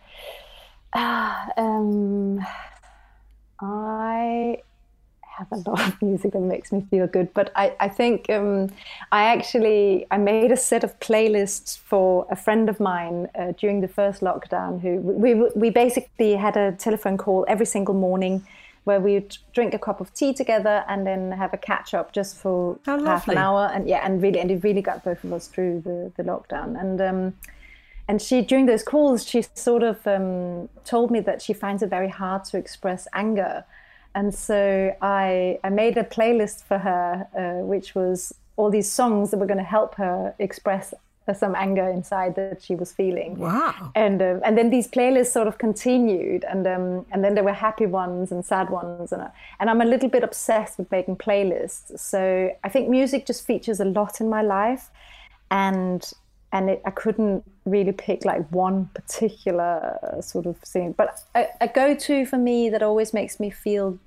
Um, 1.57 2.40
I 3.61 4.59
have 5.38 5.49
a 5.53 5.70
lot 5.70 5.80
of 5.88 6.03
music 6.09 6.32
that 6.32 6.40
makes 6.40 6.72
me 6.72 6.86
feel 6.90 7.07
good. 7.07 7.32
But 7.34 7.51
I, 7.57 7.74
I 7.80 7.88
think 7.88 8.28
um, 8.30 8.70
I 9.11 9.24
actually 9.24 10.07
I 10.11 10.18
made 10.18 10.53
a 10.53 10.57
set 10.57 10.84
of 10.84 10.99
playlists 11.01 11.78
for 11.78 12.26
a 12.30 12.36
friend 12.36 12.68
of 12.68 12.80
mine 12.80 13.28
uh, 13.34 13.53
during 13.53 13.80
the 13.80 13.88
first 13.88 14.20
lockdown. 14.20 14.80
Who 14.80 14.97
we 14.97 15.34
we 15.55 15.70
basically 15.70 16.34
had 16.34 16.57
a 16.57 16.72
telephone 16.72 17.16
call 17.16 17.45
every 17.49 17.66
single 17.66 17.95
morning 17.95 18.47
where 18.84 19.01
we 19.01 19.14
would 19.14 19.38
drink 19.55 19.74
a 19.74 19.78
cup 19.78 20.01
of 20.01 20.12
tea 20.12 20.34
together 20.34 20.84
and 20.88 21.07
then 21.07 21.30
have 21.30 21.55
a 21.55 21.57
catch 21.57 21.95
up 21.95 22.12
just 22.12 22.36
for 22.36 22.78
half 22.84 23.28
an 23.28 23.38
hour. 23.38 23.70
And 23.72 23.88
yeah, 23.88 24.01
and 24.05 24.20
really 24.22 24.40
and 24.40 24.51
it 24.51 24.62
really 24.64 24.82
got 24.82 25.05
both 25.05 25.22
of 25.24 25.32
us 25.32 25.47
through 25.47 25.82
the 25.82 26.12
the 26.16 26.24
lockdown. 26.24 26.80
And 26.80 27.01
um, 27.01 27.34
and 28.09 28.20
she 28.20 28.42
during 28.42 28.66
those 28.66 28.82
calls 28.82 29.24
she 29.24 29.42
sort 29.55 29.82
of 29.82 30.07
um, 30.07 30.68
told 30.84 31.11
me 31.11 31.20
that 31.20 31.40
she 31.40 31.53
finds 31.53 31.82
it 31.82 31.88
very 31.88 32.09
hard 32.09 32.44
to 32.44 32.57
express 32.57 33.07
anger 33.12 33.64
and 34.14 34.34
so 34.34 34.94
I, 35.00 35.59
I 35.64 35.70
made 35.70 35.96
a 35.96 36.05
playlist 36.05 36.64
for 36.64 36.78
her, 36.78 37.26
uh, 37.36 37.64
which 37.64 37.94
was 37.94 38.34
all 38.57 38.70
these 38.70 38.90
songs 38.90 39.30
that 39.30 39.38
were 39.38 39.46
going 39.46 39.59
to 39.59 39.64
help 39.64 39.94
her 39.96 40.34
express 40.38 40.92
some 41.34 41.55
anger 41.55 41.88
inside 41.88 42.34
that 42.34 42.61
she 42.61 42.74
was 42.74 42.92
feeling. 42.92 43.38
Wow! 43.38 43.92
And 43.94 44.20
um, 44.20 44.40
and 44.44 44.59
then 44.59 44.70
these 44.70 44.88
playlists 44.88 45.28
sort 45.28 45.46
of 45.46 45.57
continued, 45.57 46.44
and 46.44 46.66
um, 46.66 47.07
and 47.12 47.24
then 47.24 47.34
there 47.34 47.44
were 47.44 47.53
happy 47.53 47.86
ones 47.86 48.32
and 48.32 48.44
sad 48.44 48.68
ones, 48.70 49.12
and 49.12 49.22
uh, 49.22 49.28
and 49.61 49.70
I'm 49.70 49.80
a 49.80 49.84
little 49.84 50.09
bit 50.09 50.24
obsessed 50.24 50.78
with 50.78 50.90
making 50.90 51.16
playlists. 51.16 51.98
So 51.98 52.50
I 52.64 52.68
think 52.68 52.88
music 52.88 53.24
just 53.24 53.46
features 53.46 53.78
a 53.78 53.84
lot 53.84 54.20
in 54.20 54.28
my 54.28 54.42
life, 54.42 54.90
and 55.50 56.12
and 56.50 56.70
it, 56.70 56.82
I 56.84 56.90
couldn't 56.90 57.44
really 57.65 57.93
pick 57.93 58.25
like 58.25 58.51
one 58.51 58.87
particular 58.95 59.99
uh, 60.03 60.21
sort 60.21 60.47
of 60.47 60.59
thing. 60.59 60.93
But 60.93 61.23
a, 61.35 61.47
a 61.61 61.69
go-to 61.69 62.27
for 62.27 62.39
me 62.39 62.69
that 62.71 62.83
always 62.83 63.13
makes 63.13 63.39
me 63.39 63.51
feel 63.51 63.99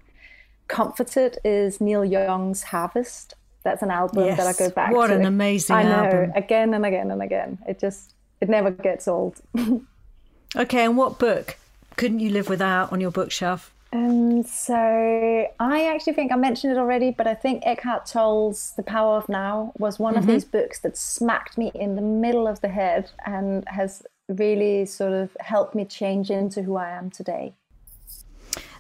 comforted 0.68 1.38
is 1.43 1.80
Neil 1.80 2.03
Young's 2.03 2.64
Harvest. 2.64 3.36
That's 3.64 3.82
an 3.82 3.91
album 3.91 4.26
yes. 4.26 4.38
that 4.38 4.47
I 4.47 4.53
go 4.53 4.70
back 4.70 4.91
what 4.91 5.08
to. 5.08 5.14
What 5.14 5.20
an 5.20 5.26
amazing 5.26 5.76
I 5.76 5.84
know, 5.84 5.89
album! 5.89 6.32
Again 6.36 6.74
and 6.74 6.86
again 6.86 7.10
and 7.10 7.22
again. 7.22 7.58
It 7.68 7.80
just 7.80 8.14
it 8.39 8.49
never 8.49 8.70
gets 8.70 9.08
old. 9.08 9.41
okay, 10.56 10.86
and 10.86 10.97
what 10.97 11.18
book 11.18 11.58
couldn't 11.97 12.20
you 12.20 12.30
live 12.30 12.47
without 12.47 12.91
on 12.91 13.01
your 13.01 13.12
bookshelf? 13.12 13.74
Um, 13.95 14.43
so 14.43 14.75
I 15.59 15.85
actually 15.87 16.13
think 16.13 16.33
I 16.33 16.35
mentioned 16.35 16.73
it 16.73 16.77
already, 16.77 17.11
but 17.11 17.27
I 17.27 17.33
think 17.33 17.63
Eckhart 17.65 18.05
Tolle's 18.05 18.73
The 18.75 18.83
Power 18.83 19.15
of 19.17 19.29
Now 19.29 19.71
was 19.77 19.97
one 19.97 20.15
mm-hmm. 20.15 20.19
of 20.19 20.27
these 20.27 20.43
books 20.43 20.79
that 20.81 20.97
smacked 20.97 21.57
me 21.57 21.71
in 21.73 21.95
the 21.95 22.01
middle 22.01 22.45
of 22.45 22.59
the 22.59 22.67
head 22.67 23.09
and 23.25 23.63
has 23.67 24.03
really 24.27 24.85
sort 24.85 25.13
of 25.13 25.29
helped 25.39 25.75
me 25.75 25.85
change 25.85 26.29
into 26.29 26.61
who 26.61 26.75
I 26.75 26.89
am 26.89 27.09
today. 27.09 27.53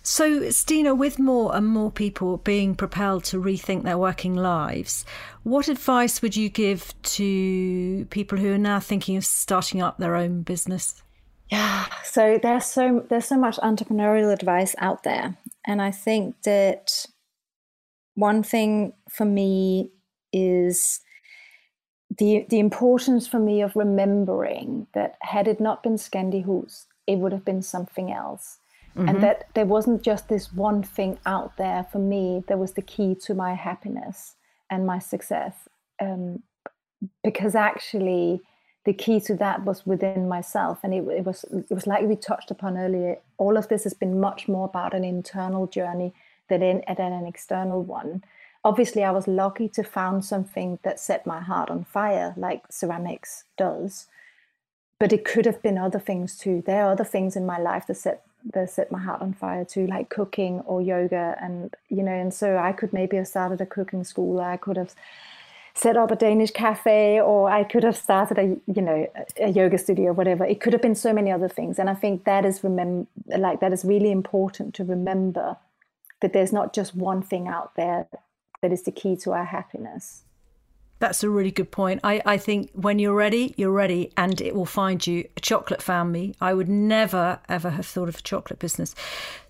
So, 0.03 0.49
Stina, 0.49 0.93
with 0.93 1.17
more 1.17 1.55
and 1.55 1.65
more 1.65 1.91
people 1.91 2.37
being 2.37 2.75
propelled 2.75 3.23
to 3.25 3.41
rethink 3.41 3.83
their 3.83 3.97
working 3.97 4.35
lives, 4.35 5.05
what 5.43 5.69
advice 5.69 6.21
would 6.21 6.35
you 6.35 6.49
give 6.49 6.93
to 7.03 8.05
people 8.09 8.37
who 8.37 8.53
are 8.53 8.57
now 8.57 8.81
thinking 8.81 9.15
of 9.15 9.25
starting 9.25 9.81
up 9.81 9.97
their 9.97 10.15
own 10.15 10.41
business? 10.41 11.01
Yeah, 11.51 11.85
so 12.03 12.39
there's 12.41 12.65
so 12.65 13.05
there's 13.09 13.25
so 13.25 13.37
much 13.37 13.57
entrepreneurial 13.57 14.33
advice 14.33 14.75
out 14.79 15.03
there, 15.03 15.37
and 15.65 15.81
I 15.81 15.91
think 15.91 16.41
that 16.43 17.05
one 18.15 18.41
thing 18.41 18.93
for 19.09 19.25
me 19.25 19.91
is 20.33 21.01
the 22.17 22.45
the 22.49 22.59
importance 22.59 23.27
for 23.27 23.39
me 23.39 23.61
of 23.61 23.75
remembering 23.75 24.87
that 24.93 25.15
had 25.21 25.47
it 25.47 25.59
not 25.59 25.83
been 25.83 25.95
Skandihus, 25.95 26.85
it 27.07 27.17
would 27.17 27.31
have 27.31 27.45
been 27.45 27.61
something 27.61 28.11
else. 28.11 28.57
Mm-hmm. 28.97 29.09
And 29.09 29.23
that 29.23 29.49
there 29.55 29.65
wasn't 29.65 30.03
just 30.03 30.29
this 30.29 30.53
one 30.53 30.81
thing 30.81 31.19
out 31.25 31.57
there 31.57 31.85
for 31.91 31.99
me 31.99 32.45
that 32.47 32.57
was 32.57 32.73
the 32.73 32.81
key 32.81 33.13
to 33.25 33.33
my 33.33 33.53
happiness 33.53 34.35
and 34.71 34.87
my 34.87 34.99
success. 34.99 35.67
Um, 36.01 36.43
because 37.21 37.55
actually, 37.55 38.41
the 38.85 38.93
key 38.93 39.19
to 39.19 39.35
that 39.35 39.65
was 39.65 39.85
within 39.85 40.27
myself. 40.29 40.79
And 40.83 40.93
it, 40.93 41.03
it, 41.09 41.25
was 41.25 41.43
it 41.51 41.73
was 41.73 41.87
like 41.87 42.03
we 42.03 42.15
touched 42.15 42.51
upon 42.51 42.77
earlier 42.77 43.17
all 43.37 43.57
of 43.57 43.67
this 43.67 43.83
has 43.83 43.93
been 43.93 44.19
much 44.19 44.47
more 44.47 44.65
about 44.65 44.93
an 44.93 45.03
internal 45.03 45.67
journey 45.67 46.13
than, 46.47 46.61
in, 46.61 46.83
than 46.87 47.11
an 47.11 47.25
external 47.25 47.83
one. 47.83 48.23
Obviously 48.63 49.03
i 49.03 49.11
was 49.11 49.27
lucky 49.27 49.67
to 49.69 49.83
found 49.83 50.23
something 50.23 50.79
that 50.83 50.99
set 50.99 51.25
my 51.25 51.39
heart 51.39 51.69
on 51.69 51.83
fire 51.83 52.33
like 52.37 52.63
ceramics 52.69 53.43
does. 53.57 54.07
But 54.99 55.11
it 55.11 55.25
could 55.25 55.45
have 55.45 55.61
been 55.61 55.77
other 55.77 55.99
things 55.99 56.37
too. 56.37 56.63
There 56.65 56.85
are 56.85 56.91
other 56.91 57.03
things 57.03 57.35
in 57.35 57.45
my 57.45 57.59
life 57.59 57.87
that 57.87 57.95
set 57.95 58.23
that 58.53 58.69
set 58.69 58.91
my 58.91 58.99
heart 58.99 59.21
on 59.21 59.33
fire 59.33 59.65
too 59.65 59.87
like 59.87 60.09
cooking 60.09 60.59
or 60.61 60.79
yoga 60.79 61.35
and 61.41 61.75
you 61.89 62.03
know 62.03 62.11
and 62.11 62.31
so 62.31 62.57
i 62.57 62.71
could 62.71 62.93
maybe 62.93 63.17
have 63.17 63.27
started 63.27 63.59
a 63.59 63.65
cooking 63.65 64.03
school 64.03 64.39
i 64.39 64.55
could 64.55 64.77
have 64.77 64.93
set 65.75 65.97
up 65.97 66.09
a 66.09 66.15
Danish 66.15 66.51
cafe, 66.51 67.19
or 67.19 67.49
I 67.49 67.63
could 67.65 67.83
have 67.83 67.97
started 67.97 68.39
a 68.39 68.57
you 68.73 68.81
know 68.81 69.07
a 69.39 69.49
yoga 69.49 69.77
studio, 69.77 70.07
or 70.07 70.13
whatever. 70.13 70.45
It 70.45 70.61
could 70.61 70.73
have 70.73 70.81
been 70.81 70.95
so 70.95 71.13
many 71.13 71.31
other 71.31 71.49
things, 71.49 71.77
and 71.77 71.89
I 71.89 71.93
think 71.93 72.23
that 72.23 72.45
is 72.45 72.63
remember 72.63 73.07
like 73.37 73.59
that 73.59 73.73
is 73.73 73.83
really 73.85 74.11
important 74.11 74.73
to 74.75 74.83
remember 74.83 75.57
that 76.21 76.33
there's 76.33 76.53
not 76.53 76.73
just 76.73 76.95
one 76.95 77.21
thing 77.21 77.47
out 77.47 77.75
there 77.75 78.07
that 78.61 78.71
is 78.71 78.83
the 78.83 78.91
key 78.91 79.15
to 79.17 79.33
our 79.33 79.45
happiness. 79.45 80.23
That's 80.99 81.23
a 81.23 81.29
really 81.29 81.51
good 81.51 81.71
point. 81.71 81.99
I, 82.05 82.21
I 82.25 82.37
think 82.37 82.71
when 82.71 82.99
you're 82.99 83.13
ready, 83.13 83.53
you're 83.57 83.69
ready, 83.69 84.13
and 84.15 84.39
it 84.39 84.55
will 84.55 84.65
find 84.65 85.05
you. 85.05 85.27
A 85.35 85.41
chocolate 85.41 85.81
found 85.81 86.13
me. 86.13 86.35
I 86.39 86.53
would 86.53 86.69
never, 86.69 87.39
ever 87.49 87.71
have 87.71 87.85
thought 87.85 88.07
of 88.07 88.17
a 88.17 88.21
chocolate 88.21 88.59
business. 88.59 88.95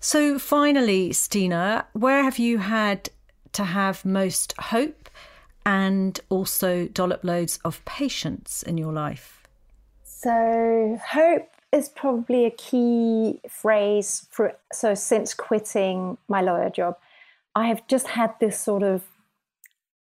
So, 0.00 0.40
finally, 0.40 1.12
Stina, 1.12 1.86
where 1.92 2.24
have 2.24 2.40
you 2.40 2.58
had 2.58 3.10
to 3.52 3.62
have 3.62 4.04
most 4.04 4.54
hope 4.58 5.08
and 5.66 6.20
also 6.30 6.86
dollop 6.86 7.24
loads 7.24 7.58
of 7.64 7.84
patience 7.84 8.62
in 8.62 8.78
your 8.78 8.92
life? 8.92 9.42
So, 10.04 10.98
hope 11.10 11.48
is 11.72 11.88
probably 11.88 12.46
a 12.46 12.50
key 12.50 13.40
phrase 13.50 14.28
for 14.30 14.56
so 14.72 14.94
since 14.94 15.34
quitting 15.34 16.16
my 16.28 16.40
lawyer 16.40 16.70
job, 16.70 16.96
I 17.54 17.66
have 17.66 17.86
just 17.88 18.06
had 18.06 18.32
this 18.40 18.58
sort 18.58 18.84
of 18.84 19.02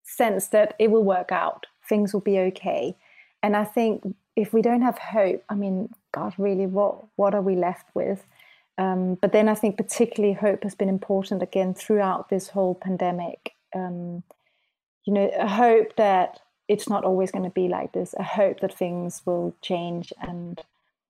sense 0.03 0.49
that 0.49 0.75
it 0.79 0.91
will 0.91 1.05
work 1.05 1.31
out, 1.31 1.67
things 1.89 2.13
will 2.15 2.21
be 2.23 2.39
okay. 2.39 2.97
And 3.43 3.55
I 3.55 3.65
think 3.65 4.17
if 4.37 4.53
we 4.55 4.63
don't 4.63 4.83
have 4.83 4.99
hope, 4.99 5.45
I 5.49 5.55
mean, 5.55 5.91
God, 6.13 6.35
really, 6.39 6.67
what 6.67 7.05
what 7.17 7.35
are 7.35 7.43
we 7.43 7.55
left 7.55 7.87
with? 7.95 8.25
Um, 8.79 9.17
but 9.21 9.33
then 9.33 9.47
I 9.47 9.55
think 9.55 9.77
particularly 9.77 10.35
hope 10.35 10.63
has 10.63 10.75
been 10.75 10.89
important 10.89 11.43
again 11.43 11.75
throughout 11.75 12.31
this 12.31 12.49
whole 12.49 12.75
pandemic. 12.75 13.53
Um, 13.75 14.23
you 15.05 15.13
know, 15.13 15.31
a 15.39 15.49
hope 15.49 15.97
that 15.97 16.41
it's 16.69 16.89
not 16.89 17.05
always 17.05 17.31
going 17.31 17.45
to 17.45 17.51
be 17.51 17.69
like 17.69 17.93
this, 17.93 18.15
a 18.19 18.23
hope 18.23 18.61
that 18.61 18.73
things 18.73 19.23
will 19.25 19.55
change, 19.61 20.13
and 20.21 20.63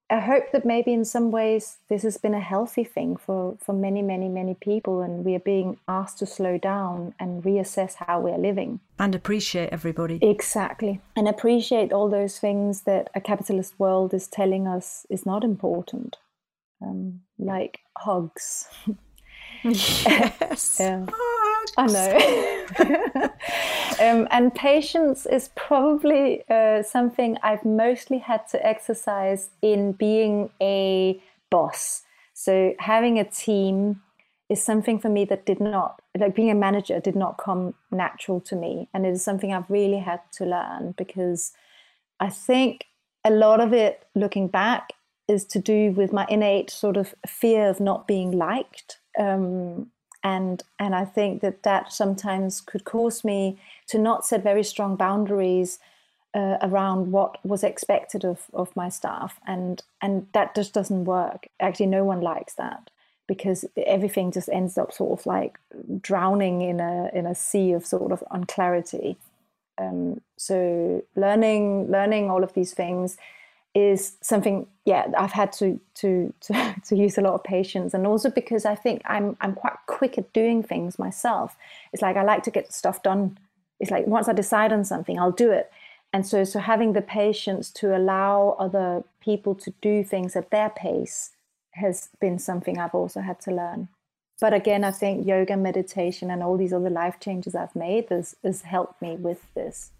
a 0.08 0.20
hope 0.20 0.50
that 0.52 0.64
maybe 0.64 0.92
in 0.92 1.04
some 1.04 1.30
ways 1.30 1.78
this 1.88 2.02
has 2.02 2.16
been 2.16 2.34
a 2.34 2.40
healthy 2.40 2.82
thing 2.82 3.16
for, 3.16 3.56
for 3.60 3.72
many, 3.72 4.02
many, 4.02 4.28
many 4.28 4.54
people, 4.54 5.02
and 5.02 5.24
we 5.24 5.34
are 5.34 5.40
being 5.40 5.78
asked 5.86 6.18
to 6.18 6.26
slow 6.26 6.58
down 6.58 7.14
and 7.20 7.44
reassess 7.44 7.94
how 7.94 8.20
we're 8.20 8.38
living. 8.38 8.80
And 8.98 9.14
appreciate 9.14 9.68
everybody. 9.70 10.18
Exactly. 10.22 11.00
And 11.14 11.28
appreciate 11.28 11.92
all 11.92 12.08
those 12.08 12.38
things 12.38 12.82
that 12.82 13.10
a 13.14 13.20
capitalist 13.20 13.78
world 13.78 14.12
is 14.14 14.26
telling 14.26 14.66
us 14.66 15.06
is 15.10 15.26
not 15.26 15.44
important, 15.44 16.16
um, 16.82 17.20
like 17.38 17.80
hugs. 17.96 18.66
Yes. 19.62 20.78
yeah. 20.80 21.06
I 21.76 21.86
know. 23.18 23.30
um, 24.00 24.28
and 24.30 24.54
patience 24.54 25.26
is 25.26 25.50
probably 25.54 26.42
uh, 26.48 26.82
something 26.82 27.36
I've 27.42 27.64
mostly 27.64 28.18
had 28.18 28.46
to 28.48 28.66
exercise 28.66 29.50
in 29.62 29.92
being 29.92 30.50
a 30.60 31.20
boss. 31.50 32.02
So 32.34 32.74
having 32.78 33.18
a 33.18 33.24
team 33.24 34.02
is 34.48 34.62
something 34.62 34.98
for 34.98 35.08
me 35.08 35.24
that 35.26 35.46
did 35.46 35.60
not, 35.60 36.00
like 36.18 36.34
being 36.34 36.50
a 36.50 36.54
manager, 36.54 36.98
did 37.00 37.14
not 37.14 37.38
come 37.38 37.74
natural 37.90 38.40
to 38.40 38.56
me. 38.56 38.88
And 38.92 39.06
it 39.06 39.10
is 39.10 39.22
something 39.22 39.52
I've 39.52 39.70
really 39.70 39.98
had 39.98 40.20
to 40.32 40.44
learn 40.44 40.94
because 40.96 41.52
I 42.18 42.30
think 42.30 42.86
a 43.24 43.30
lot 43.30 43.60
of 43.60 43.72
it, 43.72 44.06
looking 44.14 44.48
back, 44.48 44.92
is 45.28 45.44
to 45.44 45.60
do 45.60 45.92
with 45.92 46.12
my 46.12 46.26
innate 46.28 46.70
sort 46.70 46.96
of 46.96 47.14
fear 47.26 47.68
of 47.68 47.78
not 47.78 48.08
being 48.08 48.32
liked. 48.32 48.98
Um, 49.18 49.90
and 50.22 50.62
and 50.78 50.94
I 50.94 51.04
think 51.04 51.40
that 51.42 51.62
that 51.62 51.92
sometimes 51.92 52.60
could 52.60 52.84
cause 52.84 53.24
me 53.24 53.58
to 53.88 53.98
not 53.98 54.26
set 54.26 54.42
very 54.42 54.62
strong 54.62 54.96
boundaries 54.96 55.78
uh, 56.34 56.58
around 56.62 57.10
what 57.10 57.44
was 57.44 57.64
expected 57.64 58.24
of, 58.24 58.42
of 58.52 58.74
my 58.76 58.88
staff. 58.88 59.40
And 59.46 59.82
and 60.00 60.26
that 60.32 60.54
just 60.54 60.72
doesn't 60.72 61.04
work. 61.04 61.48
Actually 61.58 61.86
no 61.86 62.04
one 62.04 62.20
likes 62.20 62.54
that 62.54 62.90
because 63.26 63.64
everything 63.86 64.32
just 64.32 64.48
ends 64.52 64.76
up 64.76 64.92
sort 64.92 65.18
of 65.18 65.26
like 65.26 65.58
drowning 66.00 66.62
in 66.62 66.80
a 66.80 67.10
in 67.12 67.26
a 67.26 67.34
sea 67.34 67.72
of 67.72 67.86
sort 67.86 68.12
of 68.12 68.22
unclarity. 68.30 69.16
Um, 69.78 70.20
so 70.36 71.02
learning 71.16 71.90
learning 71.90 72.30
all 72.30 72.44
of 72.44 72.52
these 72.54 72.74
things 72.74 73.16
is 73.74 74.16
something 74.20 74.66
yeah 74.84 75.06
i've 75.16 75.32
had 75.32 75.52
to, 75.52 75.78
to 75.94 76.32
to 76.40 76.74
to 76.84 76.96
use 76.96 77.16
a 77.18 77.20
lot 77.20 77.34
of 77.34 77.44
patience. 77.44 77.94
And 77.94 78.06
also 78.06 78.30
because 78.30 78.64
i 78.64 78.74
think 78.74 79.02
i'm 79.04 79.36
i'm 79.40 79.54
quite 79.54 79.76
quick 79.86 80.18
at 80.18 80.32
doing 80.32 80.62
things 80.62 80.98
myself. 80.98 81.56
It's 81.92 82.02
like 82.02 82.16
i 82.16 82.22
like 82.22 82.42
to 82.44 82.50
get 82.50 82.72
stuff 82.72 83.02
done. 83.02 83.38
It's 83.78 83.90
like 83.90 84.06
once 84.06 84.28
i 84.28 84.32
decide 84.32 84.72
on 84.72 84.84
something 84.84 85.18
i'll 85.18 85.30
do 85.32 85.50
it. 85.50 85.70
And 86.12 86.26
so 86.26 86.42
so 86.42 86.58
having 86.58 86.92
the 86.92 87.02
patience 87.02 87.70
to 87.74 87.96
allow 87.96 88.56
other 88.58 89.04
people 89.20 89.54
to 89.56 89.72
do 89.80 90.02
things 90.02 90.34
at 90.34 90.50
their 90.50 90.70
pace 90.70 91.30
has 91.72 92.08
been 92.20 92.38
something 92.38 92.78
i've 92.78 92.94
also 92.94 93.20
had 93.20 93.40
to 93.40 93.52
learn. 93.52 93.88
But 94.40 94.52
again 94.52 94.82
i 94.82 94.90
think 94.90 95.26
yoga 95.26 95.56
meditation 95.56 96.28
and 96.30 96.42
all 96.42 96.56
these 96.56 96.72
other 96.72 96.90
life 96.90 97.20
changes 97.20 97.54
i've 97.54 97.76
made 97.76 98.08
has, 98.10 98.34
has 98.42 98.62
helped 98.62 99.00
me 99.00 99.14
with 99.14 99.54
this. 99.54 99.92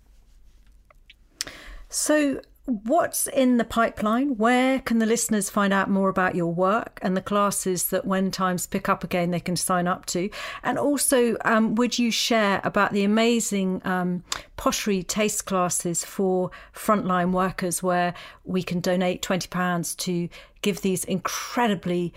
So 1.89 2.41
what's 2.67 3.27
in 3.27 3.57
the 3.57 3.65
pipeline? 3.65 4.37
Where 4.37 4.81
can 4.81 4.99
the 4.99 5.07
listeners 5.07 5.51
find 5.51 5.73
out 5.73 5.91
more 5.91 6.09
about 6.09 6.35
your 6.35 6.53
work 6.53 6.99
and 7.03 7.17
the 7.17 7.23
classes 7.23 7.87
that, 7.87 8.05
when 8.05 8.31
times 8.31 8.67
pick 8.67 8.89
up 8.89 9.03
again, 9.03 9.31
they 9.31 9.41
can 9.41 9.57
sign 9.57 9.87
up 9.87 10.07
to? 10.07 10.31
And 10.63 10.79
also, 10.79 11.37
um, 11.45 11.75
would 11.75 11.99
you 11.99 12.11
share 12.11 12.61
about 12.65 12.93
the 12.93 13.05
amazing 13.05 13.81
um, 13.85 14.25
pottery 14.57 15.03
taste 15.03 15.47
classes 15.47 16.05
for 16.05 16.51
frontline 16.75 17.33
workers 17.33 17.83
where 17.83 18.15
we 18.45 18.63
can 18.63 18.81
donate 18.81 19.23
£20 19.23 19.97
to 19.99 20.29
give 20.63 20.83
these 20.83 21.05
incredibly 21.05 22.13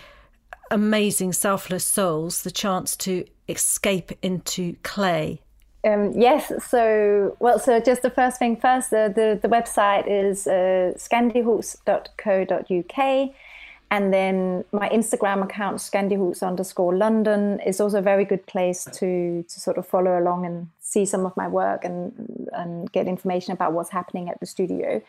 amazing 0.71 1.33
selfless 1.33 1.85
souls 1.85 2.43
the 2.43 2.51
chance 2.51 2.95
to 2.95 3.25
escape 3.47 4.11
into 4.21 4.75
clay 4.83 5.42
um, 5.85 6.13
yes. 6.13 6.51
So, 6.65 7.35
well, 7.39 7.59
so 7.59 7.79
just 7.79 8.01
the 8.01 8.09
first 8.09 8.39
thing 8.39 8.55
first, 8.55 8.89
the, 8.89 9.11
the, 9.13 9.39
the 9.41 9.49
website 9.49 10.07
is 10.07 10.47
uh. 10.47 10.93
And 13.91 14.11
then 14.11 14.65
my 14.71 14.89
Instagram 14.89 15.43
account, 15.43 15.77
Skandihus 15.77 16.41
underscore 16.41 16.95
London, 16.95 17.59
is 17.59 17.79
also 17.79 17.99
a 17.99 18.01
very 18.01 18.25
good 18.25 18.43
place 18.47 18.85
to, 18.85 19.45
to 19.47 19.59
sort 19.59 19.77
of 19.77 19.85
follow 19.85 20.17
along 20.17 20.47
and 20.47 20.69
see 20.79 21.05
some 21.05 21.27
of 21.27 21.37
my 21.37 21.47
work 21.47 21.85
and, 21.85 22.49
and 22.53 22.91
get 22.91 23.07
information 23.07 23.53
about 23.53 23.73
what's 23.73 23.91
happening 23.91 24.29
at 24.29 24.39
the 24.39 24.47
studio. 24.47 24.99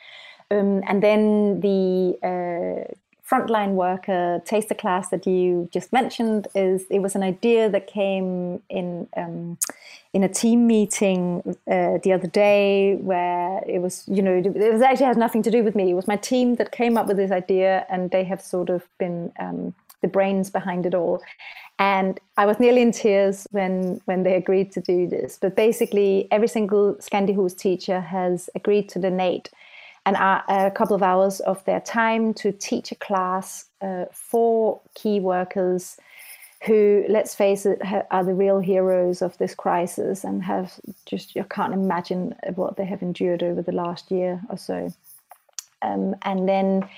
Um, 0.51 0.83
and 0.87 1.03
then 1.03 1.61
the 1.61 2.19
uh, 2.23 2.93
frontline 3.35 3.73
worker 3.73 4.41
taster 4.45 4.75
class 4.75 5.09
that 5.09 5.27
you 5.27 5.69
just 5.73 5.93
mentioned 5.93 6.49
is 6.55 6.85
it 6.91 7.01
was 7.01 7.15
an 7.15 7.23
idea 7.23 7.69
that 7.69 7.87
came 7.87 8.63
in 8.69 9.09
um, 9.17 9.59
in 10.13 10.23
a 10.23 10.29
team 10.29 10.67
meeting 10.67 11.43
uh, 11.71 11.99
the 12.03 12.13
other 12.13 12.29
day 12.29 12.97
where 12.97 13.63
it 13.67 13.81
was 13.81 14.05
you 14.07 14.23
know 14.23 14.35
it 14.35 14.73
was 14.73 14.83
actually 14.83 15.07
has 15.07 15.17
nothing 15.17 15.43
to 15.43 15.51
do 15.51 15.63
with 15.65 15.75
me. 15.75 15.91
It 15.91 15.95
was 15.95 16.09
my 16.09 16.17
team 16.17 16.57
that 16.57 16.73
came 16.73 16.97
up 16.97 17.07
with 17.07 17.17
this 17.17 17.31
idea 17.31 17.87
and 17.91 18.11
they 18.11 18.25
have 18.25 18.41
sort 18.41 18.71
of 18.71 18.87
been 18.99 19.33
um, 19.39 19.75
the 20.03 20.09
brains 20.09 20.51
behind 20.51 20.87
it 20.87 20.95
all. 20.95 21.23
And 21.79 22.21
I 22.37 22.47
was 22.47 22.61
nearly 22.61 22.83
in 22.83 22.93
tears 22.93 23.49
when 23.51 24.01
when 24.05 24.23
they 24.23 24.35
agreed 24.35 24.71
to 24.73 24.81
do 24.81 25.09
this. 25.09 25.39
But 25.41 25.57
basically 25.57 26.29
every 26.31 26.49
single 26.49 26.95
Skandihus 26.97 27.57
teacher 27.57 28.01
has 28.01 28.49
agreed 28.55 28.89
to 28.91 28.99
donate 29.01 29.51
an, 30.07 30.17
a 30.17 30.71
couple 30.71 30.95
of 30.95 31.03
hours 31.03 31.41
of 31.41 31.65
their 31.65 31.81
time 31.81 32.35
to 32.35 32.53
teach 32.53 32.93
a 32.93 32.95
class 32.97 33.67
uh, 33.81 34.05
for 34.13 34.81
key 34.95 35.21
workers 35.21 35.97
who, 36.67 37.05
let's 37.09 37.35
face 37.35 37.67
it, 37.67 37.81
are 38.11 38.25
the 38.25 38.33
real 38.35 38.59
heroes 38.59 39.21
of 39.21 39.37
this 39.39 39.55
crisis 39.55 40.25
and 40.25 40.43
have 40.43 40.73
just, 41.05 41.35
you 41.35 41.45
can't 41.45 41.75
imagine 41.75 42.35
what 42.55 42.77
they 42.77 42.87
have 42.87 43.03
endured 43.03 43.43
over 43.43 43.61
the 43.61 43.73
last 43.73 44.11
year 44.11 44.41
or 44.49 44.57
so. 44.57 44.93
Um, 45.83 46.17
and 46.23 46.49
then 46.49 46.89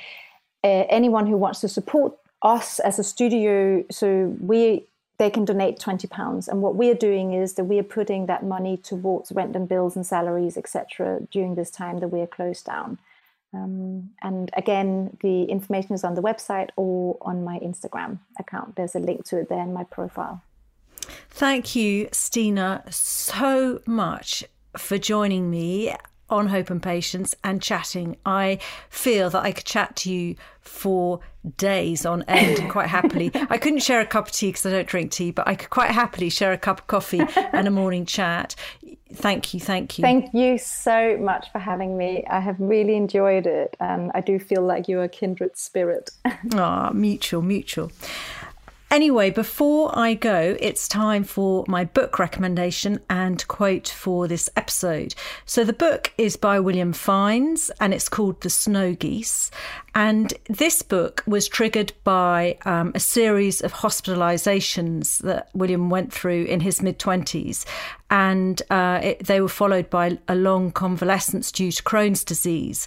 uh, 0.62 0.84
anyone 0.88 1.26
who 1.26 1.36
wants 1.36 1.60
to 1.60 1.68
support 1.68 2.14
us 2.42 2.78
as 2.80 2.98
a 2.98 3.04
studio, 3.04 3.84
so 3.90 4.36
we 4.40 4.86
they 5.18 5.30
can 5.30 5.44
donate 5.44 5.78
20 5.78 6.06
pounds. 6.08 6.48
And 6.48 6.60
what 6.62 6.74
we're 6.74 6.94
doing 6.94 7.32
is 7.32 7.54
that 7.54 7.64
we 7.64 7.78
are 7.78 7.84
putting 7.84 8.26
that 8.26 8.44
money 8.44 8.76
towards 8.76 9.32
rent 9.32 9.56
and 9.56 9.68
bills 9.68 9.96
and 9.96 10.06
salaries 10.06 10.56
etc 10.56 11.20
during 11.30 11.54
this 11.54 11.70
time 11.70 11.98
that 11.98 12.08
we 12.08 12.20
are 12.20 12.26
closed 12.26 12.66
down. 12.66 12.98
Um, 13.54 14.10
and 14.22 14.50
again 14.56 15.16
the 15.22 15.44
information 15.44 15.94
is 15.94 16.04
on 16.04 16.14
the 16.14 16.22
website 16.22 16.70
or 16.76 17.16
on 17.20 17.44
my 17.44 17.58
instagram 17.60 18.18
account. 18.38 18.76
There's 18.76 18.94
a 18.94 18.98
link 18.98 19.24
to 19.26 19.38
it 19.38 19.48
there 19.48 19.62
in 19.62 19.72
my 19.72 19.84
profile. 19.84 20.42
Thank 21.30 21.74
you 21.74 22.08
stina 22.12 22.84
so 22.90 23.80
much 23.86 24.44
for 24.76 24.98
joining 24.98 25.50
me 25.50 25.94
on 26.28 26.48
Hope 26.48 26.70
and 26.70 26.82
Patience 26.82 27.34
and 27.44 27.62
chatting. 27.62 28.16
I 28.24 28.58
feel 28.90 29.30
that 29.30 29.42
I 29.42 29.52
could 29.52 29.64
chat 29.64 29.96
to 29.96 30.12
you 30.12 30.36
for 30.60 31.20
days 31.56 32.04
on 32.04 32.22
end 32.24 32.70
quite 32.70 32.88
happily. 32.88 33.30
I 33.48 33.58
couldn't 33.58 33.80
share 33.80 34.00
a 34.00 34.06
cup 34.06 34.26
of 34.26 34.32
tea 34.32 34.48
because 34.48 34.66
I 34.66 34.70
don't 34.70 34.88
drink 34.88 35.12
tea, 35.12 35.30
but 35.30 35.46
I 35.46 35.54
could 35.54 35.70
quite 35.70 35.90
happily 35.90 36.28
share 36.30 36.52
a 36.52 36.58
cup 36.58 36.80
of 36.80 36.86
coffee 36.86 37.20
and 37.52 37.68
a 37.68 37.70
morning 37.70 38.06
chat. 38.06 38.56
Thank 39.12 39.54
you, 39.54 39.60
thank 39.60 39.98
you. 39.98 40.02
Thank 40.02 40.34
you 40.34 40.58
so 40.58 41.16
much 41.18 41.50
for 41.52 41.60
having 41.60 41.96
me. 41.96 42.24
I 42.28 42.40
have 42.40 42.56
really 42.58 42.96
enjoyed 42.96 43.46
it 43.46 43.76
and 43.78 44.10
I 44.14 44.20
do 44.20 44.38
feel 44.40 44.62
like 44.62 44.88
you're 44.88 45.04
a 45.04 45.08
kindred 45.08 45.56
spirit. 45.56 46.10
Ah, 46.54 46.90
mutual, 46.92 47.42
mutual. 47.42 47.90
Anyway, 48.88 49.30
before 49.30 49.90
I 49.98 50.14
go, 50.14 50.56
it's 50.60 50.86
time 50.86 51.24
for 51.24 51.64
my 51.66 51.84
book 51.84 52.20
recommendation 52.20 53.00
and 53.10 53.46
quote 53.48 53.88
for 53.88 54.28
this 54.28 54.48
episode. 54.54 55.14
So, 55.44 55.64
the 55.64 55.72
book 55.72 56.12
is 56.16 56.36
by 56.36 56.60
William 56.60 56.92
Fiennes 56.92 57.70
and 57.80 57.92
it's 57.92 58.08
called 58.08 58.40
The 58.42 58.50
Snow 58.50 58.94
Geese. 58.94 59.50
And 59.96 60.32
this 60.48 60.82
book 60.82 61.24
was 61.26 61.48
triggered 61.48 61.94
by 62.04 62.58
um, 62.64 62.92
a 62.94 63.00
series 63.00 63.60
of 63.60 63.72
hospitalizations 63.72 65.18
that 65.18 65.48
William 65.52 65.90
went 65.90 66.12
through 66.12 66.44
in 66.44 66.60
his 66.60 66.80
mid 66.80 67.00
20s. 67.00 67.64
And 68.08 68.62
uh, 68.70 69.00
it, 69.02 69.26
they 69.26 69.40
were 69.40 69.48
followed 69.48 69.90
by 69.90 70.18
a 70.28 70.36
long 70.36 70.70
convalescence 70.70 71.50
due 71.50 71.72
to 71.72 71.82
Crohn's 71.82 72.22
disease. 72.22 72.86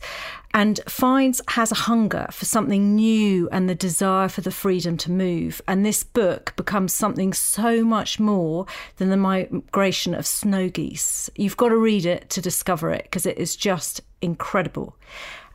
And 0.54 0.80
Fiennes 0.88 1.42
has 1.50 1.72
a 1.72 1.76
hunger 1.76 2.28
for 2.32 2.46
something 2.46 2.96
new 2.96 3.50
and 3.52 3.70
the 3.70 3.76
desire 3.76 4.30
for 4.30 4.42
the 4.42 4.52
freedom 4.52 4.98
to 4.98 5.12
move. 5.12 5.62
And 5.68 5.86
this 5.86 6.04
book 6.04 6.54
becomes 6.56 6.94
something 6.94 7.34
so 7.34 7.84
much 7.84 8.20
more 8.20 8.66
than 8.98 9.10
the 9.10 9.18
migration 9.18 10.16
of 10.16 10.26
snow 10.26 10.70
geese. 10.70 11.30
You've 11.36 11.58
got 11.58 11.70
to 11.70 11.78
read 11.78 12.06
it 12.06 12.30
to 12.32 12.42
discover 12.42 12.92
it 12.92 13.04
because 13.04 13.26
it 13.26 13.38
is 13.38 13.56
just 13.56 14.02
incredible. 14.22 14.96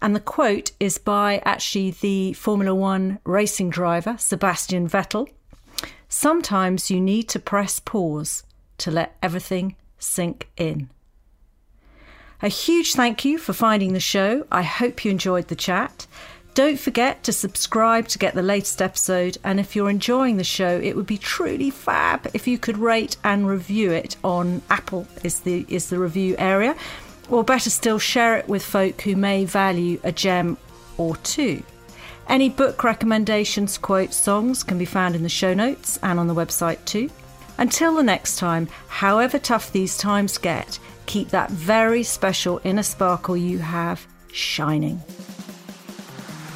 And 0.00 0.14
the 0.14 0.20
quote 0.20 0.72
is 0.78 0.98
by 0.98 1.40
actually 1.44 1.92
the 1.92 2.34
Formula 2.34 2.74
One 2.74 3.18
racing 3.24 3.70
driver, 3.70 4.16
Sebastian 4.18 4.88
Vettel. 4.88 5.28
Sometimes 6.08 6.90
you 6.90 7.00
need 7.00 7.28
to 7.30 7.38
press 7.38 7.80
pause 7.80 8.44
to 8.84 8.90
let 8.90 9.16
everything 9.22 9.76
sink 9.98 10.48
in. 10.56 10.88
A 12.42 12.48
huge 12.48 12.92
thank 12.94 13.24
you 13.24 13.38
for 13.38 13.52
finding 13.52 13.92
the 13.92 14.00
show. 14.00 14.46
I 14.52 14.62
hope 14.62 15.04
you 15.04 15.10
enjoyed 15.10 15.48
the 15.48 15.56
chat. 15.56 16.06
Don't 16.52 16.78
forget 16.78 17.24
to 17.24 17.32
subscribe 17.32 18.06
to 18.08 18.18
get 18.18 18.34
the 18.34 18.42
latest 18.42 18.82
episode. 18.82 19.38
And 19.42 19.58
if 19.58 19.74
you're 19.74 19.90
enjoying 19.90 20.36
the 20.36 20.44
show, 20.44 20.78
it 20.82 20.94
would 20.94 21.06
be 21.06 21.18
truly 21.18 21.70
fab 21.70 22.28
if 22.34 22.46
you 22.46 22.58
could 22.58 22.76
rate 22.76 23.16
and 23.24 23.48
review 23.48 23.90
it 23.90 24.16
on 24.22 24.62
Apple 24.70 25.08
is 25.24 25.40
the 25.40 25.64
is 25.68 25.88
the 25.88 25.98
review 25.98 26.36
area 26.38 26.76
or 27.30 27.42
better 27.42 27.70
still, 27.70 27.98
share 27.98 28.36
it 28.36 28.48
with 28.48 28.62
folk 28.62 29.00
who 29.00 29.16
may 29.16 29.44
value 29.44 29.98
a 30.04 30.12
gem 30.12 30.56
or 30.98 31.16
two. 31.18 31.62
Any 32.28 32.48
book 32.48 32.84
recommendations, 32.84 33.78
quotes, 33.78 34.16
songs 34.16 34.62
can 34.62 34.78
be 34.78 34.84
found 34.84 35.14
in 35.14 35.22
the 35.22 35.28
show 35.28 35.54
notes 35.54 35.98
and 36.02 36.18
on 36.18 36.26
the 36.26 36.34
website 36.34 36.84
too. 36.84 37.10
Until 37.58 37.94
the 37.94 38.02
next 38.02 38.36
time, 38.36 38.68
however 38.88 39.38
tough 39.38 39.72
these 39.72 39.96
times 39.96 40.38
get, 40.38 40.78
keep 41.06 41.28
that 41.30 41.50
very 41.50 42.02
special 42.02 42.60
inner 42.64 42.82
sparkle 42.82 43.36
you 43.36 43.58
have 43.58 44.06
shining. 44.32 45.00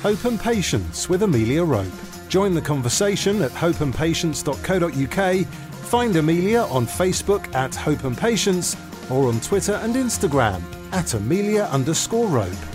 Hope 0.03 0.25
and 0.25 0.41
Patience 0.41 1.09
with 1.09 1.23
Amelia 1.23 1.65
Rope. 1.65 1.87
Join 2.29 2.55
the 2.55 2.61
conversation 2.61 3.43
at 3.43 3.51
hopeandpatience.co.uk. 3.53 5.47
Find 5.47 6.17
Amelia 6.17 6.61
on 6.63 6.87
Facebook 6.87 7.55
at 7.55 7.75
Hope 7.75 8.05
and 8.05 8.17
Patience 8.17 8.77
or 9.11 9.29
on 9.29 9.41
Twitter 9.41 9.75
and 9.83 9.95
Instagram 9.95 10.63
at 10.93 11.15
Amelia 11.15 11.65
underscore 11.73 12.29
Rope. 12.29 12.68